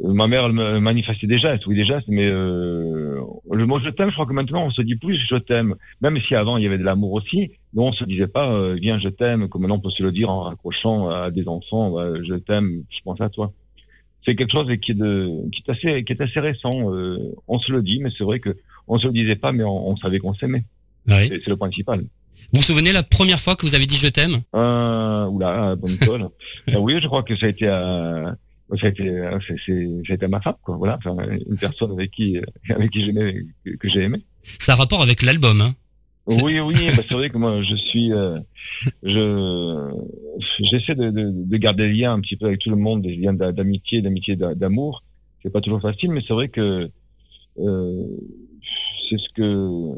ma 0.00 0.26
mère 0.26 0.46
elle 0.46 0.80
manifestait 0.80 1.26
des 1.26 1.38
gestes, 1.38 1.66
oui 1.66 1.76
des 1.76 1.84
gestes, 1.84 2.08
mais 2.08 2.28
euh, 2.28 3.20
le 3.50 3.66
mot 3.66 3.78
je 3.82 3.90
t'aime, 3.90 4.08
je 4.08 4.14
crois 4.14 4.26
que 4.26 4.32
maintenant 4.32 4.66
on 4.66 4.70
se 4.70 4.82
dit 4.82 4.96
plus 4.96 5.14
je 5.14 5.36
t'aime, 5.36 5.74
même 6.00 6.18
si 6.18 6.34
avant 6.34 6.56
il 6.56 6.64
y 6.64 6.66
avait 6.66 6.78
de 6.78 6.84
l'amour 6.84 7.12
aussi, 7.12 7.52
nous 7.74 7.82
on 7.82 7.92
se 7.92 8.04
disait 8.04 8.28
pas 8.28 8.50
euh, 8.50 8.76
viens 8.80 8.98
je 8.98 9.08
t'aime, 9.08 9.48
comme 9.48 9.62
maintenant 9.62 9.76
on 9.76 9.80
peut 9.80 9.90
se 9.90 10.02
le 10.02 10.12
dire 10.12 10.30
en 10.30 10.40
raccrochant 10.40 11.08
à 11.08 11.30
des 11.30 11.46
enfants, 11.46 11.96
je 12.22 12.34
t'aime, 12.34 12.84
je 12.90 13.00
pense 13.02 13.20
à 13.20 13.28
toi. 13.28 13.52
C'est 14.24 14.36
quelque 14.36 14.52
chose 14.52 14.66
qui 14.80 14.92
est, 14.92 14.94
de, 14.94 15.48
qui 15.50 15.64
est 15.66 15.70
assez, 15.70 16.04
qui 16.04 16.12
est 16.12 16.22
assez 16.22 16.38
récent. 16.38 16.92
Euh, 16.92 17.34
on 17.48 17.58
se 17.58 17.72
le 17.72 17.82
dit, 17.82 18.00
mais 18.00 18.10
c'est 18.16 18.24
vrai 18.24 18.38
que 18.38 18.56
on 18.86 18.98
se 18.98 19.06
le 19.06 19.12
disait 19.12 19.36
pas, 19.36 19.52
mais 19.52 19.64
on, 19.64 19.96
savait 19.96 20.18
qu'on 20.18 20.34
s'aimait. 20.34 20.64
C'est 21.08 21.46
le 21.46 21.56
principal. 21.56 22.00
Vous 22.00 22.60
vous 22.60 22.62
souvenez 22.62 22.92
la 22.92 23.02
première 23.02 23.40
fois 23.40 23.56
que 23.56 23.64
vous 23.64 23.74
avez 23.74 23.86
dit 23.86 23.96
je 23.96 24.08
t'aime? 24.08 24.40
Euh, 24.54 25.26
Oula, 25.26 25.76
bonne 25.76 25.96
colle. 25.98 26.28
Euh, 26.68 26.78
oui, 26.78 26.98
je 27.00 27.06
crois 27.08 27.22
que 27.22 27.34
ça 27.36 27.46
a 27.46 27.48
été 27.48 27.66
à, 27.66 28.36
euh, 29.00 29.38
à 30.20 30.28
ma 30.28 30.40
femme, 30.40 30.54
quoi. 30.62 30.76
Voilà, 30.76 30.98
enfin, 31.04 31.16
une 31.48 31.56
personne 31.56 31.92
avec 31.92 32.10
qui, 32.10 32.38
euh, 32.38 32.42
avec 32.70 32.90
qui 32.90 33.02
j'aimais, 33.04 33.44
que, 33.80 33.88
j'ai 33.88 34.02
aimé. 34.02 34.18
Ça 34.58 34.72
a 34.72 34.76
rapport 34.76 35.02
avec 35.02 35.22
l'album, 35.22 35.60
hein 35.60 35.74
Oui, 36.26 36.58
oui, 36.60 36.74
bah, 36.96 37.02
c'est 37.02 37.14
vrai 37.14 37.30
que 37.30 37.38
moi, 37.38 37.62
je 37.62 37.74
suis, 37.76 38.12
euh, 38.12 38.38
je, 39.02 39.90
j'essaie 40.60 40.94
de, 40.94 41.10
de, 41.10 41.30
de 41.32 41.56
garder 41.56 41.88
des 41.88 41.94
liens 41.94 42.12
un 42.14 42.20
petit 42.20 42.36
peu 42.36 42.46
avec 42.46 42.60
tout 42.60 42.70
le 42.70 42.76
monde, 42.76 43.02
des 43.02 43.16
liens 43.16 43.34
d'a- 43.34 43.52
d'amitié, 43.52 44.02
d'amitié, 44.02 44.36
d'a- 44.36 44.54
d'amour. 44.54 45.02
C'est 45.42 45.50
pas 45.50 45.60
toujours 45.60 45.80
facile, 45.80 46.10
mais 46.12 46.22
c'est 46.26 46.32
vrai 46.34 46.48
que 46.48 46.88
euh, 47.58 48.06
c'est 49.08 49.18
ce 49.18 49.28
que 49.30 49.92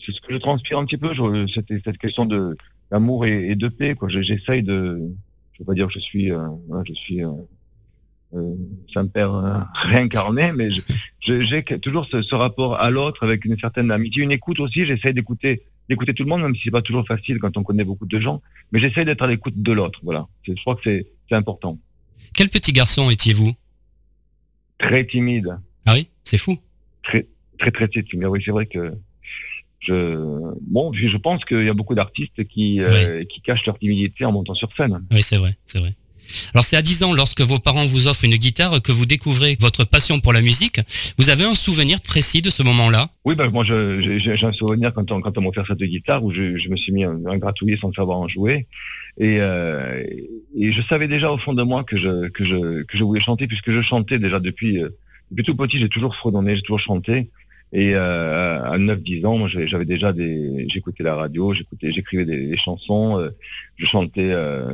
c'est 0.00 0.12
ce 0.12 0.20
que 0.20 0.32
je 0.32 0.38
transpire 0.38 0.78
un 0.78 0.84
petit 0.84 0.96
peu. 0.98 1.12
Je, 1.14 1.46
cette, 1.52 1.66
cette 1.84 1.98
question 1.98 2.24
de 2.24 2.56
d'amour 2.90 3.26
et, 3.26 3.50
et 3.50 3.56
de 3.56 3.68
paix, 3.68 3.94
quoi. 3.94 4.08
Je- 4.08 4.22
J'essaye 4.22 4.62
de, 4.62 5.00
je 5.52 5.58
veux 5.58 5.64
pas 5.64 5.74
dire 5.74 5.88
que 5.88 5.92
je 5.92 5.98
suis, 5.98 6.30
euh, 6.30 6.46
je 6.84 6.94
suis 6.94 7.24
euh, 8.34 8.54
Saint-Père 8.92 9.32
euh, 9.34 9.58
réincarné, 9.74 10.52
mais 10.52 10.68
j'ai 11.20 11.62
toujours 11.80 12.06
ce, 12.10 12.22
ce 12.22 12.34
rapport 12.34 12.80
à 12.80 12.90
l'autre 12.90 13.22
avec 13.22 13.44
une 13.44 13.58
certaine 13.58 13.90
amitié, 13.90 14.22
une 14.24 14.32
écoute 14.32 14.60
aussi. 14.60 14.84
J'essaye 14.84 15.14
d'écouter, 15.14 15.62
d'écouter 15.88 16.12
tout 16.12 16.24
le 16.24 16.28
monde, 16.28 16.42
même 16.42 16.54
si 16.54 16.62
c'est 16.64 16.70
pas 16.70 16.82
toujours 16.82 17.06
facile 17.06 17.38
quand 17.38 17.56
on 17.56 17.62
connaît 17.62 17.84
beaucoup 17.84 18.06
de 18.06 18.20
gens. 18.20 18.42
Mais 18.72 18.80
j'essaye 18.80 19.04
d'être 19.04 19.22
à 19.22 19.28
l'écoute 19.28 19.62
de 19.62 19.72
l'autre. 19.72 20.00
Voilà. 20.02 20.26
Je 20.42 20.52
crois 20.54 20.76
que 20.76 20.82
c'est, 20.84 21.06
important. 21.30 21.78
Quel 22.34 22.48
petit 22.48 22.72
garçon 22.72 23.10
étiez-vous? 23.10 23.52
Très 24.78 25.04
timide, 25.04 25.58
Ah 25.86 25.94
oui, 25.94 26.08
c'est 26.22 26.38
fou. 26.38 26.58
très, 27.02 27.26
très, 27.58 27.70
très 27.70 27.88
timide. 27.88 28.26
Oui, 28.26 28.40
c'est 28.44 28.50
vrai 28.50 28.66
que 28.66 28.92
je, 29.80 30.52
bon, 30.62 30.92
je 30.92 31.16
pense 31.16 31.44
qu'il 31.44 31.64
y 31.64 31.68
a 31.68 31.74
beaucoup 31.74 31.94
d'artistes 31.94 32.44
qui, 32.44 32.80
euh, 32.80 33.24
qui 33.24 33.40
cachent 33.40 33.66
leur 33.66 33.78
timidité 33.78 34.24
en 34.24 34.32
montant 34.32 34.54
sur 34.54 34.74
scène. 34.76 35.04
Oui, 35.10 35.22
c'est 35.22 35.36
vrai, 35.36 35.56
c'est 35.64 35.78
vrai. 35.78 35.94
Alors 36.54 36.64
c'est 36.64 36.76
à 36.76 36.82
10 36.82 37.02
ans, 37.04 37.12
lorsque 37.12 37.40
vos 37.40 37.58
parents 37.58 37.86
vous 37.86 38.06
offrent 38.06 38.24
une 38.24 38.36
guitare, 38.36 38.80
que 38.82 38.92
vous 38.92 39.06
découvrez 39.06 39.56
votre 39.60 39.84
passion 39.84 40.20
pour 40.20 40.32
la 40.32 40.42
musique. 40.42 40.80
Vous 41.18 41.30
avez 41.30 41.44
un 41.44 41.54
souvenir 41.54 42.00
précis 42.00 42.42
de 42.42 42.50
ce 42.50 42.62
moment-là? 42.62 43.08
Oui, 43.24 43.34
ben 43.34 43.50
moi 43.50 43.64
j'ai 43.64 44.44
un 44.44 44.52
souvenir 44.52 44.92
quand 44.92 45.10
on, 45.10 45.20
m'a 45.20 45.48
offert 45.48 45.66
cette 45.66 45.82
guitare 45.82 46.24
où 46.24 46.32
je, 46.32 46.68
me 46.68 46.76
suis 46.76 46.92
mis 46.92 47.04
un, 47.04 47.18
un 47.26 47.38
sans 47.80 47.92
savoir 47.92 48.18
en 48.18 48.28
jouer. 48.28 48.66
Et, 49.18 49.38
euh, 49.40 50.02
et 50.56 50.72
je 50.72 50.82
savais 50.82 51.08
déjà 51.08 51.32
au 51.32 51.38
fond 51.38 51.54
de 51.54 51.62
moi 51.62 51.84
que 51.84 51.96
je 51.96 53.02
voulais 53.02 53.20
chanter 53.20 53.46
puisque 53.46 53.70
je 53.70 53.80
chantais 53.82 54.18
déjà 54.18 54.40
depuis, 54.40 54.82
euh, 54.82 54.90
depuis 55.30 55.44
tout 55.44 55.56
petit, 55.56 55.78
j'ai 55.78 55.88
toujours 55.88 56.14
fredonné, 56.14 56.56
j'ai 56.56 56.62
toujours 56.62 56.80
chanté. 56.80 57.30
Et 57.72 57.94
euh, 57.94 58.62
à 58.62 58.78
9-10 58.78 59.26
ans, 59.26 59.38
moi 59.38 59.48
j'avais 59.48 59.84
déjà 59.84 60.12
des, 60.12 60.66
j'écoutais 60.68 61.02
la 61.02 61.14
radio, 61.16 61.52
j'écoutais, 61.52 61.92
j'écrivais 61.92 62.24
des, 62.24 62.46
des 62.46 62.56
chansons, 62.56 63.18
euh, 63.18 63.30
je 63.76 63.84
chantais. 63.86 64.30
euh, 64.32 64.72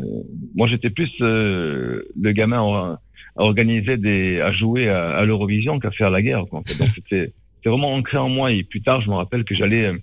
moi 0.54 0.66
j'étais 0.68 0.90
plus 0.90 1.10
euh, 1.22 2.02
le 2.20 2.32
gamin 2.32 2.58
à, 2.58 3.00
à 3.36 3.42
organiser 3.42 3.96
des, 3.96 4.40
à 4.40 4.52
jouer 4.52 4.88
à, 4.90 5.16
à 5.16 5.24
l'Eurovision 5.24 5.78
qu'à 5.78 5.90
faire 5.90 6.10
la 6.10 6.20
guerre. 6.22 6.44
Quoi, 6.46 6.60
en 6.60 6.62
fait. 6.64 6.76
Donc 6.78 6.90
c'était 6.94 7.32
vraiment 7.64 7.92
ancré 7.94 8.18
en 8.18 8.28
moi 8.28 8.52
et 8.52 8.62
plus 8.62 8.82
tard 8.82 9.00
je 9.00 9.08
me 9.08 9.14
rappelle 9.14 9.44
que 9.44 9.54
j'allais 9.54 9.86
euh, 9.86 9.98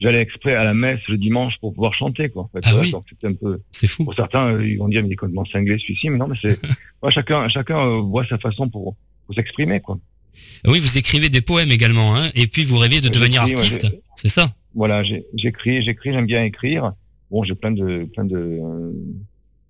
j'allais 0.00 0.20
exprès 0.20 0.54
à 0.54 0.64
la 0.64 0.74
messe 0.74 1.08
le 1.08 1.16
dimanche 1.16 1.58
pour 1.58 1.72
pouvoir 1.72 1.94
chanter 1.94 2.28
quoi 2.28 2.42
en 2.42 2.48
fait. 2.48 2.60
Ah 2.64 2.72
oui. 2.80 2.90
donc 2.90 3.04
c'était 3.08 3.28
un 3.28 3.34
peu 3.34 3.60
C'est 3.72 3.86
fou. 3.86 4.04
pour 4.04 4.14
certains 4.14 4.52
euh, 4.54 4.66
ils 4.66 4.76
vont 4.78 4.88
dire 4.88 5.02
mais 5.02 5.08
il 5.08 5.12
est 5.12 5.16
complètement 5.16 5.44
cinglé 5.46 5.78
celui-ci 5.78 6.10
mais 6.10 6.18
non 6.18 6.28
mais 6.28 6.36
c'est 6.40 6.58
chacun 7.10 7.48
chacun 7.48 8.00
voit 8.00 8.24
sa 8.26 8.36
façon 8.38 8.68
pour 8.68 8.96
pour 9.26 9.34
s'exprimer 9.34 9.80
quoi 9.80 9.98
Oui, 10.66 10.80
vous 10.80 10.98
écrivez 10.98 11.28
des 11.28 11.40
poèmes 11.40 11.70
également, 11.70 12.14
hein, 12.16 12.30
et 12.34 12.46
puis 12.46 12.64
vous 12.64 12.78
rêviez 12.78 13.00
de 13.00 13.06
Euh, 13.08 13.10
devenir 13.10 13.46
j'écris, 13.46 13.62
ouais, 13.62 13.72
artiste. 13.74 13.96
c'est 14.16 14.28
ça? 14.28 14.52
Voilà 14.74 15.02
j'écris 15.02 15.82
j'écris 15.82 16.12
j'aime 16.12 16.26
bien 16.26 16.44
écrire 16.44 16.92
bon 17.30 17.42
j'ai 17.42 17.54
plein 17.54 17.72
de 17.72 18.04
plein 18.14 18.24
de 18.24 18.36
euh, 18.36 18.92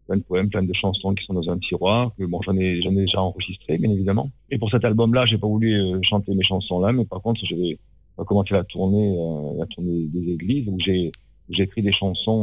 plein 0.07 0.17
de 0.17 0.23
poèmes 0.23 0.51
plein 0.51 0.63
de 0.63 0.73
chansons 0.75 1.15
qui 1.15 1.25
sont 1.25 1.35
dans 1.35 1.49
un 1.51 1.59
tiroir 1.59 2.13
que 2.19 2.25
bon 2.25 2.41
j'en 2.43 2.57
ai 2.57 2.83
j'en 2.83 2.91
ai 2.93 3.03
déjà 3.07 3.23
enregistré 3.23 3.79
bien 3.79 3.91
évidemment 3.91 4.31
et 4.51 4.59
pour 4.59 4.71
cet 4.71 4.85
album 4.85 5.15
là 5.15 5.25
j'ai 5.25 5.39
pas 5.39 5.47
voulu 5.47 5.73
euh, 5.73 5.99
chanter 6.03 6.35
mes 6.35 6.43
chansons 6.43 6.81
là 6.81 6.93
mais 6.93 7.05
par 7.07 7.23
contre 7.23 7.41
j'ai 7.45 7.79
on 8.17 8.23
va 8.23 8.27
commencer 8.27 8.53
la 8.55 8.65
tournée 8.65 9.17
euh, 9.19 9.55
la 9.59 9.67
tournée 9.67 10.09
des 10.13 10.33
églises 10.33 10.67
où 10.69 10.77
j'ai 10.81 11.13
écrit 11.57 11.83
des 11.83 11.93
chansons 11.93 12.41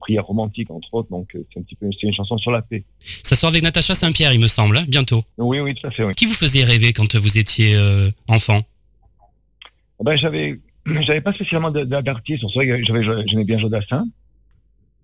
prières 0.00 0.26
romantiques 0.26 0.70
entre 0.70 0.92
autres 0.94 1.10
donc 1.10 1.28
euh, 1.36 1.46
c'est 1.52 1.60
un 1.60 1.62
petit 1.62 1.76
peu 1.76 1.86
une 2.02 2.12
chanson 2.12 2.36
sur 2.38 2.50
la 2.50 2.62
paix 2.62 2.82
Ça 3.22 3.36
sort 3.36 3.50
avec 3.50 3.62
Natacha 3.62 3.94
Saint-Pierre, 3.94 4.32
il 4.32 4.40
me 4.40 4.48
semble, 4.48 4.76
hein, 4.78 4.84
bientôt. 4.88 5.22
oui 5.38 5.60
oui 5.60 5.74
tout 5.74 5.86
à 5.86 5.90
fait 5.92 6.02
oui. 6.04 6.14
Qui 6.14 6.26
vous 6.26 6.34
faisait 6.34 6.64
rêver 6.64 6.92
quand 6.92 7.14
vous 7.14 7.38
étiez 7.38 7.76
euh, 7.76 8.06
enfant? 8.26 8.62
Ah 10.00 10.02
Ben, 10.04 10.16
j'avais, 10.16 10.58
j'avais 11.00 11.20
pas 11.20 11.32
spécialement 11.32 11.70
d'artiste. 11.70 12.44
C'est 12.48 12.54
vrai 12.54 12.66
que 12.80 13.26
j'aimais 13.26 13.44
bien 13.44 13.58
Jodassin. 13.58 14.06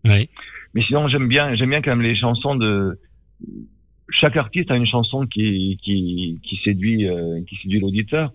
Oui. 0.06 0.28
Mais 0.74 0.80
sinon, 0.80 1.08
j'aime 1.08 1.28
bien, 1.28 1.54
j'aime 1.54 1.70
bien 1.70 1.80
quand 1.82 1.90
même 1.90 2.02
les 2.02 2.14
chansons 2.14 2.54
de. 2.54 2.98
Chaque 4.08 4.36
artiste 4.36 4.70
a 4.70 4.76
une 4.76 4.86
chanson 4.86 5.26
qui, 5.26 5.78
qui, 5.82 6.38
qui 6.42 6.56
séduit, 6.56 7.08
euh, 7.08 7.40
qui 7.48 7.56
séduit 7.56 7.80
l'auditeur. 7.80 8.32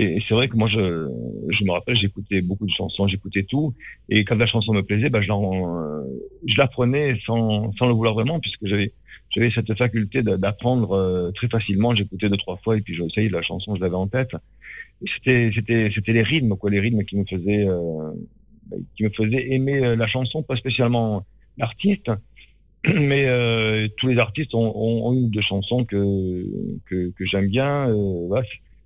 Et, 0.00 0.20
c'est 0.20 0.32
vrai 0.32 0.48
que 0.48 0.56
moi, 0.56 0.68
je, 0.68 1.08
je 1.48 1.64
me 1.64 1.72
rappelle, 1.72 1.96
j'écoutais 1.96 2.40
beaucoup 2.40 2.64
de 2.64 2.70
chansons, 2.70 3.08
j'écoutais 3.08 3.42
tout. 3.42 3.74
Et 4.08 4.24
quand 4.24 4.36
la 4.36 4.46
chanson 4.46 4.72
me 4.72 4.82
plaisait, 4.82 5.10
ben, 5.10 5.20
je, 5.20 5.32
je 6.46 6.56
l'apprenais 6.56 7.18
sans, 7.26 7.72
le 7.80 7.92
vouloir 7.92 8.14
vraiment, 8.14 8.38
puisque 8.38 8.64
j'avais, 8.64 8.92
cette 9.50 9.76
faculté 9.76 10.22
d'apprendre 10.22 10.92
euh, 10.92 11.32
très 11.32 11.48
facilement. 11.48 11.96
J'écoutais 11.96 12.28
deux, 12.28 12.36
trois 12.36 12.56
fois, 12.58 12.76
et 12.76 12.80
puis 12.80 12.94
j'essayais 12.94 13.28
la 13.28 13.42
chanson, 13.42 13.74
je 13.74 13.80
l'avais 13.80 13.96
en 13.96 14.06
tête. 14.06 14.30
C'était, 15.04 15.50
les 15.50 16.22
rythmes, 16.22 16.56
quoi, 16.56 16.70
les 16.70 16.80
rythmes 16.80 17.02
qui 17.02 17.16
me 17.16 17.24
faisaient, 17.24 17.68
euh, 17.68 18.12
faisaient 19.16 19.52
aimer 19.52 19.84
euh, 19.84 19.96
la 19.96 20.06
chanson, 20.06 20.44
pas 20.44 20.56
spécialement 20.56 21.26
l'artiste, 21.56 22.12
mais 22.94 23.26
tous 23.96 24.06
les 24.06 24.18
artistes 24.18 24.54
ont, 24.54 24.72
ont, 24.76 25.08
ont 25.08 25.28
deux 25.28 25.40
chansons 25.40 25.84
que, 25.84 26.44
j'aime 27.18 27.48
bien. 27.48 27.88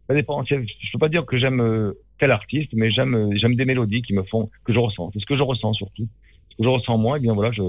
Ça 0.08 0.14
dépend. 0.14 0.44
Je 0.44 0.56
peux 0.92 0.98
pas 0.98 1.08
dire 1.08 1.24
que 1.24 1.36
j'aime 1.36 1.60
euh, 1.60 1.92
tel 2.18 2.30
artiste, 2.30 2.70
mais 2.74 2.90
j'aime 2.90 3.14
euh, 3.14 3.30
j'aime 3.34 3.54
des 3.54 3.64
mélodies 3.64 4.02
qui 4.02 4.14
me 4.14 4.22
font 4.22 4.50
que 4.64 4.72
je 4.72 4.78
ressens. 4.78 5.10
C'est 5.12 5.20
ce 5.20 5.26
que 5.26 5.36
je 5.36 5.42
ressens 5.42 5.74
surtout. 5.74 6.08
Ce 6.50 6.56
que 6.56 6.64
je 6.64 6.68
ressens 6.68 6.98
moi, 6.98 7.16
et 7.16 7.20
bien 7.20 7.34
voilà, 7.34 7.52
je 7.52 7.62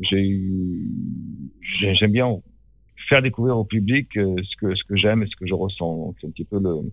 j'aime 0.00 2.12
bien 2.12 2.40
faire 3.08 3.22
découvrir 3.22 3.56
au 3.56 3.64
public 3.64 4.16
euh, 4.16 4.36
ce 4.48 4.56
que 4.56 4.74
ce 4.74 4.84
que 4.84 4.96
j'aime 4.96 5.22
et 5.22 5.26
ce 5.26 5.36
que 5.36 5.46
je 5.46 5.54
ressens. 5.54 6.14
C'est 6.20 6.26
un 6.26 6.30
petit 6.30 6.44
peu 6.44 6.56
le 6.56 6.90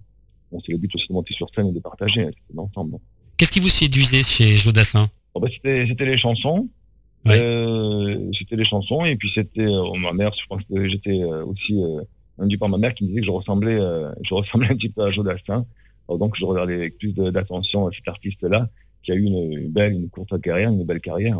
bon, 0.52 0.60
c'est 0.66 0.72
le 0.72 0.78
but 0.78 0.94
aussi 0.96 1.08
de 1.08 1.14
monter 1.14 1.34
sur 1.34 1.50
scène 1.54 1.68
et 1.68 1.74
de 1.74 1.80
partager 1.80 2.24
hein, 2.24 2.32
l'ensemble. 2.54 2.98
Qu'est-ce 3.38 3.52
qui 3.52 3.60
vous 3.60 3.70
séduisait 3.70 4.24
chez 4.24 4.58
Jodassin? 4.58 5.10
Bon, 5.36 5.42
ben, 5.42 5.52
c'était 5.52 6.06
les 6.06 6.18
chansons. 6.18 6.68
Ouais. 7.26 7.38
Euh, 7.40 8.32
c'était 8.32 8.56
les 8.56 8.64
chansons 8.64 9.04
et 9.06 9.16
puis 9.16 9.30
c'était 9.30 9.68
ma 10.00 10.14
mère. 10.14 10.32
Je 10.34 10.46
pense 10.46 10.64
que 10.64 10.88
j'étais 10.88 11.24
aussi 11.24 11.82
euh, 11.82 12.02
induit 12.40 12.58
par 12.58 12.70
ma 12.70 12.78
mère 12.78 12.94
qui 12.94 13.04
me 13.04 13.10
disait 13.10 13.22
que 13.22 13.26
je 13.28 13.32
ressemblais, 13.32 13.80
euh, 13.80 14.12
je 14.22 14.34
ressemblais 14.34 14.68
un 14.72 14.76
petit 14.76 14.90
peu 14.90 15.04
à 15.04 15.12
Jodassin. 15.12 15.66
Alors, 16.08 16.20
donc 16.20 16.36
je 16.38 16.46
regardais 16.46 16.76
avec 16.76 16.98
plus 16.98 17.14
d'attention 17.14 17.90
cet 17.92 18.08
artiste-là 18.08 18.70
qui 19.04 19.12
a 19.12 19.16
eu 19.16 19.24
une, 19.24 19.52
une 19.52 19.70
belle, 19.70 19.94
une 19.94 20.10
courte 20.10 20.40
carrière, 20.42 20.70
une 20.70 20.84
belle 20.84 21.02
carrière. 21.02 21.40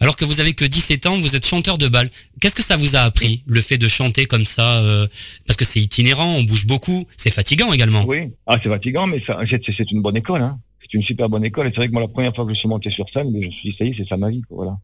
Alors 0.00 0.16
que 0.16 0.24
vous 0.24 0.40
avez 0.40 0.54
que 0.54 0.64
17 0.64 1.06
ans, 1.06 1.18
vous 1.18 1.34
êtes 1.34 1.46
chanteur 1.46 1.78
de 1.78 1.88
bal. 1.88 2.10
Qu'est-ce 2.40 2.54
que 2.54 2.62
ça 2.62 2.76
vous 2.76 2.96
a 2.96 3.00
appris, 3.00 3.42
le 3.46 3.60
fait 3.60 3.78
de 3.78 3.88
chanter 3.88 4.26
comme 4.26 4.44
ça 4.44 4.80
euh, 4.82 5.06
Parce 5.46 5.56
que 5.56 5.64
c'est 5.64 5.80
itinérant, 5.80 6.34
on 6.34 6.42
bouge 6.44 6.66
beaucoup, 6.66 7.06
c'est 7.16 7.30
fatigant 7.30 7.72
également. 7.72 8.04
Oui. 8.06 8.30
Ah, 8.46 8.58
c'est 8.62 8.68
fatigant, 8.68 9.06
mais 9.06 9.22
c'est 9.26 9.90
une 9.90 10.02
bonne 10.02 10.16
école. 10.16 10.42
Hein. 10.42 10.58
C'est 10.80 10.94
une 10.94 11.02
super 11.02 11.28
bonne 11.28 11.44
école. 11.44 11.66
Et 11.66 11.70
c'est 11.70 11.76
vrai 11.76 11.88
que 11.88 11.92
moi, 11.92 12.02
la 12.02 12.08
première 12.08 12.34
fois 12.34 12.44
que 12.44 12.54
je 12.54 12.58
suis 12.58 12.68
monté 12.68 12.90
sur 12.90 13.08
scène, 13.08 13.28
je 13.32 13.46
me 13.46 13.50
suis 13.50 13.70
dit, 13.70 13.76
ça 13.76 13.84
y 13.84 13.88
est, 13.88 13.94
c'est 13.96 14.08
ça 14.08 14.16
ma 14.16 14.30
vie. 14.30 14.42
quoi, 14.42 14.56
Voilà. 14.64 14.78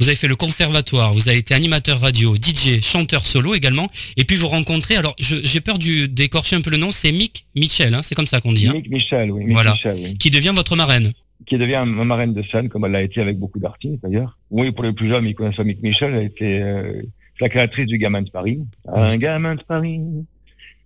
Vous 0.00 0.08
avez 0.08 0.16
fait 0.16 0.28
le 0.28 0.36
conservatoire, 0.36 1.14
vous 1.14 1.28
avez 1.28 1.38
été 1.38 1.54
animateur 1.54 2.00
radio, 2.00 2.34
DJ, 2.36 2.82
chanteur 2.82 3.24
solo 3.24 3.54
également, 3.54 3.88
et 4.16 4.24
puis 4.24 4.36
vous 4.36 4.48
rencontrez, 4.48 4.96
alors 4.96 5.14
j'ai 5.18 5.60
peur 5.60 5.78
d'écorcher 5.78 6.56
un 6.56 6.60
peu 6.60 6.70
le 6.70 6.76
nom, 6.76 6.90
c'est 6.90 7.12
Mick 7.12 7.46
Mitchell, 7.54 7.94
hein, 7.94 8.02
c'est 8.02 8.14
comme 8.14 8.26
ça 8.26 8.40
qu'on 8.40 8.52
dit, 8.52 8.68
hein, 8.68 8.74
Mick 8.74 8.90
Michel, 8.90 9.30
oui. 9.30 9.44
Mick 9.44 9.52
Voilà. 9.54 9.72
Michel, 9.72 9.96
oui. 10.02 10.18
qui 10.18 10.30
devient 10.30 10.52
votre 10.54 10.76
marraine. 10.76 11.12
qui 11.46 11.56
devient 11.58 11.84
ma 11.86 12.04
marraine 12.04 12.34
de 12.34 12.42
scène, 12.42 12.68
comme 12.68 12.84
elle 12.84 12.92
l'a 12.92 13.02
été 13.02 13.20
avec 13.20 13.38
beaucoup 13.38 13.58
d'artistes 13.58 14.00
d'ailleurs. 14.02 14.38
Oui, 14.50 14.70
pour 14.72 14.84
les 14.84 14.92
plus 14.92 15.08
jeunes, 15.08 15.26
ils 15.26 15.34
connaissent 15.34 15.58
Mick 15.60 15.82
Michel, 15.82 16.12
elle 16.12 16.18
a 16.18 16.22
été 16.22 16.62
euh, 16.62 17.02
la 17.40 17.48
créatrice 17.48 17.86
du 17.86 17.98
Gamin 17.98 18.22
de 18.22 18.30
Paris. 18.30 18.60
Un 18.88 19.16
gamin 19.16 19.54
de 19.54 19.62
Paris, 19.62 20.00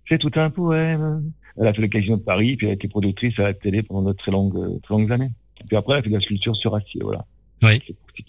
c'est 0.09 0.17
tout 0.19 0.31
un 0.35 0.49
poème. 0.49 1.31
Elle 1.59 1.67
a 1.67 1.73
fait 1.73 1.81
le 1.81 1.87
Casino 1.87 2.15
de 2.17 2.21
Paris, 2.23 2.55
puis 2.55 2.67
elle 2.67 2.71
a 2.71 2.75
été 2.75 2.87
productrice 2.87 3.37
à 3.39 3.43
la 3.43 3.53
télé 3.53 3.83
pendant 3.83 4.03
de 4.09 4.13
très 4.13 4.31
longues, 4.31 4.81
très 4.81 4.93
longues 4.93 5.11
années. 5.11 5.31
Puis 5.67 5.75
après, 5.77 5.95
elle 5.95 5.99
a 5.99 6.03
fait 6.03 6.09
de 6.09 6.15
la 6.15 6.21
sculpture 6.21 6.55
sur 6.55 6.73
acier, 6.75 7.01
voilà. 7.03 7.25
Oui. 7.63 7.81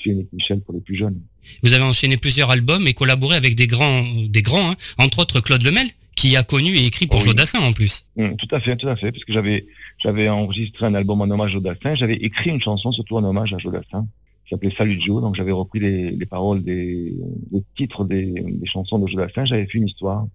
C'est 0.04 0.26
Michel 0.32 0.60
pour 0.60 0.74
les 0.74 0.80
plus 0.80 0.94
jeunes. 0.94 1.20
Vous 1.62 1.74
avez 1.74 1.84
enchaîné 1.84 2.16
plusieurs 2.16 2.50
albums 2.50 2.86
et 2.86 2.94
collaboré 2.94 3.36
avec 3.36 3.54
des 3.54 3.66
grands, 3.66 4.04
des 4.28 4.42
grands, 4.42 4.70
hein, 4.70 4.76
entre 4.98 5.18
autres 5.20 5.40
Claude 5.40 5.62
Lemel, 5.62 5.86
qui 6.16 6.36
a 6.36 6.42
connu 6.42 6.70
et 6.76 6.86
écrit 6.86 7.06
pour 7.06 7.20
Oui. 7.20 7.26
Jodassin 7.26 7.60
en 7.60 7.72
plus. 7.72 8.06
Hum, 8.16 8.36
tout 8.36 8.48
à 8.52 8.60
fait, 8.60 8.76
tout 8.76 8.88
à 8.88 8.96
fait, 8.96 9.12
parce 9.12 9.24
que 9.24 9.32
j'avais 9.32 9.66
j'avais 9.98 10.28
enregistré 10.28 10.86
un 10.86 10.94
album 10.94 11.20
en 11.20 11.24
hommage 11.24 11.50
à 11.50 11.54
Jodassin, 11.54 11.94
j'avais 11.94 12.14
écrit 12.14 12.50
une 12.50 12.60
chanson 12.60 12.92
surtout 12.92 13.16
en 13.16 13.24
hommage 13.24 13.52
à 13.52 13.58
Jodassin, 13.58 14.06
qui 14.44 14.50
s'appelait 14.50 14.70
Salut 14.70 14.98
Joe, 15.00 15.20
donc 15.20 15.34
j'avais 15.34 15.52
repris 15.52 15.80
les, 15.80 16.10
les 16.12 16.26
paroles 16.26 16.62
des 16.62 17.12
les 17.50 17.62
titres 17.76 18.04
des, 18.04 18.26
des 18.26 18.66
chansons 18.66 18.98
de 18.98 19.08
Jodassin, 19.08 19.44
j'avais 19.44 19.66
fait 19.66 19.78
une 19.78 19.88
histoire, 19.88 20.26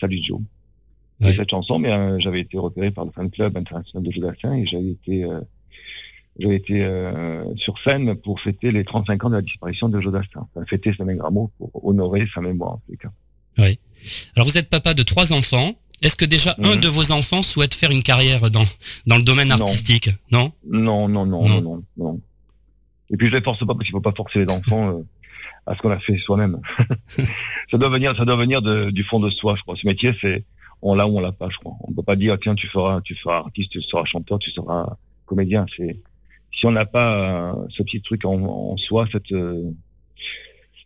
Salut 0.00 0.20
Joe. 0.22 0.40
Et 1.20 1.32
cette 1.32 1.50
chanson, 1.50 1.78
mais 1.78 1.92
euh, 1.92 2.18
j'avais 2.18 2.40
été 2.40 2.58
repéré 2.58 2.90
par 2.90 3.04
le 3.04 3.10
fan 3.12 3.30
club 3.30 3.56
international 3.56 4.02
de 4.02 4.10
Jodassin 4.12 4.52
et 4.54 4.66
j'avais 4.66 4.90
été 4.90 5.24
euh, 5.24 5.40
j'avais 6.38 6.56
été 6.56 6.84
sur 7.56 7.78
scène 7.78 8.14
pour 8.16 8.40
fêter 8.40 8.72
les 8.72 8.84
35 8.84 9.24
ans 9.24 9.30
de 9.30 9.36
la 9.36 9.42
disparition 9.42 9.88
de 9.88 10.00
Jodassin. 10.00 10.46
Enfin, 10.54 10.66
fêter 10.66 10.92
Saint 10.96 11.04
Gramo 11.06 11.50
pour 11.58 11.70
honorer 11.86 12.26
sa 12.34 12.40
mémoire 12.40 12.72
en 12.72 12.82
tout 12.88 12.96
cas. 13.00 13.10
Oui. 13.58 13.78
Alors 14.36 14.48
vous 14.48 14.58
êtes 14.58 14.68
papa 14.68 14.94
de 14.94 15.02
trois 15.02 15.32
enfants. 15.32 15.74
Est-ce 16.02 16.16
que 16.16 16.24
déjà 16.24 16.54
un 16.58 16.74
Mhm. 16.74 16.80
de 16.80 16.88
vos 16.88 17.12
enfants 17.12 17.40
souhaite 17.42 17.72
faire 17.72 17.90
une 17.92 18.02
carrière 18.02 18.50
dans, 18.50 18.64
dans 19.06 19.16
le 19.16 19.22
domaine 19.22 19.48
Non. 19.48 19.54
artistique? 19.60 20.10
Non? 20.32 20.52
Non, 20.68 21.08
non, 21.08 21.24
non, 21.24 21.44
non, 21.46 21.60
non, 21.62 21.78
non. 21.96 22.20
Et 23.10 23.16
puis 23.16 23.28
je 23.28 23.32
les 23.32 23.40
force 23.40 23.60
pas 23.60 23.66
parce 23.66 23.84
qu'il 23.84 23.92
faut 23.92 24.00
pas 24.00 24.12
forcer 24.14 24.44
les 24.44 24.52
enfants 24.52 24.88
euh, 24.98 25.02
à 25.66 25.74
ce 25.76 25.80
qu'on 25.80 25.90
a 25.90 25.98
fait 26.00 26.18
soi-même. 26.18 26.58
ça 27.70 27.78
doit 27.78 27.88
venir, 27.90 28.14
ça 28.16 28.24
doit 28.24 28.36
venir 28.36 28.60
de- 28.60 28.90
du 28.90 29.02
fond 29.04 29.20
de 29.20 29.30
soi, 29.30 29.54
je 29.56 29.62
crois. 29.62 29.76
Ce 29.76 29.86
métier, 29.86 30.12
c'est 30.20 30.44
on 30.82 30.94
l'a 30.94 31.06
ou 31.06 31.16
on 31.16 31.20
l'a 31.20 31.32
pas, 31.32 31.48
je 31.48 31.58
crois. 31.58 31.74
On 31.80 31.92
peut 31.92 32.02
pas 32.02 32.16
dire 32.16 32.36
tiens 32.40 32.54
tu 32.54 32.66
feras, 32.66 33.00
tu 33.00 33.14
feras 33.14 33.38
artiste, 33.38 33.70
tu 33.70 33.80
seras 33.80 34.04
chanteur, 34.04 34.38
tu 34.38 34.50
seras 34.50 34.96
comédien. 35.26 35.64
C'est 35.74 35.96
si 36.54 36.66
on 36.66 36.72
n'a 36.72 36.86
pas 36.86 37.52
euh, 37.52 37.66
ce 37.68 37.82
petit 37.82 38.00
truc 38.00 38.24
en, 38.24 38.40
en 38.42 38.76
soi, 38.76 39.06
cette 39.10 39.32
euh, 39.32 39.70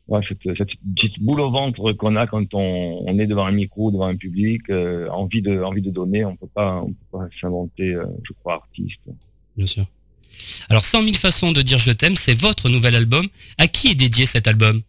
ouais, 0.08 0.20
cette, 0.26 0.56
cette 0.56 0.70
petite 0.94 1.20
boule 1.20 1.40
au 1.40 1.50
ventre 1.50 1.92
qu'on 1.92 2.16
a 2.16 2.26
quand 2.26 2.54
on, 2.54 3.02
on 3.06 3.18
est 3.18 3.26
devant 3.26 3.46
un 3.46 3.52
micro, 3.52 3.90
devant 3.90 4.06
un 4.06 4.16
public, 4.16 4.62
euh, 4.70 5.08
envie 5.10 5.42
de 5.42 5.62
envie 5.62 5.82
de 5.82 5.90
donner, 5.90 6.24
on 6.24 6.36
peut 6.36 6.48
pas 6.52 6.80
on 6.80 6.88
peut 6.88 7.18
pas 7.18 7.28
s'inventer, 7.40 7.96
je 8.22 8.32
crois, 8.32 8.54
artiste. 8.54 9.00
Bien 9.56 9.66
sûr. 9.66 9.86
Alors 10.68 10.84
100 10.84 11.02
000 11.02 11.14
façons 11.14 11.52
de 11.52 11.62
dire 11.62 11.78
je 11.78 11.92
t'aime, 11.92 12.16
c'est 12.16 12.38
votre 12.38 12.68
nouvel 12.68 12.94
album. 12.94 13.26
À 13.58 13.66
qui 13.66 13.88
est 13.88 13.94
dédié 13.94 14.24
cet 14.24 14.46
album? 14.46 14.82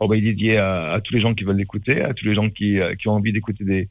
Oh, 0.00 0.06
bah, 0.06 0.16
il 0.16 0.24
est 0.24 0.30
dédié 0.32 0.58
à, 0.58 0.92
à 0.92 1.00
tous 1.00 1.12
les 1.12 1.20
gens 1.20 1.34
qui 1.34 1.42
veulent 1.42 1.56
l'écouter, 1.56 2.02
à 2.02 2.14
tous 2.14 2.24
les 2.24 2.34
gens 2.34 2.48
qui, 2.48 2.78
qui 3.00 3.08
ont 3.08 3.14
envie 3.14 3.32
d'écouter 3.32 3.64
des, 3.64 3.88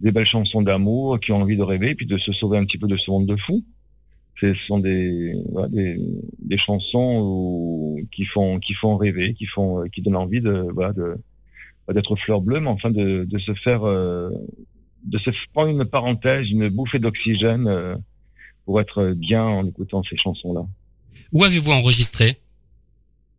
des 0.00 0.12
belles 0.12 0.26
chansons 0.26 0.62
d'amour, 0.62 1.20
qui 1.20 1.32
ont 1.32 1.40
envie 1.40 1.56
de 1.56 1.62
rêver, 1.62 1.90
et 1.90 1.94
puis 1.94 2.06
de 2.06 2.18
se 2.18 2.32
sauver 2.32 2.58
un 2.58 2.64
petit 2.64 2.78
peu 2.78 2.88
de 2.88 2.96
ce 2.96 3.10
monde 3.10 3.26
de 3.26 3.36
fou. 3.36 3.64
Ce 4.40 4.52
sont 4.54 4.80
des, 4.80 5.32
voilà, 5.52 5.68
des, 5.68 5.96
des 6.40 6.58
chansons 6.58 7.20
où- 7.22 8.00
qui 8.10 8.24
font 8.24 8.58
qui 8.58 8.74
font 8.74 8.96
rêver, 8.96 9.34
qui 9.34 9.46
font 9.46 9.80
euh, 9.80 9.88
qui 9.92 10.02
donnent 10.02 10.16
envie 10.16 10.40
de 10.40 10.66
voilà 10.74 10.92
de 10.92 11.16
pas 11.86 11.92
d'être 11.92 12.16
fleur 12.16 12.40
bleue, 12.40 12.60
mais 12.60 12.70
enfin 12.70 12.90
de, 12.90 13.24
de 13.24 13.38
se 13.38 13.54
faire 13.54 13.84
euh, 13.84 14.30
de 15.04 15.18
se 15.18 15.30
prendre 15.52 15.70
une 15.70 15.84
parenthèse, 15.84 16.50
une 16.50 16.68
bouffée 16.68 16.98
d'oxygène 16.98 17.68
euh, 17.68 17.94
pour 18.64 18.80
être 18.80 19.12
bien 19.12 19.44
en 19.44 19.66
écoutant 19.66 20.02
ces 20.02 20.16
chansons-là. 20.16 20.66
Où 21.32 21.44
avez-vous 21.44 21.72
enregistré? 21.72 22.38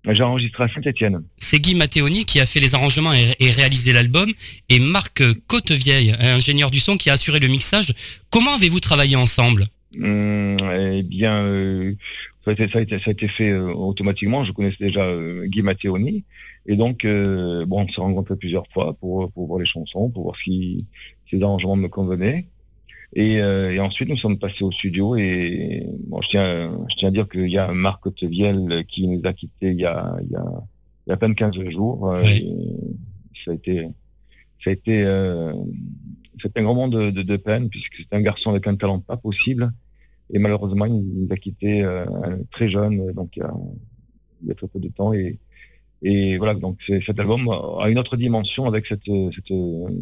J'ai 0.07 0.21
enregistré 0.21 0.63
à 0.65 0.69
Saint-Étienne. 0.69 1.23
C'est 1.39 1.59
Guy 1.59 1.73
Matteoni 1.73 2.25
qui 2.25 2.39
a 2.39 2.45
fait 2.45 2.59
les 2.59 2.75
arrangements 2.75 3.11
et, 3.11 3.33
et 3.39 3.49
réalisé 3.49 3.91
l'album, 3.91 4.31
et 4.69 4.79
Marc 4.79 5.23
Côtevieille, 5.47 6.13
ingénieur 6.19 6.69
du 6.69 6.79
son, 6.79 6.95
qui 6.95 7.09
a 7.09 7.13
assuré 7.13 7.39
le 7.39 7.47
mixage. 7.47 7.95
Comment 8.29 8.53
avez-vous 8.53 8.79
travaillé 8.79 9.15
ensemble? 9.15 9.65
Hum, 10.01 10.57
eh 10.73 11.03
bien, 11.03 11.43
euh, 11.43 11.93
ça, 12.43 12.51
a 12.51 12.53
été, 12.53 12.67
ça, 12.69 12.79
a 12.79 12.81
été, 12.81 12.99
ça 12.99 13.09
a 13.09 13.13
été 13.13 13.27
fait 13.27 13.51
euh, 13.51 13.73
automatiquement. 13.73 14.43
Je 14.43 14.51
connaissais 14.51 14.83
déjà 14.83 15.03
euh, 15.03 15.45
Guy 15.47 15.61
Matteoni. 15.61 16.23
Et 16.65 16.75
donc, 16.75 17.05
bon, 17.05 17.81
on 17.83 17.87
s'est 17.87 18.01
rencontrés 18.01 18.35
plusieurs 18.35 18.67
fois 18.73 18.93
pour, 18.93 19.31
pour 19.31 19.47
voir 19.47 19.59
les 19.59 19.65
chansons, 19.65 20.09
pour 20.09 20.23
voir 20.23 20.35
si, 20.35 20.85
si 21.29 21.35
les 21.35 21.43
arrangements 21.43 21.75
me 21.75 21.87
convenaient. 21.87 22.47
Et, 23.13 23.35
et 23.35 23.79
ensuite, 23.79 24.09
nous 24.09 24.17
sommes 24.17 24.39
passés 24.39 24.63
au 24.63 24.71
studio. 24.71 25.15
Et 25.15 25.85
bon, 26.07 26.21
je, 26.21 26.29
tiens, 26.29 26.85
je 26.89 26.95
tiens 26.95 27.09
à 27.09 27.11
dire 27.11 27.29
qu'il 27.29 27.51
y 27.51 27.59
a 27.59 27.71
Marc 27.71 28.01
Côtevielle 28.01 28.83
qui 28.87 29.07
nous 29.07 29.21
a 29.25 29.33
quittés 29.33 29.69
il 29.69 29.79
y 29.79 29.85
a, 29.85 30.17
il 30.23 30.31
y 30.31 30.35
a, 30.35 30.43
il 31.05 31.09
y 31.09 31.11
a 31.11 31.13
à 31.13 31.17
peine 31.17 31.35
15 31.35 31.53
jours. 31.69 32.15
Oui. 32.23 32.51
ça 33.45 33.51
a 33.51 33.53
été, 33.53 33.87
ça 34.63 34.71
a 34.71 34.73
été, 34.73 35.05
c'était 36.41 36.61
un 36.61 36.63
grand 36.63 36.73
moment 36.73 36.87
de, 36.87 37.11
de, 37.11 37.21
de 37.21 37.37
peine 37.37 37.69
puisque 37.69 37.97
c'est 37.97 38.17
un 38.17 38.21
garçon 38.21 38.49
avec 38.49 38.65
un 38.65 38.75
talent 38.75 38.99
pas 38.99 39.17
possible. 39.17 39.71
Et 40.33 40.39
malheureusement, 40.39 40.85
il 40.85 40.93
nous 40.93 41.27
a 41.31 41.37
quittés 41.37 41.83
euh, 41.83 42.05
très 42.51 42.67
jeune, 42.67 43.11
donc 43.13 43.29
il 43.35 43.39
y, 43.39 43.43
a, 43.43 43.53
il 44.41 44.49
y 44.49 44.51
a 44.51 44.55
très 44.55 44.67
peu 44.67 44.79
de 44.79 44.89
temps. 44.89 45.13
Et, 45.13 45.37
et 46.01 46.37
voilà, 46.37 46.53
donc 46.55 46.77
cet 47.05 47.19
album 47.19 47.47
a 47.79 47.89
une 47.89 47.97
autre 47.97 48.17
dimension 48.17 48.65
avec 48.65 48.85
cette, 48.85 49.05
cette, 49.33 49.53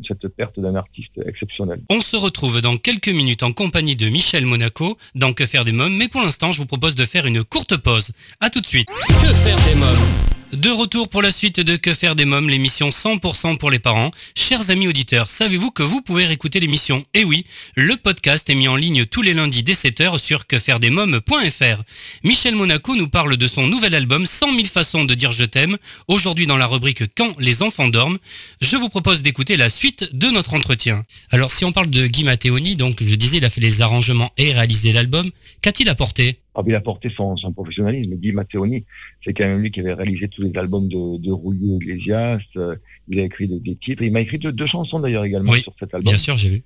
cette 0.08 0.28
perte 0.30 0.60
d'un 0.60 0.76
artiste 0.76 1.20
exceptionnel. 1.26 1.82
On 1.90 2.02
se 2.02 2.16
retrouve 2.16 2.62
dans 2.62 2.78
quelques 2.78 3.10
minutes 3.10 3.44
en 3.44 3.54
compagnie 3.54 3.96
de 3.96 4.10
Michel 4.10 4.46
Monaco 4.46 4.98
dans 5.16 5.34
Que 5.34 5.46
faire 5.46 5.66
des 5.66 5.72
mômes, 5.72 5.96
mais 5.96 6.08
pour 6.08 6.22
l'instant, 6.22 6.52
je 6.52 6.60
vous 6.60 6.68
propose 6.68 6.96
de 6.96 7.06
faire 7.06 7.26
une 7.26 7.44
courte 7.44 7.78
pause. 7.78 8.12
À 8.40 8.50
tout 8.50 8.62
de 8.62 8.66
suite. 8.66 8.88
Que 8.88 9.34
faire 9.34 9.58
des 9.68 9.80
mômes? 9.80 10.33
De 10.56 10.70
retour 10.70 11.10
pour 11.10 11.22
la 11.22 11.32
suite 11.32 11.60
de 11.60 11.76
Que 11.76 11.94
faire 11.94 12.16
des 12.16 12.26
mômes, 12.26 12.50
l'émission 12.50 12.90
100% 12.90 13.58
pour 13.58 13.72
les 13.72 13.80
parents. 13.80 14.12
Chers 14.36 14.70
amis 14.70 14.88
auditeurs, 14.88 15.30
savez-vous 15.30 15.72
que 15.72 15.84
vous 15.84 16.02
pouvez 16.02 16.26
réécouter 16.26 16.60
l'émission? 16.60 17.04
Eh 17.14 17.24
oui, 17.24 17.46
le 17.76 17.98
podcast 17.98 18.50
est 18.50 18.56
mis 18.56 18.68
en 18.68 18.76
ligne 18.76 19.06
tous 19.06 19.22
les 19.22 19.34
lundis 19.34 19.64
dès 19.64 19.74
7h 19.74 20.20
sur 20.20 20.46
quefairedesmômes.fr. 20.46 21.84
Michel 22.24 22.56
Monaco 22.56 22.96
nous 22.96 23.10
parle 23.10 23.38
de 23.38 23.48
son 23.48 23.68
nouvel 23.68 23.96
album 23.96 24.26
100 24.26 24.54
000 24.54 24.66
façons 24.66 25.06
de 25.06 25.14
dire 25.16 25.32
je 25.32 25.46
t'aime. 25.46 25.78
Aujourd'hui 26.08 26.46
dans 26.46 26.58
la 26.58 26.68
rubrique 26.68 27.04
Quand 27.16 27.32
les 27.40 27.64
enfants 27.64 27.88
dorment, 27.88 28.20
je 28.62 28.76
vous 28.76 28.90
propose 28.90 29.22
d'écouter 29.22 29.58
la 29.58 29.70
suite 29.70 30.10
de 30.14 30.30
notre 30.30 30.54
entretien. 30.54 31.06
Alors 31.32 31.52
si 31.52 31.66
on 31.66 31.72
parle 31.72 31.90
de 31.90 32.06
Guy 32.06 32.24
Matteoni, 32.24 32.76
donc 32.76 33.02
je 33.02 33.16
disais 33.16 33.38
il 33.38 33.46
a 33.46 33.50
fait 33.50 33.62
les 33.62 33.82
arrangements 33.82 34.32
et 34.38 34.54
réalisé 34.54 34.92
l'album, 34.92 35.32
qu'a-t-il 35.62 35.90
apporté? 35.90 36.43
Ah, 36.56 36.62
il 36.68 36.76
a 36.76 36.82
porté 36.82 37.10
son, 37.10 37.36
son 37.36 37.52
professionnalisme. 37.52 38.14
Guy 38.16 38.32
Matteoni, 38.32 38.86
c'est 39.24 39.34
quand 39.34 39.46
même 39.46 39.60
lui 39.62 39.72
qui 39.72 39.80
avait 39.80 39.94
réalisé 39.94 40.28
tous 40.28 40.44
les 40.44 40.52
albums 40.58 40.88
de, 40.88 41.18
de 41.18 41.32
Rulio 41.32 41.76
Iglesias. 41.82 42.40
euh, 42.58 42.76
il 43.08 43.20
a 43.20 43.24
écrit 43.24 43.48
des, 43.48 43.60
des 43.60 43.76
titres. 43.76 44.04
Il 44.04 44.12
m'a 44.12 44.22
écrit 44.22 44.38
deux, 44.38 44.52
deux 44.52 44.68
chansons 44.68 45.00
d'ailleurs 45.00 45.26
également 45.26 45.52
Oui, 45.52 45.62
sur 45.62 45.74
cet 45.80 45.94
album. 45.94 46.12
Bien 46.12 46.18
sûr, 46.18 46.38
j'ai 46.38 46.50
vu. 46.50 46.64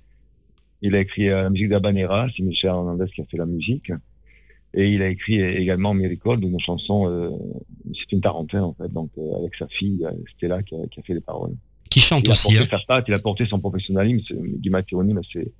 Il 0.82 0.94
a 0.94 1.00
écrit 1.00 1.30
euh, 1.30 1.44
la 1.44 1.50
musique 1.50 1.70
d'Abanera, 1.70 2.28
c'est 2.36 2.42
Michel 2.42 2.70
Hernandez 2.70 3.06
qui 3.14 3.22
a 3.22 3.24
fait 3.24 3.38
la 3.38 3.46
musique. 3.46 3.90
Et 4.74 4.90
il 4.90 5.00
a 5.00 5.08
écrit 5.08 5.40
également 5.40 5.94
Miracle, 5.94 6.38
une 6.42 6.60
chanson, 6.60 7.08
euh, 7.10 7.30
c'est 7.94 8.12
une 8.12 8.20
tarentaine 8.20 8.60
en 8.60 8.74
fait, 8.74 8.92
donc 8.92 9.10
avec 9.38 9.54
sa 9.54 9.66
fille 9.66 10.06
Stella 10.36 10.62
qui 10.62 10.74
a, 10.74 10.86
qui 10.90 11.00
a 11.00 11.02
fait 11.02 11.14
les 11.14 11.22
paroles. 11.22 11.54
Qui 11.88 12.00
chante 12.00 12.24
il 12.24 12.28
a 12.28 12.32
aussi. 12.32 12.48
porté 12.54 12.58
hein. 12.58 12.66
sa 12.70 12.78
patte, 12.86 13.06
il 13.08 13.14
a 13.14 13.18
porté 13.18 13.46
son 13.46 13.58
professionnalisme. 13.58 14.36
Guy 14.58 14.68
Matteoni, 14.68 15.14
mais 15.14 15.22
c'est 15.32 15.50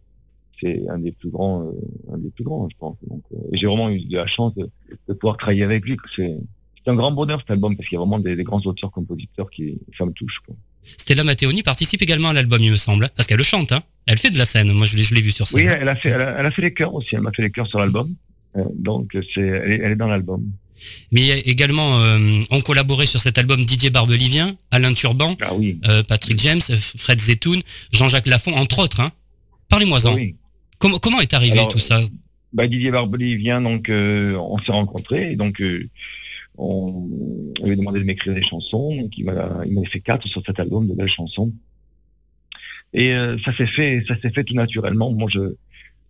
c'est 0.61 0.83
un 0.89 0.99
des 0.99 1.13
plus 1.13 1.31
grands, 1.31 1.63
euh, 1.63 2.15
un 2.15 2.19
des 2.19 2.31
plus 2.31 2.45
grands, 2.45 2.69
je 2.71 2.77
pense. 2.79 2.97
Donc, 3.09 3.23
euh, 3.33 3.37
et 3.53 3.57
j'ai 3.57 3.67
vraiment 3.67 3.91
eu 3.91 4.01
de 4.01 4.17
la 4.17 4.27
chance 4.27 4.55
de, 4.55 4.69
de 5.09 5.15
pouvoir 5.15 5.37
travailler 5.37 5.65
avec 5.65 5.85
lui. 5.85 5.97
C'est 6.17 6.37
un 6.87 6.95
grand 6.95 7.13
bonheur 7.13 7.41
cet 7.41 7.51
album 7.51 7.77
parce 7.77 7.89
qu'il 7.89 7.97
y 7.97 7.99
a 7.99 8.01
vraiment 8.01 8.19
des, 8.19 8.35
des 8.35 8.45
grands 8.45 8.61
auteurs, 8.65 8.91
compositeurs 8.91 9.51
qui 9.51 9.79
ça 9.97 10.07
me 10.07 10.13
touche. 10.13 10.41
Quoi. 10.45 10.55
Stella 10.97 11.23
Matteoni 11.25 11.63
participe 11.63 12.01
également 12.03 12.31
à 12.31 12.33
l'album, 12.33 12.63
il 12.63 12.71
me 12.71 12.77
semble, 12.77 13.11
parce 13.15 13.27
qu'elle 13.27 13.37
le 13.39 13.45
chante. 13.45 13.73
Hein. 13.73 13.83
Elle 14.07 14.19
fait 14.19 14.31
de 14.31 14.39
la 14.39 14.47
scène. 14.47 14.73
Moi, 14.73 14.87
je 14.87 14.97
l'ai, 14.97 15.21
vu 15.21 15.31
sur 15.31 15.47
scène. 15.47 15.61
Oui, 15.61 15.67
elle 15.67 15.89
a 15.89 15.95
fait, 15.95 16.09
elle 16.09 16.23
a, 16.23 16.41
elle 16.41 16.47
a 16.47 16.51
fait 16.51 16.63
les 16.63 16.73
chœurs 16.73 16.95
aussi. 16.95 17.15
Elle 17.15 17.21
m'a 17.21 17.33
fait 17.33 17.43
les 17.43 17.51
chœurs 17.51 17.67
sur 17.67 17.79
l'album. 17.79 18.15
Euh, 18.57 18.65
donc 18.75 19.17
c'est, 19.35 19.43
elle 19.43 19.73
est, 19.73 19.81
elle 19.83 19.93
est 19.93 19.97
dans 19.97 20.07
l'album. 20.09 20.51
Mais 21.11 21.29
également 21.41 21.99
euh, 22.01 22.41
ont 22.51 22.61
collaboré 22.61 23.05
sur 23.05 23.21
cet 23.21 23.37
album 23.37 23.65
Didier 23.65 23.91
Barbelivien, 23.91 24.57
Alain 24.71 24.95
Turban, 24.95 25.37
Ah 25.41 25.55
oui. 25.55 25.81
euh, 25.89 26.03
Patrick 26.05 26.39
James, 26.39 26.61
Fred 26.97 27.21
Zetoun, 27.21 27.61
Jean-Jacques 27.93 28.29
Lafont, 28.29 28.55
entre 28.55 28.79
autres. 28.79 29.01
Hein. 29.01 29.11
Parlez-moi-en. 29.69 30.15
Oui. 30.15 30.37
Comment, 30.79 30.99
comment 30.99 31.20
est 31.20 31.35
arrivé 31.35 31.59
Alors, 31.59 31.68
tout 31.68 31.79
ça? 31.79 32.01
Bah, 32.53 32.66
Didier 32.66 32.91
Barbelivien, 32.91 33.61
vient 33.61 33.61
donc 33.61 33.89
euh, 33.89 34.35
on 34.37 34.59
s'est 34.59 34.72
rencontrés 34.72 35.33
et 35.33 35.37
donc 35.37 35.61
euh, 35.61 35.89
on, 36.57 37.09
on 37.61 37.64
lui 37.64 37.72
a 37.72 37.76
demandé 37.76 38.01
de 38.01 38.05
m'écrire 38.05 38.35
des 38.35 38.43
chansons. 38.43 38.95
Donc 38.97 39.18
il 39.18 39.24
m'a, 39.24 39.61
il 39.66 39.74
m'a 39.74 39.85
fait 39.85 40.01
quatre 40.01 40.26
sur 40.26 40.43
cet 40.45 40.59
album 40.59 40.87
de 40.89 40.95
belles 40.95 41.09
chansons. 41.09 41.53
Et 42.95 43.14
euh, 43.14 43.37
ça 43.45 43.55
s'est 43.55 43.66
fait, 43.66 44.03
ça 44.09 44.14
s'est 44.20 44.31
fait 44.31 44.45
tout 44.45 44.55
naturellement. 44.55 45.12
Moi, 45.12 45.29
je 45.31 45.55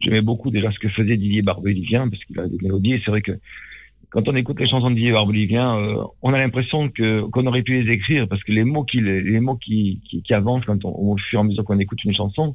j'aimais 0.01 0.23
beaucoup 0.23 0.51
déjà 0.51 0.71
ce 0.71 0.79
que 0.79 0.89
faisait 0.89 1.17
Didier 1.17 1.43
Barbelivien 1.43 2.09
parce 2.09 2.25
qu'il 2.25 2.39
a 2.39 2.47
des 2.47 2.59
mélodies. 2.63 2.93
Et 2.93 3.03
c'est 3.05 3.11
vrai 3.11 3.21
que 3.21 3.33
quand 4.11 4.29
on 4.29 4.37
écoute 4.37 4.61
les 4.61 4.67
chansons 4.67 4.91
de 4.91 4.95
Didier 4.95 5.13
Barbelivien, 5.13 5.77
euh, 5.77 6.05
on 6.23 6.33
a 6.33 6.39
l'impression 6.39 6.89
que 6.89 7.23
qu'on 7.23 7.47
aurait 7.47 7.63
pu 7.63 7.83
les 7.83 7.93
écrire 7.93 8.29
parce 8.29 8.45
que 8.45 8.53
les 8.53 8.65
mots 8.65 8.85
qui 8.85 9.01
les 9.01 9.41
mots 9.41 9.57
qui, 9.57 10.01
qui, 10.09 10.23
qui 10.23 10.35
avancent 10.35 10.65
quand 10.67 10.85
on, 10.85 10.91
au 10.91 11.17
fur 11.17 11.41
et 11.41 11.43
à 11.43 11.45
mesure 11.45 11.65
qu'on 11.65 11.81
écoute 11.81 12.05
une 12.05 12.15
chanson, 12.15 12.55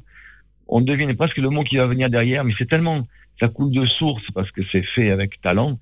on 0.76 0.80
devine 0.90 1.12
presque 1.22 1.38
le 1.46 1.50
mot 1.54 1.62
qui 1.68 1.76
va 1.82 1.86
venir 1.94 2.08
derrière, 2.16 2.42
mais 2.44 2.52
c'est 2.58 2.68
tellement 2.74 2.98
ça 3.40 3.48
coule 3.48 3.72
de 3.80 3.84
source 3.98 4.26
parce 4.36 4.50
que 4.54 4.62
c'est 4.70 4.82
fait 4.94 5.10
avec 5.16 5.30
talent. 5.40 5.72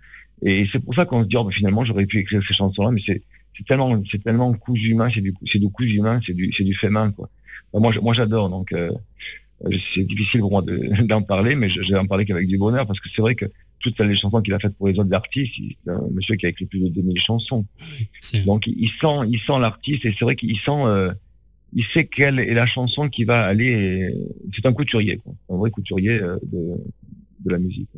Et 0.49 0.67
c'est 0.71 0.81
pour 0.85 0.95
ça 0.95 1.05
qu'on 1.07 1.23
se 1.23 1.29
dit 1.31 1.37
oh, 1.39 1.45
ben, 1.45 1.53
finalement 1.61 1.85
j'aurais 1.87 2.07
pu 2.07 2.17
écrire 2.23 2.43
ces 2.47 2.55
chansons-là, 2.61 2.91
mais 2.95 3.03
c'est 3.07 3.21
c'est 3.57 3.67
tellement 3.69 3.91
c'est 4.11 4.23
tellement 4.27 4.51
cousu 4.65 4.89
humain, 4.95 5.09
c'est 5.15 5.21
du 5.29 5.33
c'est 5.51 5.59
du 5.65 5.69
cousu 5.77 5.95
humain, 6.01 6.21
c'est 6.25 6.35
du 6.41 6.45
c'est 6.57 6.65
du 6.71 6.75
fait 6.75 6.91
main 6.99 7.09
quoi. 7.17 7.27
Enfin, 7.73 7.81
moi 7.85 7.93
je- 7.95 8.01
moi 8.07 8.15
j'adore 8.19 8.49
donc 8.57 8.73
euh, 8.73 8.91
c'est 9.95 10.05
difficile 10.05 10.41
pour 10.41 10.51
moi 10.51 10.63
de- 10.63 10.79
d'en 11.11 11.23
parler, 11.23 11.55
mais 11.55 11.69
je, 11.69 11.83
je 11.83 11.93
vais 11.93 11.99
en 11.99 12.07
parler 12.07 12.25
qu'avec 12.25 12.47
du 12.49 12.59
bonheur 12.59 12.87
parce 12.87 13.01
que 13.01 13.09
c'est 13.15 13.23
vrai 13.23 13.35
que 13.35 13.47
toutes 13.79 13.99
les 14.01 14.15
chansons 14.15 14.41
qu'il 14.43 14.55
a 14.55 14.59
faites 14.61 14.77
pour 14.77 14.89
les 14.89 14.99
autres 14.99 15.13
artistes, 15.15 15.57
il- 15.59 15.77
c'est 15.85 15.91
un 15.93 16.03
monsieur 16.13 16.35
qui 16.37 16.47
a 16.47 16.49
écrit 16.49 16.67
plus 16.67 16.81
de 16.81 16.89
2000 16.89 17.19
chansons. 17.19 17.65
Donc 18.45 18.67
il 18.67 18.75
il 18.79 18.89
sent, 18.89 19.17
il 19.29 19.39
sent 19.39 19.59
l'artiste 19.61 20.05
et 20.07 20.15
c'est 20.17 20.25
vrai 20.25 20.37
qu'il 20.37 20.57
sent, 20.59 20.71
euh, 20.71 21.13
il 21.75 21.85
sait 21.85 22.05
quelle 22.05 22.39
est 22.39 22.55
la 22.55 22.67
chanson 22.67 23.09
qui 23.09 23.25
va 23.25 23.45
aller. 23.47 24.13
C'est 24.55 24.67
un 24.67 24.73
couturier, 24.73 25.17
quoi. 25.19 25.33
un 25.51 25.57
vrai 25.57 25.71
couturier 25.71 26.21
euh, 26.21 26.37
de, 26.43 26.59
de 27.45 27.51
la 27.51 27.59
musique. 27.59 27.89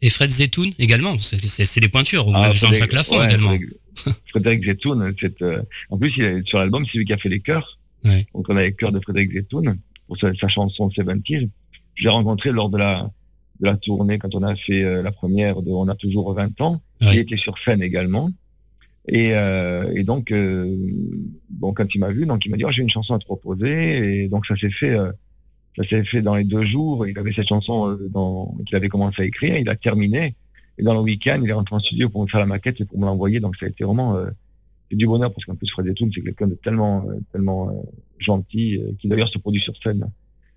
Et 0.00 0.10
Fred 0.10 0.30
Zetoun 0.30 0.72
également, 0.78 1.16
c'est, 1.18 1.80
des 1.80 1.88
pointures. 1.88 2.30
Ah, 2.34 2.52
Jean-Jacques 2.52 2.92
Lafont 2.92 3.18
ouais, 3.18 3.26
également. 3.26 3.52
Frédéric- 4.32 4.64
Zetoun, 4.64 5.12
euh, 5.42 5.62
en 5.90 5.98
plus 5.98 6.16
il 6.16 6.22
est, 6.24 6.46
sur 6.46 6.58
l'album 6.58 6.84
c'est 6.86 6.98
lui 6.98 7.04
qui 7.04 7.12
a 7.12 7.18
fait 7.18 7.28
les 7.28 7.40
chœurs. 7.40 7.78
Ouais. 8.04 8.26
Donc 8.32 8.46
on 8.48 8.56
a 8.56 8.62
les 8.62 8.72
chœurs 8.72 8.92
de 8.92 9.00
Frédéric 9.00 9.32
Zetoun 9.34 9.76
pour 10.06 10.16
sa, 10.18 10.32
sa 10.34 10.46
chanson 10.46 10.88
70 10.88 11.48
Je 11.96 12.02
l'ai 12.04 12.08
rencontré 12.08 12.52
lors 12.52 12.70
de 12.70 12.78
la 12.78 13.10
de 13.60 13.66
la 13.66 13.76
tournée 13.76 14.18
quand 14.18 14.34
on 14.36 14.42
a 14.44 14.54
fait 14.54 14.84
euh, 14.84 15.02
la 15.02 15.10
première 15.10 15.62
de 15.62 15.70
On 15.70 15.88
a 15.88 15.96
toujours 15.96 16.32
20 16.32 16.60
ans. 16.60 16.80
Ouais. 17.00 17.08
Il 17.14 17.18
était 17.18 17.36
sur 17.36 17.58
scène 17.58 17.82
également. 17.82 18.30
Et, 19.08 19.34
euh, 19.34 19.90
et 19.94 20.04
donc, 20.04 20.30
euh, 20.32 20.76
bon, 21.48 21.72
quand 21.72 21.94
il 21.94 21.98
m'a 21.98 22.10
vu, 22.10 22.26
donc 22.26 22.44
il 22.44 22.50
m'a 22.50 22.56
dit, 22.56 22.64
oh, 22.64 22.70
j'ai 22.70 22.82
une 22.82 22.90
chanson 22.90 23.14
à 23.14 23.18
te 23.18 23.24
proposer. 23.24 24.22
Et 24.24 24.28
donc 24.28 24.46
ça 24.46 24.56
s'est 24.56 24.70
fait, 24.70 24.94
euh, 24.94 25.10
ça 25.76 25.88
s'est 25.88 26.04
fait 26.04 26.20
dans 26.22 26.34
les 26.34 26.44
deux 26.44 26.62
jours. 26.62 27.06
Il 27.06 27.18
avait 27.18 27.32
cette 27.32 27.48
chanson 27.48 27.90
euh, 27.90 28.64
qu'il 28.66 28.76
avait 28.76 28.88
commencé 28.88 29.22
à 29.22 29.24
écrire, 29.24 29.56
il 29.56 29.68
a 29.68 29.76
terminé. 29.76 30.34
Et 30.78 30.82
dans 30.82 30.94
le 30.94 31.00
week-end, 31.00 31.40
il 31.42 31.48
est 31.48 31.54
rentré 31.54 31.74
en 31.74 31.80
studio 31.80 32.08
pour 32.08 32.22
me 32.22 32.28
faire 32.28 32.40
la 32.40 32.46
maquette 32.46 32.80
et 32.80 32.84
pour 32.84 32.98
me 33.00 33.06
l'envoyer. 33.06 33.40
Donc 33.40 33.56
ça 33.56 33.66
a 33.66 33.68
été 33.68 33.82
vraiment 33.82 34.16
euh, 34.16 34.26
du 34.90 35.06
bonheur 35.06 35.32
parce 35.32 35.44
qu'en 35.44 35.54
plus 35.54 35.68
Fred 35.70 35.86
Etoun, 35.86 36.10
c'est 36.14 36.20
quelqu'un 36.22 36.46
de 36.46 36.54
tellement, 36.54 37.06
euh, 37.08 37.14
tellement 37.32 37.70
euh, 37.70 37.72
gentil, 38.18 38.76
euh, 38.76 38.92
qui 39.00 39.08
d'ailleurs 39.08 39.28
se 39.28 39.38
produit 39.38 39.60
sur 39.60 39.74
scène 39.82 40.08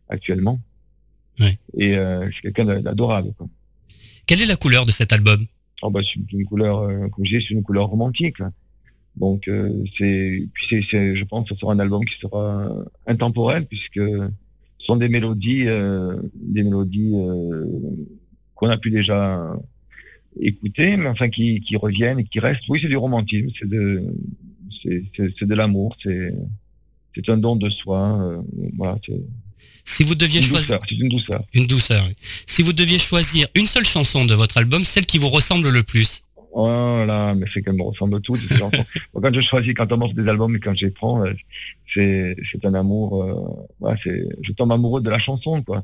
actuellement. 0.10 0.60
Ouais. 1.39 1.58
Et 1.78 1.97
euh, 1.97 2.30
c'est 2.34 2.41
quelqu'un 2.41 2.66
d'a- 2.66 2.82
d'adorable. 2.82 3.34
Quelle 4.28 4.41
est 4.41 4.45
la 4.45 4.58
couleur 4.58 4.86
de 4.86 4.91
cet 4.91 5.14
album? 5.14 5.45
Oh 5.82 5.90
bah, 5.90 6.02
c'est 6.04 6.20
une 6.32 6.46
couleur, 6.46 6.80
euh, 6.80 7.08
comme 7.10 7.26
je 7.26 7.40
c'est 7.40 7.54
une 7.54 7.64
couleur 7.64 7.88
romantique. 7.88 8.38
Donc 9.16 9.48
euh, 9.48 9.84
c'est, 9.98 10.48
je 10.56 11.24
pense 11.26 11.50
que 11.50 11.56
ce 11.56 11.60
sera 11.60 11.74
un 11.74 11.80
album 11.80 12.06
qui 12.06 12.18
sera 12.18 12.68
euh, 12.68 12.84
intemporel 13.08 13.66
puisque 13.66 14.00
ce 14.00 14.86
sont 14.86 14.96
des 14.96 15.10
mélodies, 15.10 15.66
des 15.66 16.64
mélodies 16.64 17.14
qu'on 18.56 18.70
a 18.70 18.78
pu 18.78 18.90
déjà 18.90 19.54
écouter, 20.40 20.98
mais 20.98 21.08
enfin 21.08 21.30
qui, 21.30 21.62
qui 21.62 21.78
reviennent 21.78 22.20
et 22.20 22.24
qui 22.24 22.40
restent. 22.40 22.68
Oui, 22.68 22.80
c'est 22.82 22.88
du 22.88 22.98
romantisme, 22.98 23.50
c'est 23.60 23.70
de, 23.70 24.04
c'est, 24.82 25.04
c'est, 25.16 25.46
de 25.46 25.54
l'amour, 25.54 25.96
c'est, 26.02 26.34
c'est 27.14 27.30
un 27.30 27.38
don 27.38 27.58
de 27.58 27.70
soi. 27.70 28.42
voilà, 28.76 28.98
c'est 29.06 29.22
Si 29.84 30.03
vous 30.03 30.16
deviez 30.16 30.39
une 30.39 30.45
choisir 30.45 30.80
douceur, 30.80 30.99
une 31.01 31.09
douceur. 31.09 31.43
une 31.53 31.68
douceur, 31.68 32.03
oui. 32.07 32.16
si 32.45 32.62
vous 32.62 32.74
deviez 32.74 32.99
choisir 32.99 33.47
une 33.55 33.66
seule 33.66 33.86
chanson 33.86 34.26
de 34.26 34.34
votre 34.34 34.57
album, 34.57 34.86
celle 34.86 35.05
qui 35.05 35.18
vous 35.18 35.30
ressemble 35.30 35.70
le 35.70 35.84
plus, 35.84 36.24
Voilà, 36.53 37.34
mais 37.36 37.45
c'est 37.51 37.62
qu'elles 37.62 37.74
me 37.74 37.84
chansons. 37.84 38.84
Moi, 39.14 39.22
quand 39.24 39.34
je 39.34 39.41
choisis, 39.41 39.74
quand 39.74 39.91
on 39.91 39.97
m'offre 39.97 40.14
des 40.14 40.28
albums 40.30 40.55
et 40.55 40.59
quand 40.59 40.76
je 40.76 40.86
les 40.86 40.91
prends, 40.91 41.26
euh, 41.26 41.34
c'est, 41.93 42.36
c'est 42.49 42.66
un 42.66 42.74
amour. 42.74 43.24
Euh, 43.24 43.86
ouais, 43.86 43.95
c'est, 44.03 44.24
je 44.41 44.51
tombe 44.51 44.72
amoureux 44.72 45.01
de 45.01 45.09
la 45.09 45.20
chanson, 45.20 45.62
quoi. 45.64 45.84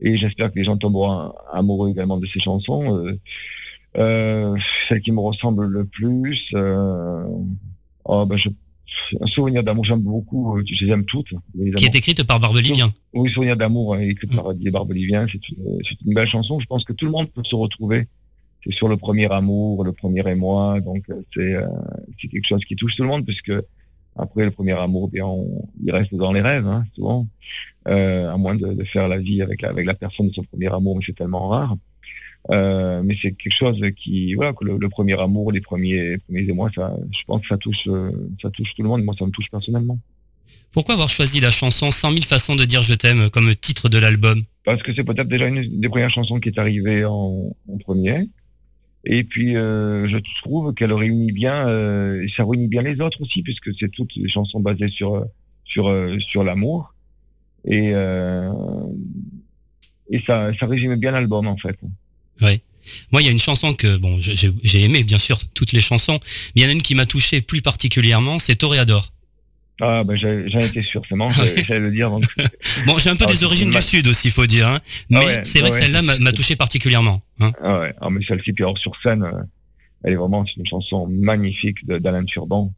Et 0.00 0.16
j'espère 0.16 0.50
que 0.52 0.58
les 0.58 0.64
gens 0.64 0.76
tomberont 0.76 1.32
amoureux 1.52 1.90
également 1.90 2.18
de 2.18 2.26
ces 2.26 2.40
chansons. 2.40 2.96
Euh, 2.96 3.18
euh, 3.98 4.56
celle 4.88 5.00
qui 5.00 5.12
me 5.12 5.20
ressemble 5.20 5.66
le 5.66 5.84
plus, 5.84 6.54
oh, 8.04 8.26
ben 8.26 8.36
je, 8.36 8.48
un 9.20 9.26
souvenir 9.26 9.62
d'amour, 9.62 9.84
j'aime 9.84 10.00
beaucoup. 10.02 10.56
euh, 10.56 10.62
Je 10.66 10.84
les 10.84 10.92
aime 10.92 11.04
toutes. 11.04 11.32
qui 11.76 11.84
est 11.84 11.94
écrite 11.94 12.22
par 12.24 12.40
Barbelivien. 12.40 12.92
Oui, 13.14 13.30
Souvenir 13.30 13.56
d'amour, 13.56 13.94
hein, 13.94 14.00
écrit 14.00 14.26
par 14.26 14.52
Didier 14.54 14.70
Barbelivien, 14.70 15.26
c'est 15.30 15.48
une, 15.50 15.78
c'est 15.84 16.00
une 16.04 16.14
belle 16.14 16.26
chanson. 16.28 16.60
Je 16.60 16.66
pense 16.66 16.84
que 16.84 16.92
tout 16.92 17.04
le 17.06 17.10
monde 17.10 17.30
peut 17.30 17.42
se 17.44 17.54
retrouver. 17.54 18.06
C'est 18.64 18.72
sur 18.72 18.88
le 18.88 18.96
premier 18.96 19.30
amour, 19.32 19.82
le 19.84 19.92
premier 19.92 20.22
émoi, 20.30 20.80
donc 20.80 21.02
euh, 21.10 21.14
c'est 21.34 21.54
euh, 21.54 21.66
c'est 22.20 22.28
quelque 22.28 22.46
chose 22.46 22.64
qui 22.64 22.76
touche 22.76 22.94
tout 22.94 23.02
le 23.02 23.08
monde, 23.08 23.24
puisque 23.26 23.52
après 24.14 24.44
le 24.44 24.50
premier 24.52 24.72
amour, 24.72 25.08
bien, 25.08 25.26
on, 25.26 25.66
il 25.84 25.90
reste 25.90 26.14
dans 26.14 26.32
les 26.32 26.42
rêves, 26.42 26.66
hein, 26.68 26.84
souvent, 26.94 27.26
euh, 27.88 28.30
à 28.32 28.36
moins 28.36 28.54
de, 28.54 28.72
de 28.72 28.84
faire 28.84 29.08
la 29.08 29.18
vie 29.18 29.42
avec, 29.42 29.64
avec 29.64 29.84
la 29.84 29.94
personne 29.94 30.28
de 30.28 30.32
son 30.32 30.44
premier 30.44 30.72
amour, 30.72 30.96
mais 30.96 31.02
c'est 31.04 31.16
tellement 31.16 31.48
rare. 31.48 31.76
Euh, 32.50 33.02
mais 33.04 33.16
c'est 33.20 33.32
quelque 33.32 33.54
chose 33.54 33.80
qui, 33.96 34.34
voilà, 34.34 34.52
que 34.52 34.64
le, 34.64 34.76
le 34.76 34.88
premier 34.88 35.18
amour, 35.20 35.52
les 35.52 35.60
premiers, 35.60 36.18
premiers 36.18 36.42
émois, 36.42 36.70
ça, 36.74 36.94
je 37.12 37.22
pense 37.24 37.42
que 37.42 37.48
ça 37.48 37.56
touche, 37.56 37.86
euh, 37.86 38.10
ça 38.40 38.50
touche 38.50 38.74
tout 38.74 38.82
le 38.82 38.88
monde. 38.88 39.04
Moi, 39.04 39.14
ça 39.18 39.24
me 39.24 39.30
touche 39.30 39.50
personnellement. 39.50 39.98
Pourquoi 40.72 40.94
avoir 40.94 41.08
choisi 41.08 41.38
la 41.38 41.50
chanson 41.50 41.90
100 41.90 42.10
000 42.10 42.22
façons 42.22 42.56
de 42.56 42.64
dire 42.64 42.82
je 42.82 42.94
t'aime 42.94 43.30
comme 43.30 43.54
titre 43.54 43.88
de 43.88 43.98
l'album? 43.98 44.42
Parce 44.64 44.82
que 44.82 44.94
c'est 44.94 45.04
peut-être 45.04 45.28
déjà 45.28 45.46
une 45.46 45.80
des 45.80 45.88
premières 45.88 46.10
chansons 46.10 46.40
qui 46.40 46.48
est 46.48 46.58
arrivée 46.58 47.04
en, 47.04 47.54
en 47.68 47.78
premier. 47.78 48.28
Et 49.04 49.24
puis, 49.24 49.56
euh, 49.56 50.08
je 50.08 50.18
trouve 50.42 50.74
qu'elle 50.74 50.92
réunit 50.92 51.32
bien, 51.32 51.66
euh, 51.66 52.22
et 52.22 52.28
ça 52.28 52.44
réunit 52.44 52.68
bien 52.68 52.82
les 52.82 53.00
autres 53.00 53.20
aussi, 53.22 53.42
puisque 53.42 53.70
c'est 53.78 53.90
toutes 53.90 54.14
les 54.14 54.28
chansons 54.28 54.60
basées 54.60 54.88
sur 54.88 55.16
euh, 55.16 55.24
sur 55.64 55.92
sur 56.20 56.44
l'amour. 56.44 56.94
Et 57.64 57.92
euh, 57.94 58.50
et 60.08 60.20
ça 60.20 60.52
ça 60.54 60.66
résume 60.66 60.96
bien 60.96 61.10
l'album 61.10 61.46
en 61.46 61.56
fait. 61.56 61.76
Ouais. 62.40 62.60
Moi, 63.12 63.22
il 63.22 63.26
y 63.26 63.28
a 63.28 63.30
une 63.30 63.38
chanson 63.38 63.74
que 63.74 63.96
bon, 63.96 64.18
j'ai 64.20 64.82
aimé 64.82 65.04
bien 65.04 65.18
sûr 65.18 65.38
toutes 65.54 65.72
les 65.72 65.80
chansons, 65.80 66.18
mais 66.56 66.62
il 66.62 66.62
y 66.62 66.66
en 66.66 66.68
a 66.68 66.72
une 66.72 66.82
qui 66.82 66.94
m'a 66.96 67.06
touché 67.06 67.40
plus 67.40 67.62
particulièrement, 67.62 68.38
c'est 68.40 68.56
Toréador. 68.56 69.12
Ah 69.80 70.04
ben 70.04 70.16
j'ai- 70.16 70.48
j'en 70.48 70.60
étais 70.60 70.82
sûr, 70.82 71.02
c'est 71.08 71.14
marrant, 71.14 71.30
j'allais 71.66 71.80
le 71.80 71.90
dire. 71.90 72.10
Donc, 72.10 72.24
Bon, 72.86 72.98
j'ai 72.98 73.10
un 73.10 73.16
peu 73.16 73.24
Ah, 73.28 73.32
des 73.32 73.42
origines 73.44 73.68
du 73.70 73.74
ma- 73.74 73.80
sud 73.82 74.06
aussi, 74.08 74.30
faut 74.30 74.46
dire, 74.46 74.66
hein. 74.68 74.78
mais 75.10 75.18
Ah 75.20 75.24
ouais, 75.24 75.42
c'est 75.44 75.60
vrai 75.60 75.70
que 75.70 75.76
celle-là 75.76 76.02
m'a 76.02 76.32
touché 76.32 76.56
particulièrement. 76.56 77.22
hein. 77.40 77.52
Ah 77.62 77.80
ouais, 77.80 77.94
ah, 78.00 78.10
mais 78.10 78.22
celle-ci, 78.24 78.52
puis 78.52 78.64
alors 78.64 78.78
sur 78.78 78.92
scène, 79.02 79.22
euh, 79.24 79.32
elle 80.04 80.12
est 80.14 80.16
vraiment 80.16 80.44
c'est 80.44 80.56
une 80.56 80.66
chanson 80.66 81.06
magnifique 81.08 81.86
de- 81.86 81.98
d'Alain 81.98 82.24
Turban. 82.24 82.72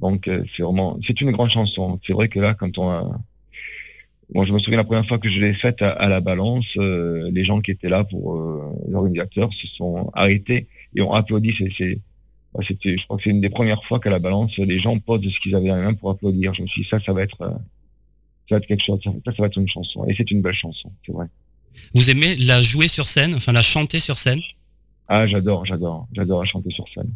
Donc 0.00 0.26
euh, 0.28 0.42
c'est 0.56 0.62
vraiment, 0.62 0.98
c'est 1.06 1.20
une 1.20 1.30
grande 1.32 1.50
chanson. 1.50 2.00
C'est 2.06 2.12
vrai 2.14 2.28
que 2.28 2.40
là, 2.40 2.54
quand 2.54 2.78
on 2.78 2.90
a, 2.90 3.18
moi 4.32 4.46
je 4.46 4.52
me 4.52 4.58
souviens 4.58 4.78
la 4.78 4.84
première 4.84 5.06
fois 5.06 5.18
que 5.18 5.28
je 5.28 5.40
l'ai 5.40 5.54
faite 5.54 5.82
à, 5.82 5.90
à 5.90 6.08
la 6.08 6.20
Balance, 6.20 6.66
euh, 6.76 7.30
les 7.32 7.44
gens 7.44 7.60
qui 7.60 7.70
étaient 7.70 7.88
là 7.88 8.04
pour 8.04 8.36
euh, 8.36 8.72
l'organisateur 8.88 9.52
se 9.52 9.66
sont 9.66 10.10
arrêtés 10.14 10.68
et 10.94 11.02
ont 11.02 11.12
applaudi. 11.12 11.54
C'est, 11.56 11.98
bah, 12.54 12.60
c'était, 12.66 12.96
je 12.96 13.04
crois 13.04 13.16
que 13.16 13.24
c'est 13.24 13.30
une 13.30 13.40
des 13.40 13.50
premières 13.50 13.84
fois 13.84 13.98
qu'à 14.00 14.10
la 14.10 14.18
Balance, 14.20 14.56
les 14.58 14.78
gens 14.78 14.98
posent 14.98 15.28
ce 15.28 15.40
qu'ils 15.40 15.54
avaient 15.54 15.68
dans 15.68 15.76
les 15.76 15.82
mains 15.82 15.94
pour 15.94 16.10
applaudir. 16.10 16.54
Je 16.54 16.62
me 16.62 16.66
suis 16.66 16.82
dit 16.82 16.88
ça, 16.88 17.00
ça 17.04 17.12
va 17.12 17.22
être, 17.22 17.42
euh, 17.42 17.50
ça 18.48 18.52
va 18.52 18.56
être 18.58 18.66
quelque 18.66 18.82
chose. 18.82 19.00
Ça, 19.02 19.10
ça 19.24 19.32
va 19.38 19.46
être 19.46 19.58
une 19.58 19.68
chanson. 19.68 20.06
Et 20.06 20.14
c'est 20.16 20.30
une 20.30 20.40
belle 20.40 20.54
chanson, 20.54 20.90
c'est 21.04 21.12
vrai. 21.12 21.26
Vous 21.94 22.10
aimez 22.10 22.36
la 22.36 22.62
jouer 22.62 22.88
sur 22.88 23.08
scène, 23.08 23.34
enfin 23.34 23.52
la 23.52 23.62
chanter 23.62 23.98
sur 23.98 24.16
scène? 24.16 24.40
Ah, 25.08 25.26
j'adore, 25.26 25.66
j'adore, 25.66 26.06
j'adore 26.12 26.40
la 26.40 26.46
chanter 26.46 26.70
sur 26.70 26.88
scène. 26.88 27.10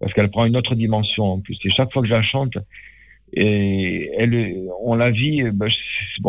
Parce 0.00 0.12
qu'elle 0.12 0.30
prend 0.30 0.44
une 0.44 0.56
autre 0.56 0.74
dimension 0.74 1.24
en 1.24 1.40
plus. 1.40 1.58
Et 1.64 1.70
chaque 1.70 1.92
fois 1.92 2.02
que 2.02 2.08
je 2.08 2.12
la 2.12 2.22
chante, 2.22 2.58
et 3.32 4.10
on 4.82 4.94
la 4.94 5.10
vit, 5.10 5.42
euh, 5.42 5.50
bah, 5.52 5.66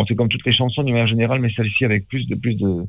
c'est 0.07 0.15
comme 0.15 0.29
toutes 0.29 0.45
les 0.45 0.51
chansons 0.51 0.83
d'une 0.83 0.93
manière 0.93 1.07
générale, 1.07 1.39
mais 1.39 1.49
celle-ci 1.49 1.85
avec 1.85 2.07
plus 2.07 2.27
de, 2.27 2.35
plus 2.35 2.55
de, 2.55 2.85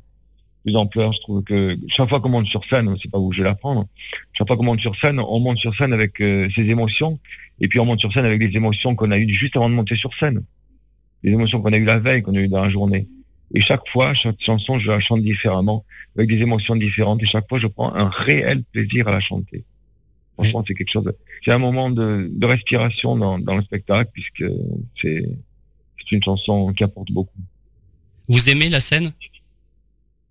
plus 0.65 0.73
d'ampleur. 0.73 1.13
Je 1.13 1.21
trouve 1.21 1.43
que 1.43 1.77
chaque 1.89 2.09
fois 2.09 2.21
qu'on 2.21 2.31
monte 2.31 2.47
sur 2.47 2.65
scène, 2.65 2.95
c'est 3.01 3.11
pas 3.11 3.19
où 3.19 3.33
je 3.33 3.43
vais 3.43 3.49
la 3.49 3.55
prendre, 3.55 3.87
chaque 4.33 4.47
fois 4.47 4.57
qu'on 4.57 4.65
monte 4.65 4.81
sur 4.81 4.97
scène, 4.97 5.21
on 5.21 5.41
monte 5.41 5.59
sur 5.59 5.75
scène 5.75 5.93
avec 5.93 6.21
euh, 6.21 6.49
ses 6.55 6.63
émotions, 6.63 7.19
et 7.61 7.69
puis 7.69 7.79
on 7.81 7.85
monte 7.85 8.01
sur 8.01 8.13
scène 8.13 8.25
avec 8.25 8.41
les 8.41 8.57
émotions 8.57 8.95
qu'on 8.95 9.11
a 9.11 9.19
eues 9.19 9.29
juste 9.29 9.57
avant 9.57 9.69
de 9.69 9.75
monter 9.75 9.97
sur 9.97 10.15
scène. 10.15 10.43
Les 11.23 11.33
émotions 11.33 11.61
qu'on 11.61 11.73
a 11.73 11.77
eues 11.77 11.85
la 11.85 11.99
veille, 11.99 12.23
qu'on 12.23 12.35
a 12.35 12.39
eues 12.39 12.49
dans 12.49 12.63
la 12.63 12.71
journée. 12.71 13.09
Et 13.55 13.61
chaque 13.61 13.87
fois, 13.89 14.15
chaque 14.15 14.41
chanson, 14.41 14.79
je 14.79 14.91
la 14.91 15.01
chante 15.01 15.23
différemment, 15.23 15.85
avec 16.17 16.29
des 16.29 16.41
émotions 16.41 16.77
différentes, 16.77 17.23
et 17.23 17.27
chaque 17.27 17.49
fois, 17.49 17.59
je 17.59 17.67
prends 17.67 17.95
un 17.95 18.09
réel 18.09 18.63
plaisir 18.73 19.09
à 19.09 19.13
la 19.13 19.21
chanter. 19.21 19.65
Franchement, 20.39 20.65
c'est 20.67 20.75
quelque 20.75 20.91
chose. 20.91 21.05
de- 21.05 21.17
C'est 21.45 21.53
un 21.53 21.59
moment 21.59 21.91
de, 21.91 22.29
de 22.33 22.47
respiration 22.47 23.17
dans, 23.17 23.39
dans 23.39 23.57
le 23.57 23.63
spectacle, 23.63 24.11
puisque 24.13 24.45
c'est 25.01 25.23
c'est 25.99 26.17
une 26.17 26.23
chanson 26.23 26.73
qui 26.73 26.85
apporte 26.85 27.11
beaucoup. 27.13 27.39
Vous 28.29 28.49
aimez 28.49 28.69
la 28.69 28.81
scène? 28.81 29.13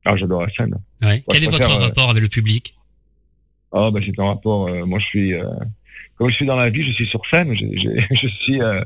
Ah, 0.06 0.16
j'adore 0.16 0.42
la 0.44 0.54
scène. 0.54 0.76
ouais. 1.04 1.24
Quel 1.30 1.44
est 1.44 1.48
votre 1.52 1.70
euh, 1.70 1.76
rapport 1.88 2.10
avec 2.10 2.24
le 2.24 2.30
public? 2.30 2.76
Ah, 3.74 3.92
ben 3.92 4.02
c'est 4.04 4.18
un 4.20 4.26
rapport. 4.28 4.68
euh, 4.70 4.86
moi, 4.86 4.98
je 5.00 5.06
suis, 5.06 5.34
euh, 5.34 5.44
comme 6.16 6.30
je 6.30 6.36
suis 6.36 6.46
dans 6.46 6.56
la 6.56 6.70
vie, 6.70 6.82
je 6.84 6.92
suis 6.94 7.06
sur 7.06 7.26
scène. 7.26 7.54
Je, 7.54 7.66
je- 7.76 7.90
je 8.16 8.28
suis, 8.28 8.62
euh, 8.62 8.82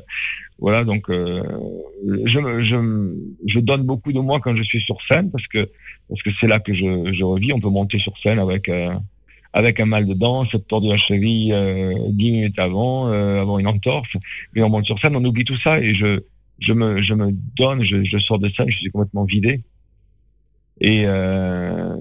voilà, 0.58 0.82
donc 0.84 1.08
je, 1.08 2.62
je, 2.62 3.14
je 3.46 3.60
donne 3.60 3.82
beaucoup 3.84 4.12
de 4.12 4.20
moi 4.20 4.40
quand 4.40 4.56
je 4.56 4.62
suis 4.64 4.80
sur 4.80 5.00
scène 5.02 5.30
parce 5.30 5.46
que 5.46 5.70
parce 6.08 6.22
que 6.22 6.30
c'est 6.38 6.48
là 6.48 6.58
que 6.60 6.74
je, 6.74 7.12
je 7.12 7.24
revis. 7.24 7.52
On 7.52 7.60
peut 7.60 7.70
monter 7.70 7.98
sur 7.98 8.18
scène 8.18 8.38
avec 8.40 8.68
avec 9.52 9.80
un 9.80 9.86
mal 9.86 10.06
de 10.06 10.14
dents, 10.14 10.44
se 10.44 10.56
tordre 10.56 10.88
la 10.88 10.96
cheville 10.96 11.52
euh, 11.52 11.94
dix 12.10 12.32
minutes 12.32 12.58
avant, 12.58 13.08
euh, 13.08 13.40
avoir 13.40 13.58
une 13.58 13.66
entorse. 13.66 14.16
Mais 14.54 14.62
on 14.62 14.70
monte 14.70 14.86
sur 14.86 14.98
scène, 14.98 15.16
on 15.16 15.24
oublie 15.24 15.44
tout 15.44 15.58
ça 15.58 15.80
et 15.80 15.94
je 15.94 16.20
je 16.58 16.72
me 16.72 17.02
je 17.02 17.14
me 17.14 17.32
donne, 17.56 17.82
je, 17.82 18.04
je 18.04 18.18
sors 18.18 18.38
de 18.38 18.48
scène, 18.48 18.70
je 18.70 18.78
suis 18.78 18.90
complètement 18.90 19.24
vidé. 19.24 19.62
Et 20.80 21.04
euh, 21.06 21.94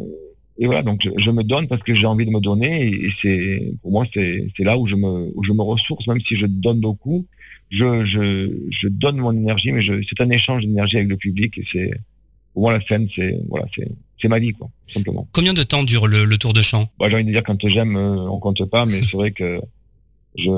et 0.57 0.65
voilà, 0.65 0.83
donc 0.83 1.01
je, 1.03 1.09
je 1.17 1.31
me 1.31 1.43
donne 1.43 1.67
parce 1.67 1.81
que 1.83 1.93
j'ai 1.93 2.05
envie 2.05 2.25
de 2.25 2.31
me 2.31 2.39
donner 2.39 2.87
et, 2.87 3.09
c'est 3.21 3.73
pour 3.81 3.91
moi 3.91 4.05
c'est 4.13 4.51
là 4.59 4.77
où 4.77 4.87
je 4.87 4.95
me 4.95 5.31
où 5.35 5.43
je 5.43 5.51
me 5.51 5.61
ressource 5.61 6.07
même 6.07 6.21
si 6.21 6.35
je 6.35 6.45
donne 6.45 6.79
beaucoup, 6.79 7.25
je 7.69 8.05
je 8.05 8.49
je 8.69 8.87
donne 8.87 9.17
mon 9.17 9.33
énergie 9.33 9.71
mais 9.71 9.81
c'est 9.81 10.21
un 10.21 10.29
échange 10.29 10.65
d'énergie 10.65 10.97
avec 10.97 11.09
le 11.09 11.17
public 11.17 11.57
et 11.57 11.63
c'est 11.69 11.91
pour 12.53 12.63
moi 12.63 12.73
la 12.73 12.81
scène 12.85 13.07
c'est 13.13 13.39
voilà 13.49 13.65
c'est 13.75 13.89
c'est 14.21 14.27
ma 14.27 14.39
vie 14.39 14.51
quoi 14.53 14.69
tout 14.87 14.93
simplement. 14.93 15.27
Combien 15.31 15.53
de 15.53 15.63
temps 15.63 15.83
dure 15.83 16.07
le, 16.07 16.25
le 16.25 16.37
tour 16.37 16.53
de 16.53 16.61
chant 16.61 16.89
Bah, 16.99 17.09
j'ai 17.09 17.15
envie 17.15 17.25
de 17.25 17.31
dire 17.31 17.43
quand 17.43 17.67
j'aime 17.67 17.95
euh, 17.95 18.29
on 18.29 18.39
compte 18.39 18.63
pas 18.65 18.85
mais 18.85 19.01
c'est 19.01 19.17
vrai 19.17 19.31
que 19.31 19.61
je 20.35 20.49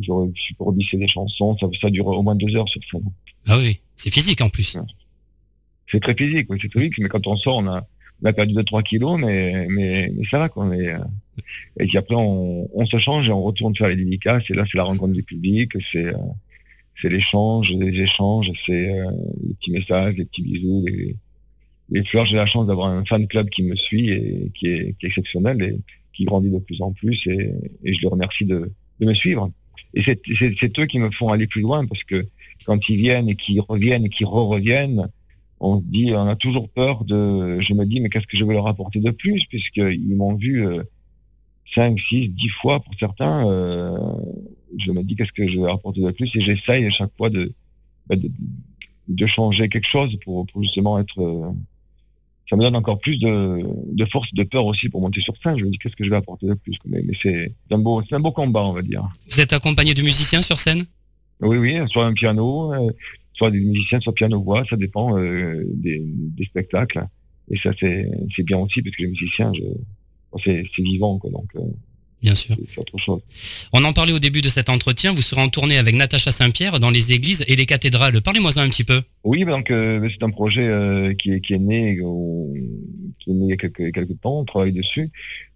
je, 0.00 0.54
pour 0.54 0.72
des 0.72 1.08
chansons 1.08 1.56
ça 1.58 1.66
ça 1.80 1.90
dure 1.90 2.06
au 2.06 2.22
moins 2.22 2.34
deux 2.34 2.54
heures 2.56 2.68
sur 2.68 2.80
scène. 2.90 3.04
Ah 3.46 3.58
oui, 3.58 3.80
c'est 3.96 4.10
physique 4.10 4.40
en 4.40 4.48
plus. 4.48 4.76
C'est 5.90 6.00
très 6.00 6.14
physique, 6.14 6.46
oui, 6.50 6.58
c'est 6.60 6.68
très 6.68 6.80
physique, 6.80 6.98
mais 7.00 7.08
quand 7.08 7.26
on 7.26 7.36
sort, 7.36 7.58
on 7.58 7.66
a, 7.66 7.82
on 8.22 8.26
a 8.26 8.32
perdu 8.32 8.54
2-3 8.54 8.82
kilos, 8.82 9.18
mais, 9.18 9.66
mais, 9.68 10.12
mais 10.14 10.24
ça 10.30 10.38
va, 10.38 10.48
quoi. 10.48 10.64
Mais, 10.66 10.88
euh, 10.88 10.98
et 11.78 11.86
puis 11.86 11.98
après, 11.98 12.14
on, 12.16 12.68
on 12.72 12.86
se 12.86 12.98
change 12.98 13.28
et 13.28 13.32
on 13.32 13.42
retourne 13.42 13.74
faire 13.74 13.88
les 13.88 13.96
dédicaces, 13.96 14.48
et 14.50 14.54
là, 14.54 14.64
c'est 14.70 14.78
la 14.78 14.84
rencontre 14.84 15.12
du 15.12 15.22
public, 15.24 15.72
c'est, 15.90 16.06
euh, 16.06 16.12
c'est 17.00 17.08
l'échange, 17.08 17.72
les 17.72 18.00
échanges, 18.00 18.52
c'est 18.64 18.90
euh, 19.00 19.10
les 19.42 19.54
petits 19.54 19.72
messages, 19.72 20.14
les 20.14 20.26
petits 20.26 20.42
bisous, 20.42 20.84
les, 20.86 21.16
les 21.90 22.04
fleurs, 22.04 22.24
j'ai 22.24 22.36
la 22.36 22.46
chance 22.46 22.66
d'avoir 22.66 22.88
un 22.88 23.04
fan 23.04 23.26
club 23.26 23.48
qui 23.50 23.62
me 23.62 23.74
suit 23.74 24.10
et 24.10 24.50
qui 24.54 24.68
est, 24.68 24.96
exceptionnel 25.02 25.62
et 25.62 25.78
qui 26.12 26.24
grandit 26.24 26.50
de 26.50 26.58
plus 26.58 26.80
en 26.82 26.92
plus 26.92 27.26
et, 27.26 27.52
et 27.84 27.92
je 27.92 28.00
les 28.00 28.08
remercie 28.08 28.44
de, 28.44 28.72
me 29.00 29.14
suivre. 29.14 29.50
Et 29.94 30.02
c'est 30.02 30.78
eux 30.78 30.86
qui 30.86 30.98
me 30.98 31.10
font 31.10 31.30
aller 31.30 31.46
plus 31.46 31.62
loin 31.62 31.86
parce 31.86 32.04
que 32.04 32.26
quand 32.66 32.88
ils 32.88 32.98
viennent 32.98 33.28
et 33.28 33.34
qu'ils 33.34 33.60
reviennent 33.60 34.04
et 34.04 34.08
qu'ils 34.08 34.26
re-reviennent, 34.26 35.08
on 35.58 35.78
se 35.80 35.84
dit, 35.86 36.12
on 36.14 36.26
a 36.26 36.36
toujours 36.36 36.68
peur 36.68 37.04
de, 37.04 37.58
je 37.60 37.74
me 37.74 37.84
dis, 37.84 38.00
mais 38.00 38.08
qu'est-ce 38.08 38.26
que 38.26 38.36
je 38.36 38.44
vais 38.44 38.54
leur 38.54 38.66
apporter 38.66 39.00
de 39.00 39.10
plus 39.10 39.46
puisqu'ils 39.46 40.16
m'ont 40.16 40.34
vu 40.34 40.66
euh, 40.66 40.82
5, 41.74 41.98
6, 41.98 42.28
10 42.28 42.48
fois 42.48 42.80
pour 42.80 42.94
certains, 42.98 43.46
euh, 43.48 43.98
je 44.78 44.90
me 44.92 45.02
dis 45.02 45.16
qu'est-ce 45.16 45.32
que 45.32 45.46
je 45.46 45.56
vais 45.56 45.62
leur 45.62 45.74
apporter 45.74 46.02
de 46.02 46.10
plus 46.10 46.34
et 46.36 46.40
j'essaye 46.40 46.84
à 46.86 46.90
chaque 46.90 47.12
fois 47.16 47.30
de, 47.30 47.52
bah, 48.06 48.16
de, 48.16 48.30
de 49.08 49.26
changer 49.26 49.68
quelque 49.68 49.86
chose 49.86 50.16
pour, 50.24 50.46
pour 50.46 50.62
justement 50.62 50.98
être, 50.98 51.20
euh, 51.20 51.52
ça 52.50 52.56
me 52.56 52.62
donne 52.62 52.74
encore 52.74 52.98
plus 52.98 53.18
de, 53.20 53.62
de 53.92 54.04
force, 54.06 54.34
de 54.34 54.42
peur 54.42 54.66
aussi 54.66 54.88
pour 54.88 55.00
monter 55.00 55.20
sur 55.20 55.34
scène. 55.40 55.56
Je 55.56 55.64
me 55.64 55.70
dis 55.70 55.78
qu'est-ce 55.78 55.94
que 55.94 56.02
je 56.02 56.10
vais 56.10 56.16
apporter 56.16 56.48
de 56.48 56.54
plus. 56.54 56.76
Mais, 56.84 57.00
mais 57.06 57.14
c'est 57.22 57.54
un 57.70 57.78
beau, 57.78 58.02
c'est 58.08 58.16
un 58.16 58.20
beau 58.20 58.32
combat, 58.32 58.64
on 58.64 58.72
va 58.72 58.82
dire. 58.82 59.08
Vous 59.30 59.40
êtes 59.40 59.52
accompagné 59.52 59.94
de 59.94 60.02
musiciens 60.02 60.42
sur 60.42 60.58
scène? 60.58 60.84
Oui, 61.40 61.56
oui, 61.58 61.76
soit 61.88 62.06
un 62.06 62.12
piano, 62.12 62.74
euh, 62.74 62.90
soit 63.32 63.52
des 63.52 63.60
musiciens, 63.60 64.00
soit 64.00 64.12
piano-voix, 64.12 64.64
ça 64.68 64.76
dépend 64.76 65.16
euh, 65.16 65.64
des, 65.74 66.02
des 66.04 66.44
spectacles. 66.44 67.06
Et 67.50 67.56
ça, 67.56 67.70
c'est 67.80 68.42
bien 68.42 68.58
aussi, 68.58 68.82
parce 68.82 68.96
que 68.96 69.02
les 69.02 69.08
musiciens, 69.08 69.52
je, 69.54 69.62
bon, 69.62 70.38
c'est 70.44 70.64
c'est 70.74 70.82
vivant, 70.82 71.18
quoi, 71.18 71.30
donc 71.30 71.48
euh, 71.54 71.60
Bien 72.22 72.34
sûr. 72.34 72.56
On 73.72 73.82
en 73.84 73.92
parlait 73.94 74.12
au 74.12 74.18
début 74.18 74.42
de 74.42 74.48
cet 74.48 74.68
entretien. 74.68 75.14
Vous 75.14 75.22
serez 75.22 75.40
en 75.40 75.48
tournée 75.48 75.78
avec 75.78 75.94
Natacha 75.94 76.30
Saint-Pierre 76.30 76.78
dans 76.78 76.90
les 76.90 77.12
églises 77.12 77.44
et 77.48 77.56
les 77.56 77.64
cathédrales. 77.64 78.20
Parlez-moi 78.20 78.50
un 78.56 78.68
petit 78.68 78.84
peu. 78.84 79.00
Oui, 79.24 79.44
donc 79.44 79.70
euh, 79.70 80.06
c'est 80.10 80.22
un 80.22 80.30
projet 80.30 80.66
euh, 80.68 81.14
qui, 81.14 81.32
est, 81.32 81.40
qui 81.40 81.54
est 81.54 81.58
né 81.58 81.96
qui 83.18 83.30
est 83.30 83.34
né 83.34 83.46
il 83.46 83.50
y 83.50 83.52
a 83.52 83.56
quelques, 83.56 83.92
quelques 83.92 84.20
temps, 84.20 84.40
on 84.40 84.44
travaille 84.44 84.72
dessus. 84.72 85.10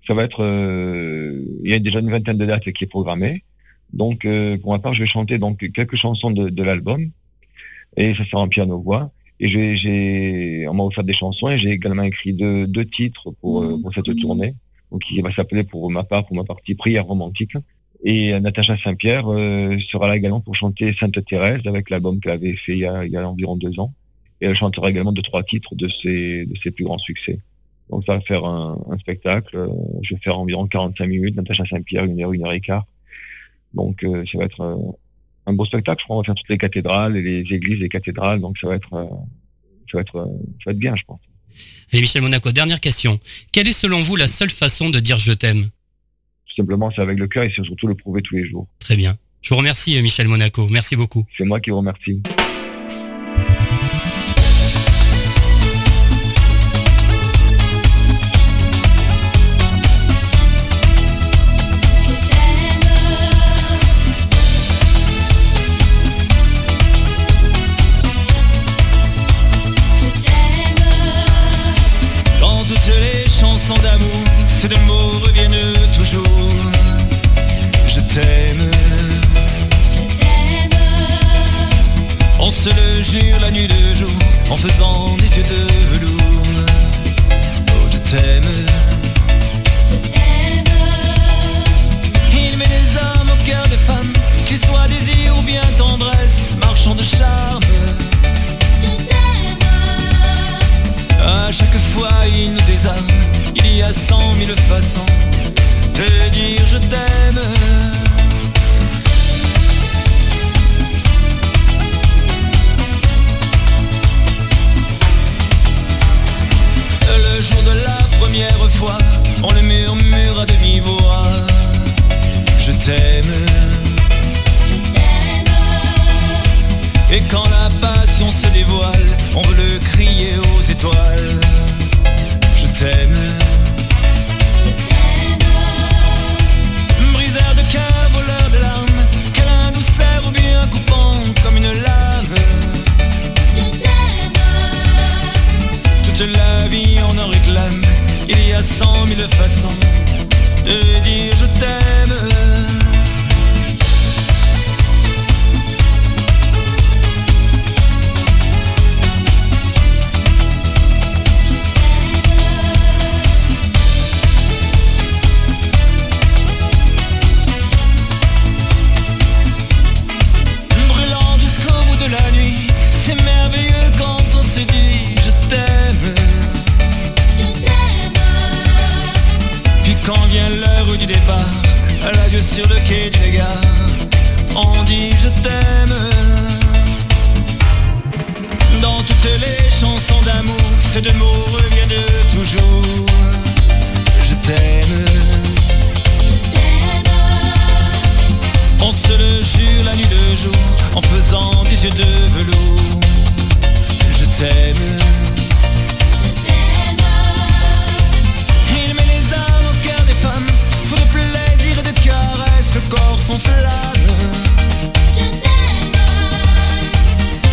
Ça 0.06 0.14
va 0.14 0.24
être 0.24 0.42
euh, 0.42 1.42
il 1.64 1.70
y 1.70 1.74
a 1.74 1.78
déjà 1.78 1.98
une 1.98 2.10
vingtaine 2.10 2.38
de 2.38 2.46
dates 2.46 2.70
qui 2.72 2.84
est 2.84 2.88
programmée. 2.88 3.44
Donc 3.92 4.24
euh, 4.24 4.56
pour 4.56 4.72
ma 4.72 4.78
part, 4.78 4.94
je 4.94 5.00
vais 5.00 5.06
chanter 5.06 5.38
donc 5.38 5.70
quelques 5.72 5.96
chansons 5.96 6.30
de, 6.30 6.48
de 6.48 6.62
l'album 6.62 7.10
et 7.96 8.14
ça 8.14 8.24
sera 8.24 8.40
en 8.40 8.48
piano 8.48 8.80
voix. 8.80 9.10
Et 9.38 9.48
j'ai, 9.48 9.76
j'ai 9.76 10.66
on 10.68 10.74
m'a 10.74 10.84
offert 10.84 11.04
des 11.04 11.12
chansons 11.12 11.50
et 11.50 11.58
j'ai 11.58 11.72
également 11.72 12.04
écrit 12.04 12.32
deux, 12.32 12.66
deux 12.66 12.86
titres 12.86 13.32
pour, 13.40 13.66
pour 13.82 13.92
cette 13.92 14.16
tournée. 14.16 14.54
Qui 15.00 15.20
va 15.22 15.32
s'appeler 15.32 15.64
pour 15.64 15.90
ma 15.90 16.04
part, 16.04 16.24
pour 16.26 16.36
ma 16.36 16.44
partie 16.44 16.74
Prière 16.74 17.04
romantique. 17.06 17.52
Et 18.04 18.34
euh, 18.34 18.40
Natacha 18.40 18.76
Saint-Pierre 18.76 19.24
euh, 19.28 19.78
sera 19.78 20.08
là 20.08 20.16
également 20.16 20.40
pour 20.40 20.54
chanter 20.54 20.94
Sainte 20.94 21.24
Thérèse 21.24 21.62
avec 21.66 21.90
l'album 21.90 22.20
qu'elle 22.20 22.32
avait 22.32 22.54
fait 22.54 22.72
il 22.72 22.78
y, 22.78 22.86
a, 22.86 23.04
il 23.04 23.10
y 23.12 23.16
a 23.16 23.28
environ 23.28 23.56
deux 23.56 23.80
ans. 23.80 23.92
Et 24.40 24.46
elle 24.46 24.54
chantera 24.54 24.90
également 24.90 25.12
deux, 25.12 25.22
trois 25.22 25.42
titres 25.42 25.74
de 25.74 25.88
ses, 25.88 26.44
de 26.44 26.54
ses 26.62 26.70
plus 26.70 26.84
grands 26.84 26.98
succès. 26.98 27.40
Donc 27.90 28.04
ça 28.06 28.14
va 28.16 28.20
faire 28.20 28.44
un, 28.44 28.78
un 28.90 28.98
spectacle. 28.98 29.56
euh, 29.56 29.68
Je 30.02 30.14
vais 30.14 30.20
faire 30.20 30.38
environ 30.38 30.66
45 30.66 31.06
minutes. 31.06 31.36
Natacha 31.36 31.64
Saint-Pierre, 31.64 32.04
une 32.04 32.22
heure, 32.22 32.32
une 32.32 32.44
heure 32.46 32.52
et 32.52 32.60
quart. 32.60 32.86
Donc 33.72 34.04
euh, 34.04 34.24
ça 34.30 34.38
va 34.38 34.44
être 34.44 34.60
euh, 34.60 34.76
un 35.46 35.52
beau 35.54 35.64
spectacle. 35.64 36.00
Je 36.00 36.04
crois 36.04 36.16
qu'on 36.16 36.22
va 36.22 36.26
faire 36.26 36.34
toutes 36.34 36.50
les 36.50 36.58
cathédrales 36.58 37.16
et 37.16 37.22
les 37.22 37.40
églises 37.54 37.82
et 37.82 37.88
cathédrales. 37.88 38.40
Donc 38.40 38.58
ça 38.58 38.68
va 38.68 38.74
être, 38.76 38.90
ça 39.90 39.96
va 39.98 40.00
être, 40.02 40.12
ça 40.62 40.64
va 40.66 40.72
être 40.72 40.78
bien, 40.78 40.94
je 40.94 41.04
pense. 41.04 41.20
Allez, 41.92 42.00
Michel 42.00 42.22
Monaco, 42.22 42.52
dernière 42.52 42.80
question. 42.80 43.20
Quelle 43.52 43.68
est 43.68 43.72
selon 43.72 44.02
vous 44.02 44.16
la 44.16 44.26
seule 44.26 44.50
façon 44.50 44.90
de 44.90 45.00
dire 45.00 45.18
je 45.18 45.32
t'aime? 45.32 45.70
Tout 46.46 46.56
simplement, 46.56 46.90
c'est 46.94 47.02
avec 47.02 47.18
le 47.18 47.26
cœur 47.26 47.44
et 47.44 47.52
c'est 47.54 47.64
surtout 47.64 47.86
le 47.86 47.94
prouver 47.94 48.22
tous 48.22 48.36
les 48.36 48.48
jours. 48.48 48.66
Très 48.78 48.96
bien. 48.96 49.16
Je 49.42 49.50
vous 49.50 49.56
remercie, 49.56 50.00
Michel 50.00 50.28
Monaco. 50.28 50.68
Merci 50.68 50.96
beaucoup. 50.96 51.26
C'est 51.36 51.44
moi 51.44 51.60
qui 51.60 51.70
vous 51.70 51.78
remercie. 51.78 52.22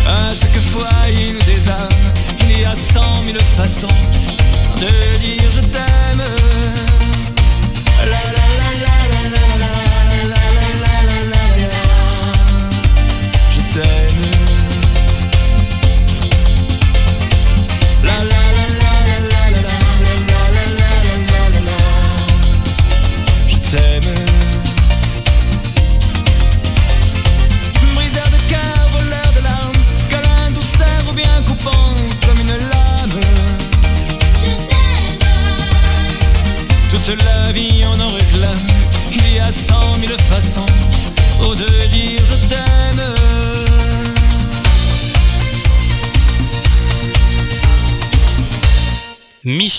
À 0.06 0.34
chaque 0.34 0.60
fois 0.72 0.88
il 1.10 1.38
désarme, 1.44 1.88
qu'il 2.38 2.60
y 2.60 2.64
a 2.64 2.74
cent 2.74 3.22
mille 3.22 3.36
façons 3.56 3.86
de 4.80 5.18
dire. 5.18 5.41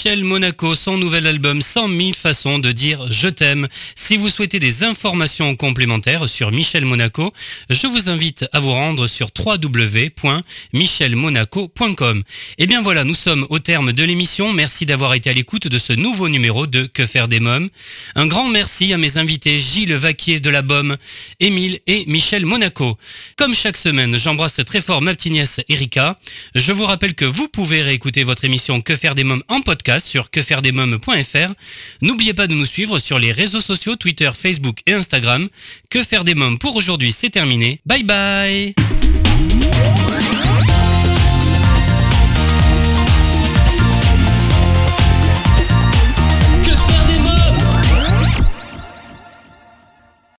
Michel 0.06 0.26
Monaco, 0.26 0.76
son 0.76 0.98
nouvel 0.98 1.28
album 1.28 1.62
100 1.62 1.88
000 1.88 2.12
façons 2.12 2.60
de 2.60 2.74
dire 2.74 3.10
je 3.10 3.30
t'aime. 3.30 3.70
Si 3.96 4.18
vous 4.18 4.30
souhaitez 4.30 4.60
des 4.60 4.84
informations 4.84 5.56
complémentaires 5.56 6.28
sur 6.28 6.52
Michel 6.52 6.84
Monaco, 6.84 7.32
je 7.70 7.88
vous 7.88 8.10
invite 8.10 8.44
à 8.52 8.60
vous 8.60 8.72
rendre 8.72 9.08
sur 9.08 9.30
www.michelmonaco.com. 9.34 12.18
Et 12.18 12.24
eh 12.58 12.68
bien 12.68 12.82
voilà, 12.82 13.06
nous 13.06 13.14
sommes 13.14 13.48
au 13.50 13.60
terme 13.60 13.94
de 13.94 14.04
l'émission. 14.04 14.52
Merci 14.52 14.86
d'avoir 14.86 15.14
été 15.14 15.30
à 15.30 15.34
l'écoute 15.34 15.70
de 15.70 15.80
ce 15.80 15.94
nouveau 15.94 16.28
numéro 16.28 16.68
de 16.68 16.84
Que 16.84 17.06
faire 17.06 17.30
des 17.30 17.40
mômes. 17.40 17.70
Un 18.16 18.28
grand 18.28 18.50
merci 18.50 18.92
à 18.92 18.98
mes 18.98 19.18
invités 19.18 19.58
Gilles 19.58 19.96
Vaquier 19.96 20.42
de 20.42 20.50
la 20.50 20.64
BOM, 20.64 20.98
Émile 21.40 21.80
et 21.88 22.04
Michel 22.08 22.46
Monaco. 22.46 22.98
Comme 23.38 23.56
chaque 23.56 23.78
semaine, 23.78 24.18
j'embrasse 24.18 24.60
très 24.66 24.82
fort 24.82 25.02
ma 25.02 25.16
petite 25.16 25.32
nièce 25.32 25.62
Erika. 25.70 26.20
Je 26.56 26.74
vous 26.74 26.86
rappelle 26.86 27.14
que 27.14 27.24
vous 27.24 27.48
pouvez 27.48 27.82
réécouter 27.82 28.26
votre 28.26 28.44
émission 28.44 28.82
Que 28.82 28.98
faire 28.98 29.16
des 29.16 29.24
mômes 29.24 29.44
en 29.48 29.62
sur 30.00 30.30
quefairedesmoms.fr. 30.30 31.54
N'oubliez 32.02 32.34
pas 32.34 32.48
de 32.48 32.54
nous 32.54 32.66
suivre 32.66 33.00
sur 33.00 33.20
les 33.20 33.32
réseaux 33.32 33.62
sociaux 33.62 33.96
Twitter, 33.96 34.32
Facebook 34.38 34.80
et 34.86 34.94
Instagram. 34.94 35.50
Que 35.90 36.04
faire 36.04 36.24
des 36.24 36.36
mômes 36.36 36.60
pour 36.60 36.76
aujourd'hui, 36.76 37.12
c'est 37.12 37.30
terminé. 37.30 37.80
Bye 37.86 38.04
bye 38.04 38.74